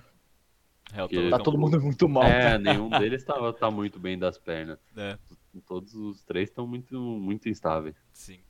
[0.92, 2.24] Real Que- tá todo mundo muito mal.
[2.24, 4.78] É, nenhum deles tá, tá muito bem das pernas.
[4.96, 5.18] É,
[5.66, 7.94] Todos os três estão muito, muito instáveis.
[8.14, 8.40] sim.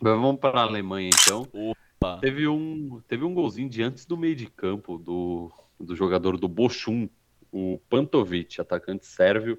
[0.00, 1.48] Mas vamos para a Alemanha, então.
[2.02, 2.18] Opa.
[2.20, 6.48] Teve um, teve um golzinho de antes do meio de campo do, do jogador do
[6.48, 7.08] Bochum,
[7.50, 9.58] o Pantovic, atacante sérvio.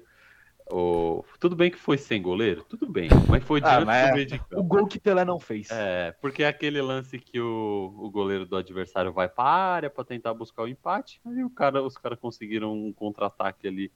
[0.70, 2.64] O, tudo bem que foi sem goleiro?
[2.64, 4.62] Tudo bem, mas foi de Ah, antes mas do meio de O campo.
[4.62, 5.70] gol que Pelé não fez.
[5.70, 9.90] É, porque é aquele lance que o, o goleiro do adversário vai para a área
[9.90, 11.20] para tentar buscar o empate.
[11.24, 13.92] Aí o cara, os caras conseguiram um contra-ataque ali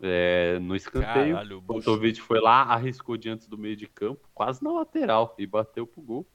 [0.00, 1.34] é, no escanteio.
[1.34, 1.62] Caralho, o O.
[1.62, 6.02] Pantovic foi lá, arriscou diante do meio de campo, quase na lateral, e bateu pro
[6.02, 6.26] gol.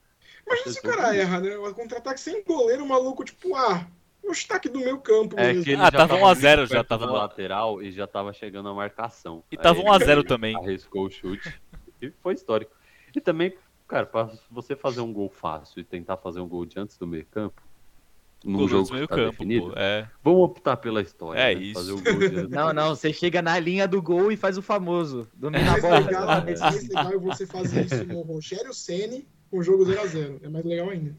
[0.46, 1.56] Imagina se o cara erra, né?
[1.56, 3.86] O contra-ataque sem goleiro, o maluco, tipo, ah,
[4.22, 5.64] eu estou aqui do meu campo É mesmo.
[5.64, 7.82] que ele Ah, já tava tava 1 a 0 muito já, perto tava no- lateral
[7.82, 9.42] e já tava chegando a marcação.
[9.50, 10.56] E Aí tava ele 1 a 0 também.
[10.56, 11.52] Arriscou o chute
[12.00, 12.72] e foi histórico.
[13.14, 13.54] E também,
[13.88, 17.06] cara, pra você fazer um gol fácil e tentar fazer um gol de antes do
[17.06, 17.62] meio campo,
[18.44, 19.78] num jogo meio tá campo, definido, pô.
[19.78, 20.06] É.
[20.22, 21.38] vamos optar pela história.
[21.40, 21.62] É né?
[21.62, 21.74] isso.
[21.80, 22.48] Fazer o gol de antes.
[22.50, 25.26] Não, não, você chega na linha do gol e faz o famoso.
[25.34, 25.98] Domina a bola.
[26.00, 26.98] legal, descida.
[27.00, 30.40] legal é você fazer isso no Rogério Ceni com o jogo 0x0.
[30.42, 31.14] É mais legal ainda.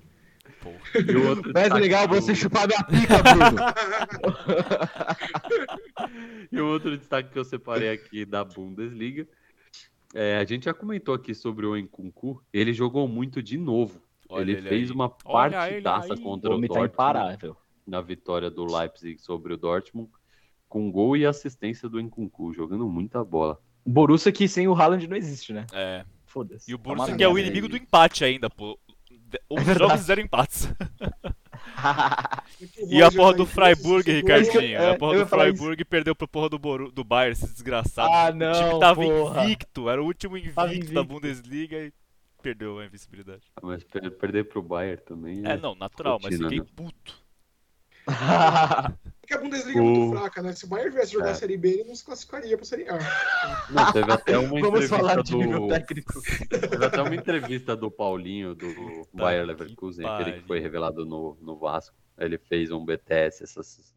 [0.62, 0.78] Porra.
[1.08, 3.62] E o outro Mais destaque legal do- você chupar minha pica, Bruno.
[6.52, 9.28] E o outro destaque que eu separei aqui da Bundesliga,
[10.14, 14.02] é, a gente já comentou aqui sobre o Enkunku, ele jogou muito de novo.
[14.30, 14.96] Olha ele, ele fez aí.
[14.96, 17.58] uma partidaça contra O o homem tá Dortmund imparável.
[17.86, 20.10] na vitória do Leipzig sobre o Dortmund,
[20.70, 23.60] com gol e assistência do Enkunku, jogando muita bola.
[23.84, 25.66] O Borussia que sem o Haaland não existe, né?
[25.74, 26.06] É.
[26.36, 26.70] Foda-se.
[26.70, 28.78] E o Tá Borussia que é o inimigo do empate ainda, pô.
[29.10, 29.80] De- Os verdade.
[29.90, 30.68] jogos zero empates.
[32.90, 34.62] E a porra do Freiburg, os Ricardinho.
[34.78, 35.30] É, a porra eu do.
[35.30, 38.10] Freiburg perdeu pra porra do, Boru, do Bayern, esse desgraçado.
[38.14, 39.44] ah, o time não, tava porra.
[39.46, 41.04] invicto, era o último invicto, Tava da invicto.
[41.04, 41.92] Bundesliga e
[42.42, 43.42] perdeu a invencibilidade.
[43.62, 45.42] Mas per- perder pro Bayern também.
[45.46, 46.72] É, não, natural, mas rotina, fiquei né?
[46.76, 47.16] puto.
[49.26, 50.54] Porque a Bundesliga é muito O- fraca, né?
[50.54, 51.32] Se o Bayern viesse jogar É.
[51.32, 53.00] a Série B, ele não se classificaria pra Série A.
[53.72, 55.38] Não, teve até uma Vamos entrevista falar de do...
[55.38, 56.14] nível técnico.
[56.50, 58.68] Teve até uma entrevista do Paulinho, do
[59.14, 61.96] Bayer que Leverkusen, aquele que foi revelado no, no Vasco.
[62.18, 63.94] Ele fez um BTS essas.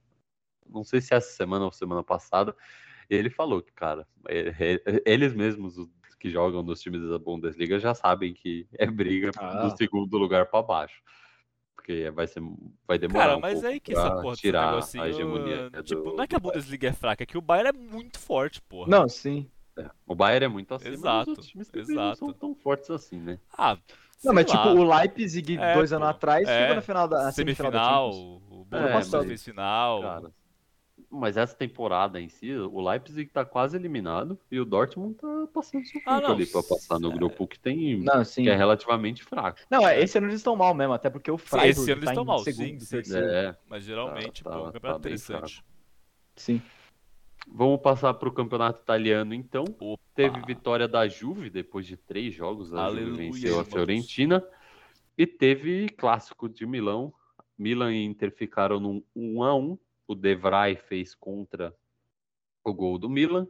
[0.66, 2.54] Não sei se essa semana ou semana passada.
[3.10, 4.06] E ele falou que, cara,
[5.04, 5.88] eles mesmos, os
[6.18, 9.66] que jogam nos times da Bundesliga, já sabem que é briga Ah.
[9.68, 11.00] do segundo lugar para baixo.
[11.88, 12.42] Porque vai, ser,
[12.86, 13.20] vai demorar.
[13.24, 15.02] Cara, um mas pouco aí que pra essa porra tirar negocinho.
[15.04, 15.70] a hegemonia.
[15.82, 16.38] tipo, do- não é que a.
[16.38, 18.90] Bundesliga é fraca, é que o Bayern é muito forte, porra.
[18.90, 19.50] Não, sim.
[19.78, 22.18] É, O Bayern é muito acima, mas Exato, os outros times também não exato.
[22.18, 23.38] são tão fortes assim, né?
[23.56, 23.78] Ah,
[24.22, 24.72] Não, mas tipo, lá.
[24.74, 25.96] o Leipzig, É, dois pô.
[25.96, 28.42] anos atrás, É, chegou na final da na semifinal da semifinal, Champions.
[28.50, 29.26] o Borussia passado.
[29.26, 30.00] fez final.
[30.02, 30.30] Cara,
[31.10, 35.84] mas essa temporada em si, o Leipzig tá quase eliminado e o Dortmund tá passando
[35.86, 37.14] sufoco Ah, não, ali pra passar no é.
[37.14, 38.42] grupo que tem Não, sim.
[38.42, 39.58] que é relativamente fraco.
[39.70, 42.04] Não, é, esse ano eles estão mal mesmo, até porque o Freiburg esse ano eles
[42.04, 43.26] tá estão em mal, segundo, sim, terceiro.
[43.26, 45.64] É, Mas geralmente, Tá- pô, é um tá- campeonato tá bem interessante.
[46.36, 46.62] Sim.
[47.50, 49.64] Vamos passar pro campeonato italiano então.
[49.80, 50.02] Opa.
[50.14, 52.74] Teve vitória da Juve depois de três jogos.
[52.74, 53.64] A Aleluia, Juve venceu a.
[53.64, 54.44] Fiorentina.
[55.16, 57.12] E teve clássico de Milão.
[57.56, 59.78] Milan e Inter ficaram num 1 a 1
[60.08, 61.72] O De Vrij fez contra
[62.64, 63.46] o gol do Milan.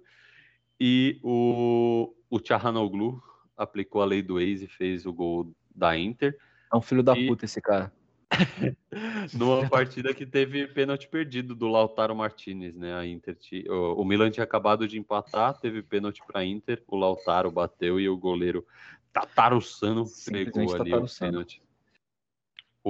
[0.78, 3.22] E o, o Tchahanoglu
[3.56, 6.36] aplicou a lei do ex e fez o gol da Inter.
[6.72, 7.93] É um filho da E- puta esse cara.
[9.32, 12.94] Numa partida que teve pênalti perdido do Lautaro Martinez, né?
[12.94, 16.97] A Inter, ti- o, o Milan tinha acabado de empatar, teve pênalti para Inter, o
[16.97, 18.66] Lautaro bateu e o goleiro
[19.12, 21.30] Tatarussano pegou ali o Tatarussano.
[21.30, 21.62] pênalti.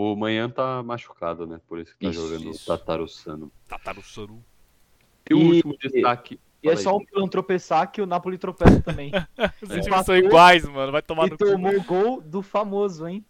[0.00, 1.60] O Manhã tá machucado, né?
[1.66, 2.62] Por isso que tá Isso, jogando isso.
[2.72, 3.50] o Tatarussano.
[3.66, 4.44] Tatarussano.
[5.28, 6.38] E, o último destaque.
[6.62, 9.10] E é só o Milan tropeçar que o Napoli tropeça também.
[9.60, 9.80] Os É.
[9.80, 10.92] times são iguais, mano.
[10.92, 11.44] Vai tomar e no cu.
[11.44, 13.24] tomou o gol do famoso, hein?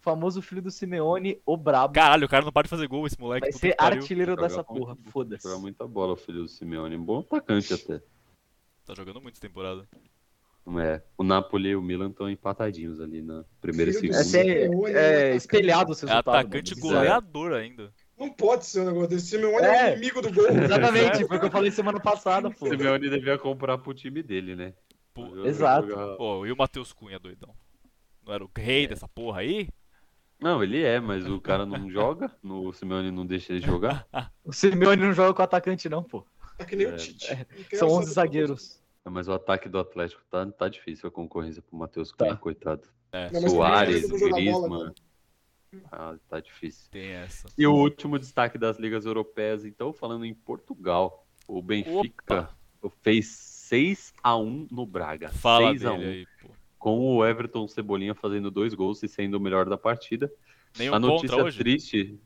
[0.00, 1.94] Famoso filho do Simeone, o brabo.
[1.94, 3.46] Caralho, o cara não para de fazer gol, esse moleque.
[3.50, 4.00] Vai ser pariu.
[4.02, 4.94] artilheiro Joga dessa porra.
[4.96, 5.58] Joga Foda-se.
[5.58, 6.94] muita bola o filho do Simeone.
[6.96, 8.02] Um bom atacante até.
[8.84, 9.88] Tá jogando muito essa temporada.
[10.80, 14.24] É, o Napoli e o Milan estão empatadinhos ali na primeira e É, segunda.
[14.24, 15.36] ser- Simeone, é né?
[15.36, 16.40] espelhado os É resultados.
[16.40, 16.82] atacante mano.
[16.82, 17.92] goleador ainda.
[18.18, 19.26] Não pode ser um negócio desse.
[19.28, 19.90] Simeone é, É.
[19.90, 20.48] o inimigo do gol.
[20.48, 22.66] Exatamente, foi o que eu falei semana passada, pô.
[22.66, 24.74] O Simeone devia comprar pro time dele, né?
[25.14, 25.88] Pô, Exato.
[25.88, 27.54] eu- Pô, e o Matheus Cunha, doidão?
[28.26, 29.68] Não era o rei dessa porra aí?
[30.40, 34.04] Não, ele é, mas o cara não joga, no, o Simeone não deixa ele jogar.
[34.44, 36.26] O Simeone não joga com atacante, não, pô.
[36.58, 36.90] Tá que nem É.
[36.90, 37.28] o Tite.
[37.34, 38.82] Não quero São saber 11 zagueiros.
[39.06, 42.36] É, Mas o ataque do Atlético tá, tá difícil a concorrência pro Matheus Cunha, Tá.
[42.36, 42.88] coitado.
[43.12, 44.92] É, Soares, Griezmann.
[45.92, 46.90] Ah, tá difícil.
[46.90, 47.48] tem essa.
[47.56, 51.24] E o último destaque das ligas europeias, então, falando em Portugal.
[51.46, 52.50] O Benfica
[53.02, 55.28] fez 6 a 1 no Braga.
[55.28, 56.48] Fala 6 a dele 1 aí, pô.
[56.78, 60.30] Com o Everton Cebolinha fazendo dois gols e sendo o melhor da partida.
[60.76, 61.58] Nenhum a notícia contra hoje?
[61.58, 62.18] triste.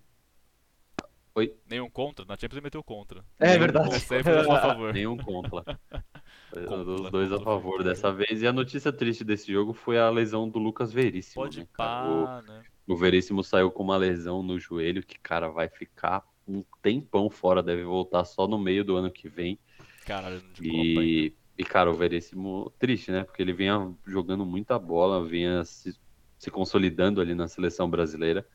[1.68, 2.24] Nenhum contra?
[2.24, 3.24] Na Champions ele meteu contra.
[3.38, 3.94] É Nenhum verdade.
[3.94, 4.92] a sua favor.
[4.92, 5.64] Nenhum contra.
[6.56, 8.42] Os dois a favor dessa vez.
[8.42, 11.42] E a notícia triste desse jogo foi a lesão do Lucas Veríssimo.
[11.42, 12.62] Pode né, pá, né?
[12.86, 17.30] O, o Veríssimo saiu com uma lesão no joelho que, cara, vai ficar um tempão
[17.30, 17.62] fora.
[17.62, 19.58] Deve voltar só no meio do ano que vem.
[20.04, 20.68] Caralho, de.
[20.68, 23.22] E, e, cara, o Veríssimo, triste, né?
[23.22, 25.94] Porque ele vinha jogando muita bola, vinha se,
[26.38, 28.46] se consolidando ali na seleção brasileira.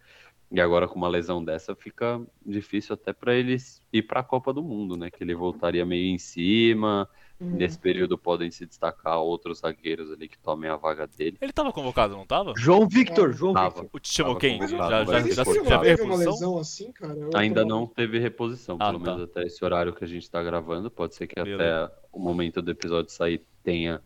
[0.52, 3.58] E agora com uma lesão dessa fica difícil até para ele
[3.92, 5.10] ir para a Copa do Mundo, né?
[5.10, 7.10] Que ele voltaria meio em cima.
[7.40, 7.50] Uhum.
[7.52, 11.38] Nesse período podem se destacar outros zagueiros ali que tomem a vaga dele.
[11.42, 12.54] Ele tava convocado, não tava?
[12.56, 13.82] João Victor, João Tava.
[13.82, 13.90] Victor.
[13.92, 14.58] O te chamou quem?
[14.66, 16.18] Já, já, já, já, teve uma reposição?
[16.34, 17.14] lesão assim, cara?
[17.14, 19.12] Eu Ainda tô- não teve reposição, Ah, pelo tá.
[19.18, 20.90] menos até esse horário que a gente está gravando.
[20.90, 21.86] Pode ser que Beleza.
[21.86, 24.02] até o momento do episódio sair tenha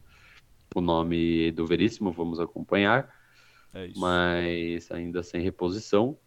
[0.76, 3.14] o nome do Veríssimo, vamos acompanhar.
[3.72, 4.00] É isso.
[4.00, 6.18] mas ainda sem reposição.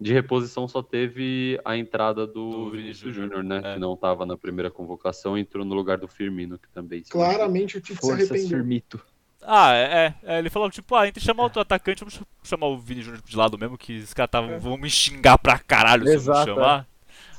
[0.00, 3.60] De reposição só teve a entrada do, Do Vinícius Júnior, né?
[3.62, 3.74] é.
[3.74, 7.04] Que não estava na primeira convocação, entrou no lugar do Firmino, que também.
[7.04, 8.48] se Claramente o Tite se arrependeu.
[8.48, 9.00] Firmito.
[9.42, 12.66] Ah, é, é, é, Ele falou, tipo, ah, entre chamar outro atacante, vamos ch- chamar
[12.68, 14.58] o Vini Júnior de lado mesmo, que os caras tavam- É.
[14.58, 16.88] vão me xingar pra caralho se eu Exato, não chamar.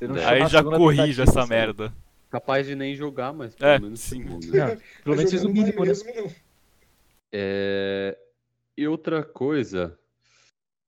[0.01, 0.19] Não É.
[0.19, 1.93] chamar Aí já tentativa, essa merda.
[2.29, 4.23] Capaz de nem jogar, mas pelo É, menos sim.
[4.23, 4.77] Não, né?
[5.03, 5.93] pelo menos fez o não mínimo, né?
[6.15, 6.31] não.
[7.31, 8.17] É,
[8.77, 9.97] E outra coisa,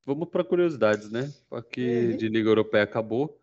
[0.05, 1.31] vamos para curiosidades, né?
[1.51, 2.17] Aqui Uhum.
[2.17, 3.39] de Liga Europeia acabou.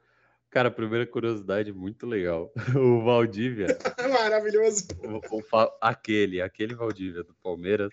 [0.51, 2.53] Cara, primeira curiosidade muito legal.
[2.77, 3.67] O Valdívia,
[4.11, 4.89] Maravilhoso.
[5.05, 5.43] o- o
[5.81, 7.93] aquele, aquele Valdívia do Palmeiras,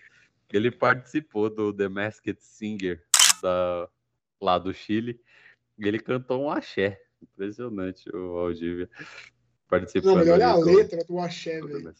[0.52, 3.02] ele participou do The Masked Singer
[3.42, 3.88] da,
[4.40, 5.20] lá do Chile.
[5.78, 7.00] E ele cantou um axé.
[7.22, 8.88] Impressionante o Valdívia.
[9.68, 11.94] Participando Não, melhor é a letra do Axé, velho.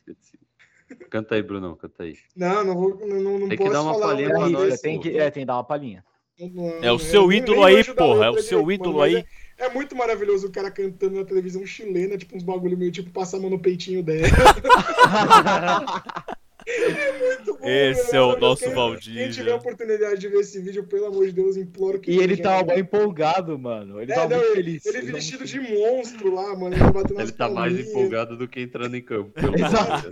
[1.10, 2.16] Canta aí, Brunão, canta aí.
[2.34, 2.98] Não, não vou.
[3.06, 4.06] Não, não, não Tem que posso dar uma falar.
[4.06, 6.04] palhinha pra nós, tem que, é, tem que dar uma palhinha.
[6.38, 8.26] Não, É o eu seu ídolo aí, porra.
[8.26, 9.24] É o seu direito, ídolo mano, aí.
[9.58, 13.10] É, é muito maravilhoso o cara cantando na televisão chilena, tipo uns bagulho meio tipo
[13.10, 14.28] passar a mão no peitinho dela.
[16.68, 18.40] muito bom, Esse velho, é o maravilhoso.
[18.40, 21.98] nosso Quem- Quem tiver a oportunidade de ver esse vídeo, pelo amor de Deus, imploro
[21.98, 24.00] que E ele tava bem empolgado, mano.
[24.00, 24.86] Ele É, tava não, muito ele, feliz.
[24.86, 26.74] ele tava vestido de monstro lá, mano.
[26.76, 29.30] Ele, batendo Ele tá mais empolgado do que entrando em campo.
[29.30, 30.10] pelo Exato.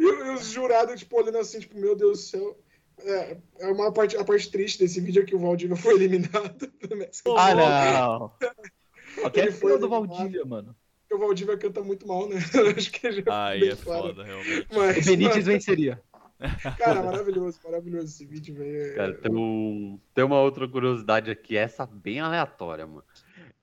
[0.00, 2.58] E, e- e os jurados, tipo, olhando assim, tipo, meu Deus do céu.
[3.04, 6.70] É, é uma parte, a parte triste desse vídeo é que o Valdívia foi eliminado.
[6.88, 7.34] do México.
[7.36, 8.32] Ah, não.
[9.24, 9.88] Aquele Ele foi do.
[9.88, 10.74] Valdívia, mano.
[11.12, 12.36] O Valdívia canta muito mal, né?
[12.76, 14.02] Acho que já Aí bem é claro.
[14.08, 14.66] foda, realmente.
[14.70, 16.02] O Mas, Benítez venceria.
[16.78, 18.94] cara, maravilhoso, maravilhoso esse vídeo, velho.
[18.96, 23.04] Cara, tem, um- tem uma outra curiosidade aqui, essa bem aleatória, mano.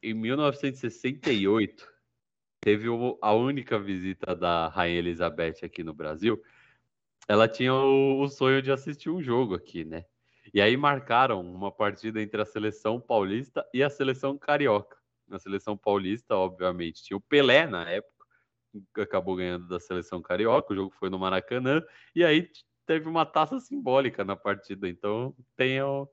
[0.02, 1.88] em 1968,
[2.62, 6.42] teve o- a única visita da Rainha Elizabeth aqui no Brasil.
[7.30, 10.04] Ela tinha o, o sonho de assistir um jogo aqui, né?
[10.52, 14.98] E aí marcaram uma partida entre a seleção paulista e a seleção carioca.
[15.28, 18.26] Na seleção paulista, obviamente, tinha o Pelé na época,
[18.96, 20.74] que acabou ganhando da seleção carioca.
[20.74, 21.84] O jogo foi no Maracanã.
[22.16, 22.50] E aí
[22.88, 24.90] teve uma taça simbólica na partida.
[24.90, 26.10] Então tem o,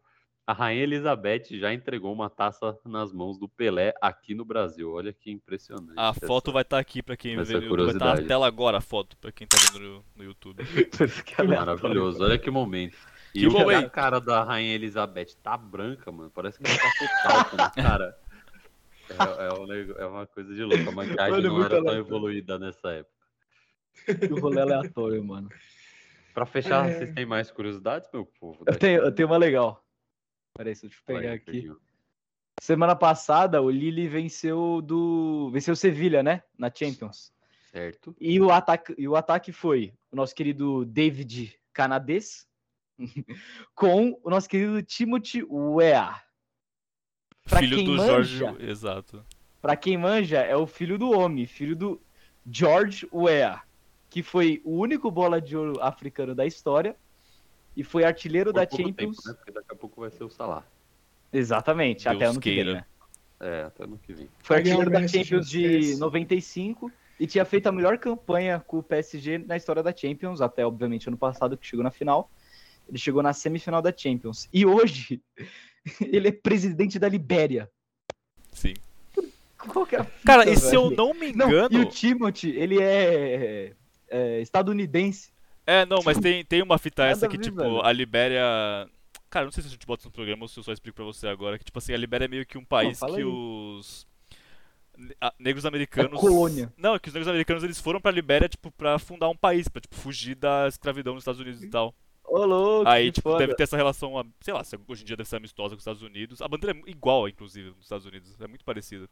[0.47, 4.93] a Rainha Elizabeth já entregou uma taça nas mãos do Pelé aqui no Brasil.
[4.93, 5.95] Olha que impressionante.
[5.97, 7.77] A essa- foto vai estar aqui pra quem vê no YouTube.
[7.85, 8.29] Vai estar na curiosidade.
[8.29, 10.63] tela agora a foto, pra quem tá vendo no, no YouTube.
[11.27, 11.83] Que aleatório.
[11.83, 12.97] Maravilhoso, olha que momento.
[13.35, 13.91] E Que o momento.
[13.91, 16.31] cara da Rainha Elizabeth tá branca, mano.
[16.31, 18.17] Parece que ela passou talco na cara.
[19.11, 20.89] É, é um é uma coisa de louco.
[20.89, 23.15] A maquiagem Mano, não era tão evoluída nessa época.
[24.07, 25.49] Que rolê aleatório, mano.
[26.35, 26.95] Pra fechar, É.
[26.95, 28.63] vocês têm mais curiosidades, meu povo?
[28.67, 29.83] Eu tenho, eu tenho uma legal.
[30.57, 31.45] Peraí, deixa eu pegar aí, aqui.
[31.45, 31.81] Fernandinho.
[32.61, 35.51] Semana passada, o Lille venceu do.
[35.53, 36.43] Venceu o Sevilha, né?
[36.59, 37.33] Na Champions.
[37.71, 38.17] Certo.
[38.19, 42.49] E o ataque, e o ataque foi o nosso querido David Canadês
[43.75, 46.23] com o nosso querido Timothy Weah.
[47.45, 48.67] Pra Filho quem do manja, Jorge.
[48.67, 49.27] Exato.
[49.61, 52.01] Pra quem manja, é o filho do homem, filho do
[52.51, 53.63] George Weah,
[54.09, 56.97] que foi o único bola de ouro africano da história
[57.77, 59.17] e foi artilheiro Por da Champions.
[59.19, 59.63] tempo, né?
[59.97, 60.65] Vai ser o Salah.
[61.33, 62.85] Exatamente, Deus até ano que vem, né?
[63.41, 64.29] É, até ano que vem.
[64.39, 66.01] Foi artilheiro da Champions de esquece.
[66.01, 70.67] 95 e tinha feito a melhor campanha com o PSG na história da Champions, até
[70.67, 72.31] obviamente ano passado que chegou na final.
[72.89, 74.49] Ele chegou na semifinal da Champions.
[74.53, 75.21] E hoje
[76.01, 77.71] ele é presidente da Libéria.
[78.53, 78.75] Sim.
[79.59, 81.69] Qual que é a fita, Cara, e se eu não me Não, engano.
[81.73, 83.73] e o Timothy, ele é,
[84.09, 85.31] é estadunidense.
[85.67, 87.85] É, não, mas tem, tem uma fita Nada essa que, tipo, velho.
[87.85, 88.89] a Libéria.
[89.37, 91.05] Cara, não sei se a gente bota no programa ou se eu só explico pra
[91.05, 91.59] você agora.
[91.59, 93.25] Que, tipo assim, a Libéria é meio que um país fala que aí.
[93.27, 94.07] os.
[95.39, 96.19] Negros americanos.
[96.19, 96.73] colônia.
[96.75, 99.69] Não, é que os negros americanos eles foram pra Libéria, tipo, pra fundar um país,
[99.69, 101.95] pra, tipo, fugir da escravidão nos Estados Unidos e tal.
[102.25, 103.41] Ô, louco, Aí, tipo, foda.
[103.41, 106.01] deve ter essa relação, sei lá, hoje em dia deve ser amistosa com os Estados
[106.01, 106.41] Unidos.
[106.41, 108.41] A bandeira é igual, inclusive, nos Estados Unidos.
[108.41, 109.07] É muito parecida.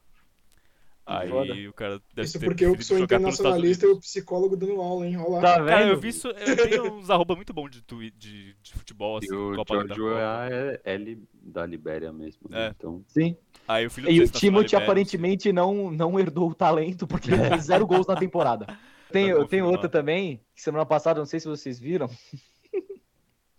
[1.06, 1.52] Aí foda.
[1.68, 5.06] o cara deve Isso ter porque eu que sou internacionalista e o psicólogo dando aula,
[5.06, 5.18] hein?
[5.18, 5.40] Olha lá.
[5.42, 5.66] Tá vendo?
[5.68, 8.10] Cara, eu vi isso, eu tenho uns arroba muito bom de, de,
[8.62, 10.14] de futebol, assim, E o Copa da George Copa.
[10.16, 12.48] Weah é, é li- da Libéria mesmo.
[12.48, 12.68] né?
[12.68, 12.70] É.
[12.70, 13.36] Então, Sim.
[13.68, 17.48] Aí o filho E o Timothy Libéria, aparentemente não, não herdou o talento, porque ele
[17.50, 18.66] fez zero gols na temporada.
[19.12, 22.08] Tem, Tá eu tenho outra também, que semana passada, não sei se vocês viram,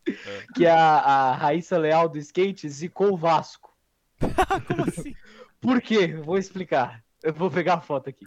[0.07, 0.13] É.
[0.55, 3.71] que a, a Raíssa Leal do skate zicou o Vasco.
[4.67, 5.15] Como assim?
[5.61, 6.07] Por quê?
[6.07, 7.04] Vou explicar.
[7.25, 8.25] Eu vou pegar a foto aqui.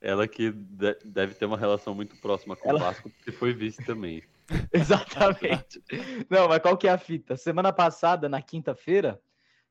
[0.00, 3.52] ela que de- deve ter uma relação muito próxima com Ela- o Vasco, porque foi
[3.52, 4.22] vice também.
[4.72, 5.82] Exatamente.
[6.30, 7.36] Não, mas qual que é a fita?
[7.36, 9.20] Semana passada, na quinta-feira,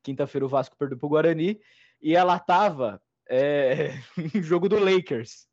[0.03, 1.59] quinta-feira o Vasco perdeu pro Guarani,
[2.01, 3.91] e ela tava é,
[4.35, 5.47] em jogo do Lakers.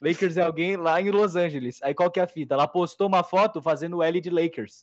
[0.00, 1.80] Lakers é alguém lá em Los Angeles.
[1.82, 2.54] Aí qual que é a fita?
[2.54, 4.82] Ela postou uma foto fazendo o L de Lakers.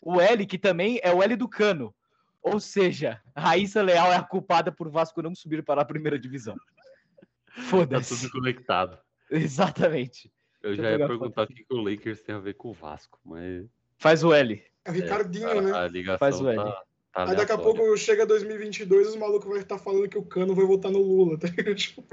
[0.00, 1.94] O L que também é o L do Cano.
[2.42, 5.84] Ou seja, a Raíssa Leal é a culpada por o Vasco não subir para a
[5.84, 6.56] primeira divisão.
[6.56, 8.16] Tá Foda-se.
[8.16, 8.98] tudo conectado.
[9.30, 10.32] Exatamente.
[10.62, 12.72] Eu Deixa já eu ia perguntar o que, o Lakers tem a ver com o
[12.72, 13.66] Vasco, mas
[13.98, 14.62] Faz o L.
[14.84, 15.72] É o Ricardinho, a, né?
[15.72, 16.56] a ligação Faz o L.
[16.56, 16.82] tá, tá
[17.26, 20.64] Aí daqui a pouco chega 2022 os malucos vão estar falando que o Cano vai
[20.64, 21.74] votar no Lula, tá ligado?
[21.74, 22.04] Tipo,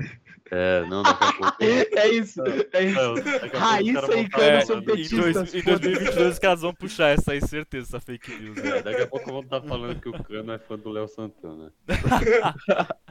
[0.50, 1.56] É, não, daqui a pouco...
[1.64, 2.42] É isso.
[2.74, 3.00] É isso.
[3.00, 3.16] Não,
[3.60, 5.82] Raíssa caras vão e tá Cano É, são em, petistas, em foda-se.
[5.82, 8.58] 2022 os caras vão puxar essa aí, certeza, essa fake news.
[8.58, 8.82] É, né?
[8.82, 11.72] daqui a pouco vão estar falando que o Cano é fã do Léo Santana.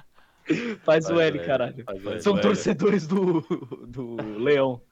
[0.85, 1.85] Faz o Faz L, caralho.
[1.85, 2.21] Faz o L.
[2.21, 2.43] São L.
[2.43, 3.41] torcedores do,
[3.87, 4.83] do Leão.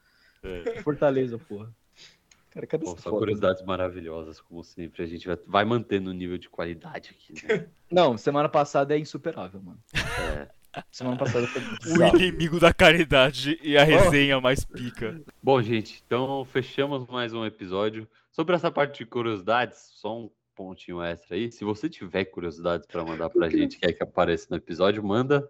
[0.43, 0.81] É.
[0.83, 1.70] Fortaleza, porra.
[2.53, 3.19] Cara, cadê Pô, essa foto?
[3.19, 5.03] curiosidades maravilhosas, como sempre.
[5.03, 7.66] A gente vai, vai mantendo o nível de qualidade aqui, né?
[7.91, 9.81] Não, semana passada é insuperável, mano.
[9.95, 10.49] É.
[10.91, 12.16] Semana passada foi O bizarro.
[12.19, 15.20] inimigo da caridade e a resenha mais pica.
[15.43, 18.07] Bom, gente, então fechamos mais um episódio.
[18.31, 21.51] Sobre essa parte de curiosidades, só um pontinho extra aí.
[21.53, 25.47] Se você tiver curiosidades para mandar pra gente, quer que apareça no episódio, manda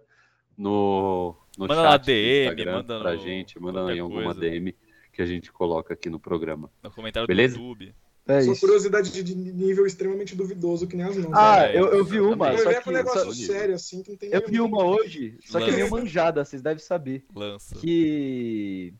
[0.56, 4.40] no, no Manda chat do DM, Instagram manda pra no- gente, manda em alguma coisa.
[4.40, 4.74] DM
[5.12, 6.70] que a gente coloca aqui no programa.
[6.82, 7.56] No comentário Beleza?
[7.56, 7.94] do YouTube.
[8.24, 8.60] É são isso.
[8.60, 11.32] curiosidades de de nível extremamente duvidoso, que nem as nossas.
[11.34, 14.10] Ah, É, eu, eu vi uma, só com um que, negócio só- sério, assim, que
[14.10, 17.24] não tem eu vi uma hoje, só que é meio manjada, vocês devem saber.
[17.34, 17.74] Lança.
[17.80, 18.94] Que,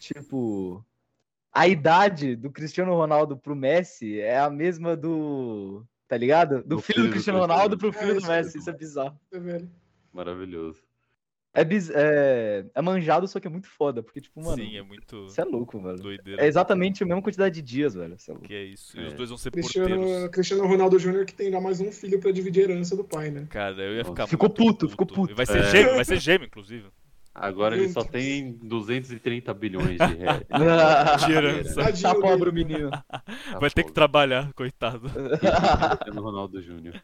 [0.00, 0.84] tipo,
[1.52, 6.62] a idade do Cristiano Ronaldo pro Messi é a mesma do, tá ligado?
[6.62, 7.38] Do, Do filho filho do do Cristiano.
[7.38, 9.16] Ronaldo pro É, filho do é Messi, isso é bizarro.
[9.32, 9.70] É, velho.
[10.12, 10.82] Maravilhoso.
[11.54, 11.90] É, biz...
[11.90, 12.64] é...
[12.74, 14.02] é manjado, só que é muito foda.
[14.02, 14.56] Porque, tipo, mano.
[14.56, 15.98] Sim, é muito Você é louco, velho.
[15.98, 16.42] doideira.
[16.42, 18.18] É exatamente a mesma quantidade de dias, velho.
[18.18, 18.48] Você é louco.
[18.48, 18.98] Que é isso.
[18.98, 19.08] E É.
[19.08, 20.28] os dois vão ser Cristiano, porteiros.
[20.30, 23.46] Cristiano Ronaldo Júnior que terá mais um filho pra dividir a herança do pai, né?
[23.50, 25.34] Cara, eu ia ficar Ficou muito puto, ficou puto.
[25.34, 25.70] Vai ser É.
[25.70, 26.86] gêmeo, vai ser gêmeo, inclusive.
[27.34, 30.42] Agora ele só tem 230 bilhões de reais.
[31.26, 31.82] De herança.
[31.82, 32.90] Tadinho tá pobre o menino.
[32.90, 33.22] Tá
[33.58, 35.08] Vai ter que trabalhar, coitado.
[35.08, 37.02] Cristiano Ronaldo Júnior.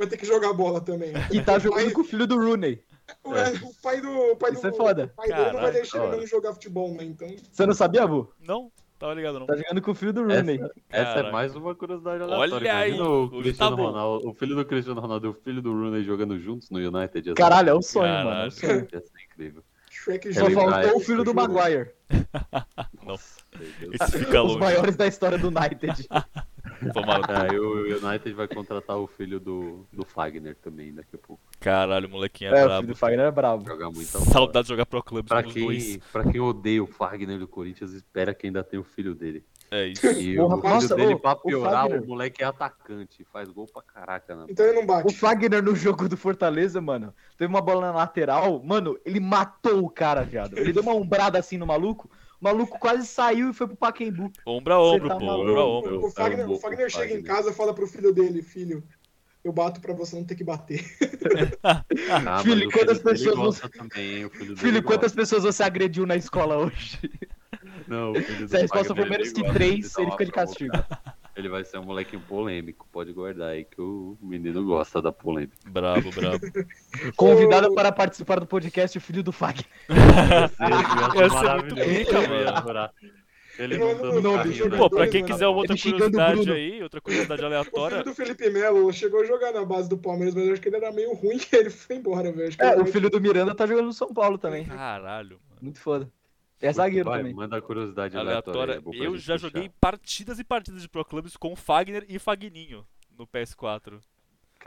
[0.00, 1.12] Vai ter que jogar bola também.
[1.30, 2.82] E tá jogando Pai- com o filho do Rooney.
[3.22, 4.08] O, é, o pai do.
[4.32, 5.12] O pai Isso do, é foda.
[5.12, 7.04] O pai dele não vai deixar ele não jogar futebol, né?
[7.04, 7.28] Então.
[7.52, 8.32] Você não sabia, Bu?
[8.40, 8.72] Não?
[8.98, 9.46] Tava ligado, não.
[9.46, 10.58] Tá jogando com o filho do Rooney.
[10.88, 11.28] Essa Caraca.
[11.28, 12.74] é mais uma curiosidade Olha aleatória.
[12.76, 13.82] aí, Imagina o, Cristiano tá.
[13.82, 17.34] Ronaldo, o filho do Cristiano Ronaldo e o filho do Rooney jogando juntos no United.
[17.34, 18.30] Caralho, é um sonho, mano.
[18.42, 18.88] É um sonho.
[18.90, 19.62] Ia ser incrível.
[20.04, 21.34] Shrek Só faltou o filho do.
[21.34, 21.90] Maguire.
[23.04, 23.36] Deus.
[24.00, 24.58] Esse fica Os longe.
[24.60, 26.08] maiores da história do United.
[26.94, 27.46] Tomara.
[27.48, 31.42] É, e o United vai contratar o filho do, do Fagner também daqui a pouco.
[31.60, 32.86] Caralho, o molequinho é, É, o filho brabo.
[32.88, 33.66] do Fagner é brabo.
[33.68, 35.84] Jogar muito Saudade de jogar Pro Clubs Pra os dois.
[35.84, 39.44] quem, pra quem odeia o Fagner do Corinthians, espera que ainda tem o filho dele.
[39.70, 40.06] É isso.
[40.06, 43.24] E Porra, o filho nossa, dele, ô, pra o piorar, o, Fagner- moleque é atacante.
[43.32, 44.46] Faz gol pra caraca, né?
[44.48, 45.14] Então ele não O bate.
[45.14, 49.88] Fagner no jogo do Fortaleza, mano, teve uma bola na lateral, mano, ele matou o
[49.90, 50.58] cara, viado.
[50.58, 52.10] Ele deu uma umbrada assim no maluco,
[52.40, 54.32] o maluco quase saiu e foi pro Paquembu.
[54.44, 55.24] Ombro a ombro, tá pô.
[55.26, 55.50] maluco?
[55.50, 56.04] Ombro a ombro.
[56.06, 57.24] O Fagner, vou o Fagner o chega em Fagner.
[57.36, 58.82] casa e fala pro filho dele, filho,
[59.44, 60.84] eu bato pra você não ter que bater.
[61.62, 64.24] Ah, Filho, o quantas pessoas gosta também, hein?
[64.26, 66.98] O filho, Filho, quantas pessoas você agrediu na escola hoje?
[67.86, 68.12] Não,
[68.48, 70.76] Se a resposta for menos que três, ele fica de castigo.
[71.36, 75.56] Ele vai ser um molequinho polêmico, pode guardar aí que o menino gosta da polêmica.
[75.66, 76.38] Brabo, brabo.
[77.16, 79.66] Convidado para participar do podcast o filho do Fagner.
[79.88, 82.90] Ia ser muito ia mano.
[83.58, 84.78] Ele Não, não dando não, carrinho, não, né?
[84.78, 88.02] Pô, pra quem quiser uma outra curiosidade aí, outra curiosidade O filho aleatória.
[88.02, 90.76] do Felipe Melo chegou a jogar na base do Palmeiras, mas eu acho que ele
[90.76, 92.54] era meio ruim e ele foi embora, velho.
[92.58, 94.64] É, o filho do Miranda tá jogando no São Paulo também.
[94.64, 95.58] Caralho, mano.
[95.60, 96.10] Muito foda.
[96.60, 97.34] É zagueiro Vai, também.
[97.34, 98.74] Manda a curiosidade aleatória.
[98.74, 99.04] Aleatória.
[99.04, 99.48] Eu já fechar.
[99.48, 102.86] joguei partidas e partidas de Pro Clubs com Fagner e Fagninho
[103.18, 104.00] no PS4.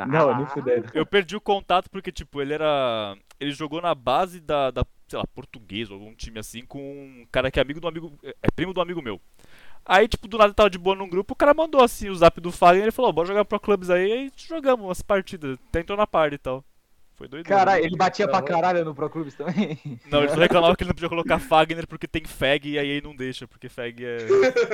[0.07, 0.89] Não, nem fudendo.
[0.93, 3.15] Eu perdi o contato porque, tipo, ele era.
[3.39, 7.27] Ele jogou na base da, da sei lá, português ou algum time assim, com um
[7.31, 8.17] cara que é amigo do amigo.
[8.23, 9.21] É primo do amigo meu.
[9.85, 12.39] Aí, tipo, do nada tava de boa num grupo, o cara mandou assim o zap
[12.39, 15.59] do Fagner e ele falou, bora jogar Pro Clubs aí, aí jogamos umas partidas.
[15.67, 16.63] Até entrou na party e tal.
[17.15, 17.45] Foi doido.
[17.45, 19.79] Caralho, ele batia pra caralho no Pro Clubes também.
[20.09, 22.87] Não, ele só reclamava que ele não podia colocar Fagner porque tem fag e aí
[22.87, 24.17] ele não deixa, porque fag é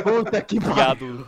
[0.02, 1.26] Puta que pariu.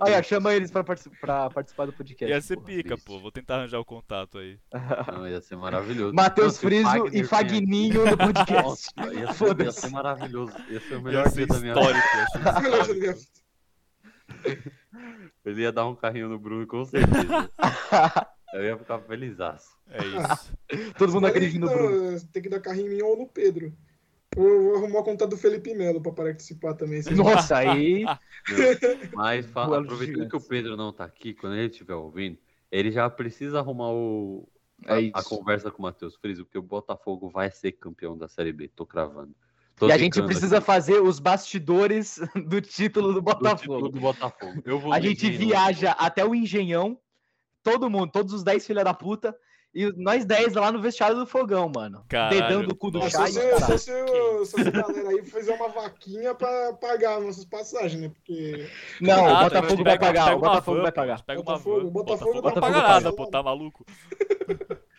[0.00, 2.32] Olha, chama eles pra, pra participar do podcast.
[2.32, 3.04] Ia ser porra, pica, triste.
[3.04, 3.20] pô.
[3.20, 4.58] Vou tentar arranjar o contato aí.
[5.12, 6.14] Não, ia ser maravilhoso.
[6.14, 8.88] Matheus Friso Fagner e Fagninho no podcast.
[8.96, 10.52] Nossa, ia ser, ia ser maravilhoso.
[10.68, 13.16] Ia ser o melhor Ia ser dia da minha vida.
[15.44, 17.50] Ele ia dar um carrinho no Bruno, com certeza.
[18.52, 19.76] Eu ia ficar felizaço.
[19.90, 20.52] É isso.
[20.98, 22.20] Todo mundo acredita no Bruno.
[22.32, 23.72] Tem que dar carrinho em mim ou no Pedro.
[24.36, 27.02] Eu vou arrumar a conta do Felipe Melo pra participar também.
[27.14, 28.04] Nossa, aí.
[29.14, 30.40] Mas fa- Duelo de aproveitando que o.
[30.40, 32.38] Pedro não tá aqui, quando ele estiver ouvindo,
[32.70, 34.48] ele já precisa arrumar o,
[34.86, 38.26] a, É a conversa com o Matheus Friso, porque o Botafogo vai ser campeão da
[38.28, 39.34] Série B, tô cravando.
[39.76, 40.66] Tô E a gente precisa aqui.
[40.66, 43.88] fazer os bastidores do título do Do título Botafogo.
[43.90, 44.62] do Botafogo.
[44.64, 46.98] Eu vou A gente viaja até o Engenhão,
[47.62, 49.36] todo mundo, todos os 10 filha da puta,
[49.74, 52.04] e nós 10 lá no vestiário do fogão, mano.
[52.08, 53.58] Caralho, Dedando o cu do chá se, caralho.
[53.64, 57.98] só se, o- só se a galera aí fizer uma vaquinha pra pagar nossas passagens,
[58.02, 58.08] né?
[58.10, 58.68] Porque.
[59.00, 61.22] Não, Ah, o tá, Botafogo vai pagar, pega o Botafogo vai pagar.
[61.22, 61.90] Pega uma Botafogo, van.
[61.90, 62.88] Botafogo Botafogo vai não paga pagar.
[62.88, 63.86] nada, pô, tá maluco?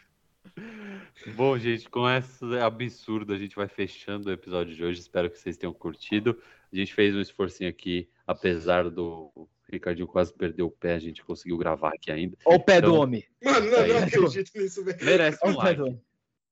[1.36, 5.00] Bom, gente, com essa absurdo, a gente vai fechando o episódio de hoje.
[5.00, 6.38] Espero que vocês tenham curtido.
[6.72, 9.32] A gente fez um esforcinho aqui, apesar do
[9.74, 12.38] Ricardinho quase perder o pé, a gente conseguiu gravar aqui ainda.
[12.46, 13.24] Olha o pé do Então- homem.
[13.44, 14.98] Mano, não, não acredito nisso, velho.
[15.04, 15.82] Merece um do like.
[15.82, 16.02] homem.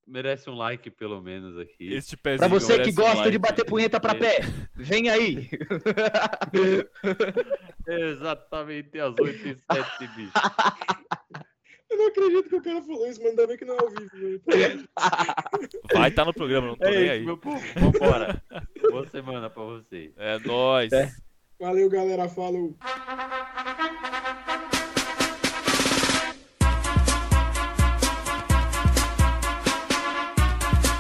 [0.08, 1.94] Merece um like, pelo menos, aqui.
[1.94, 3.32] Este pezinho Pra você que merece um gosta like.
[3.32, 4.40] de bater punheta pra pé,
[4.76, 5.50] vem aí.
[7.88, 10.32] Exatamente às 8 e 7, bicho.
[11.90, 13.90] Eu não acredito que o cara falou isso, mas ainda bem que não é ao
[13.90, 14.88] vivo, velho.
[15.94, 17.26] Vai estar no programa, não tô nem É isso, aí.
[17.26, 17.62] meu povo.
[17.76, 18.42] Vambora.
[18.90, 20.12] Boa semana pra vocês.
[20.18, 20.92] É nóis.
[20.94, 21.12] É.
[21.62, 22.28] Valeu, galera.
[22.28, 22.76] Falou.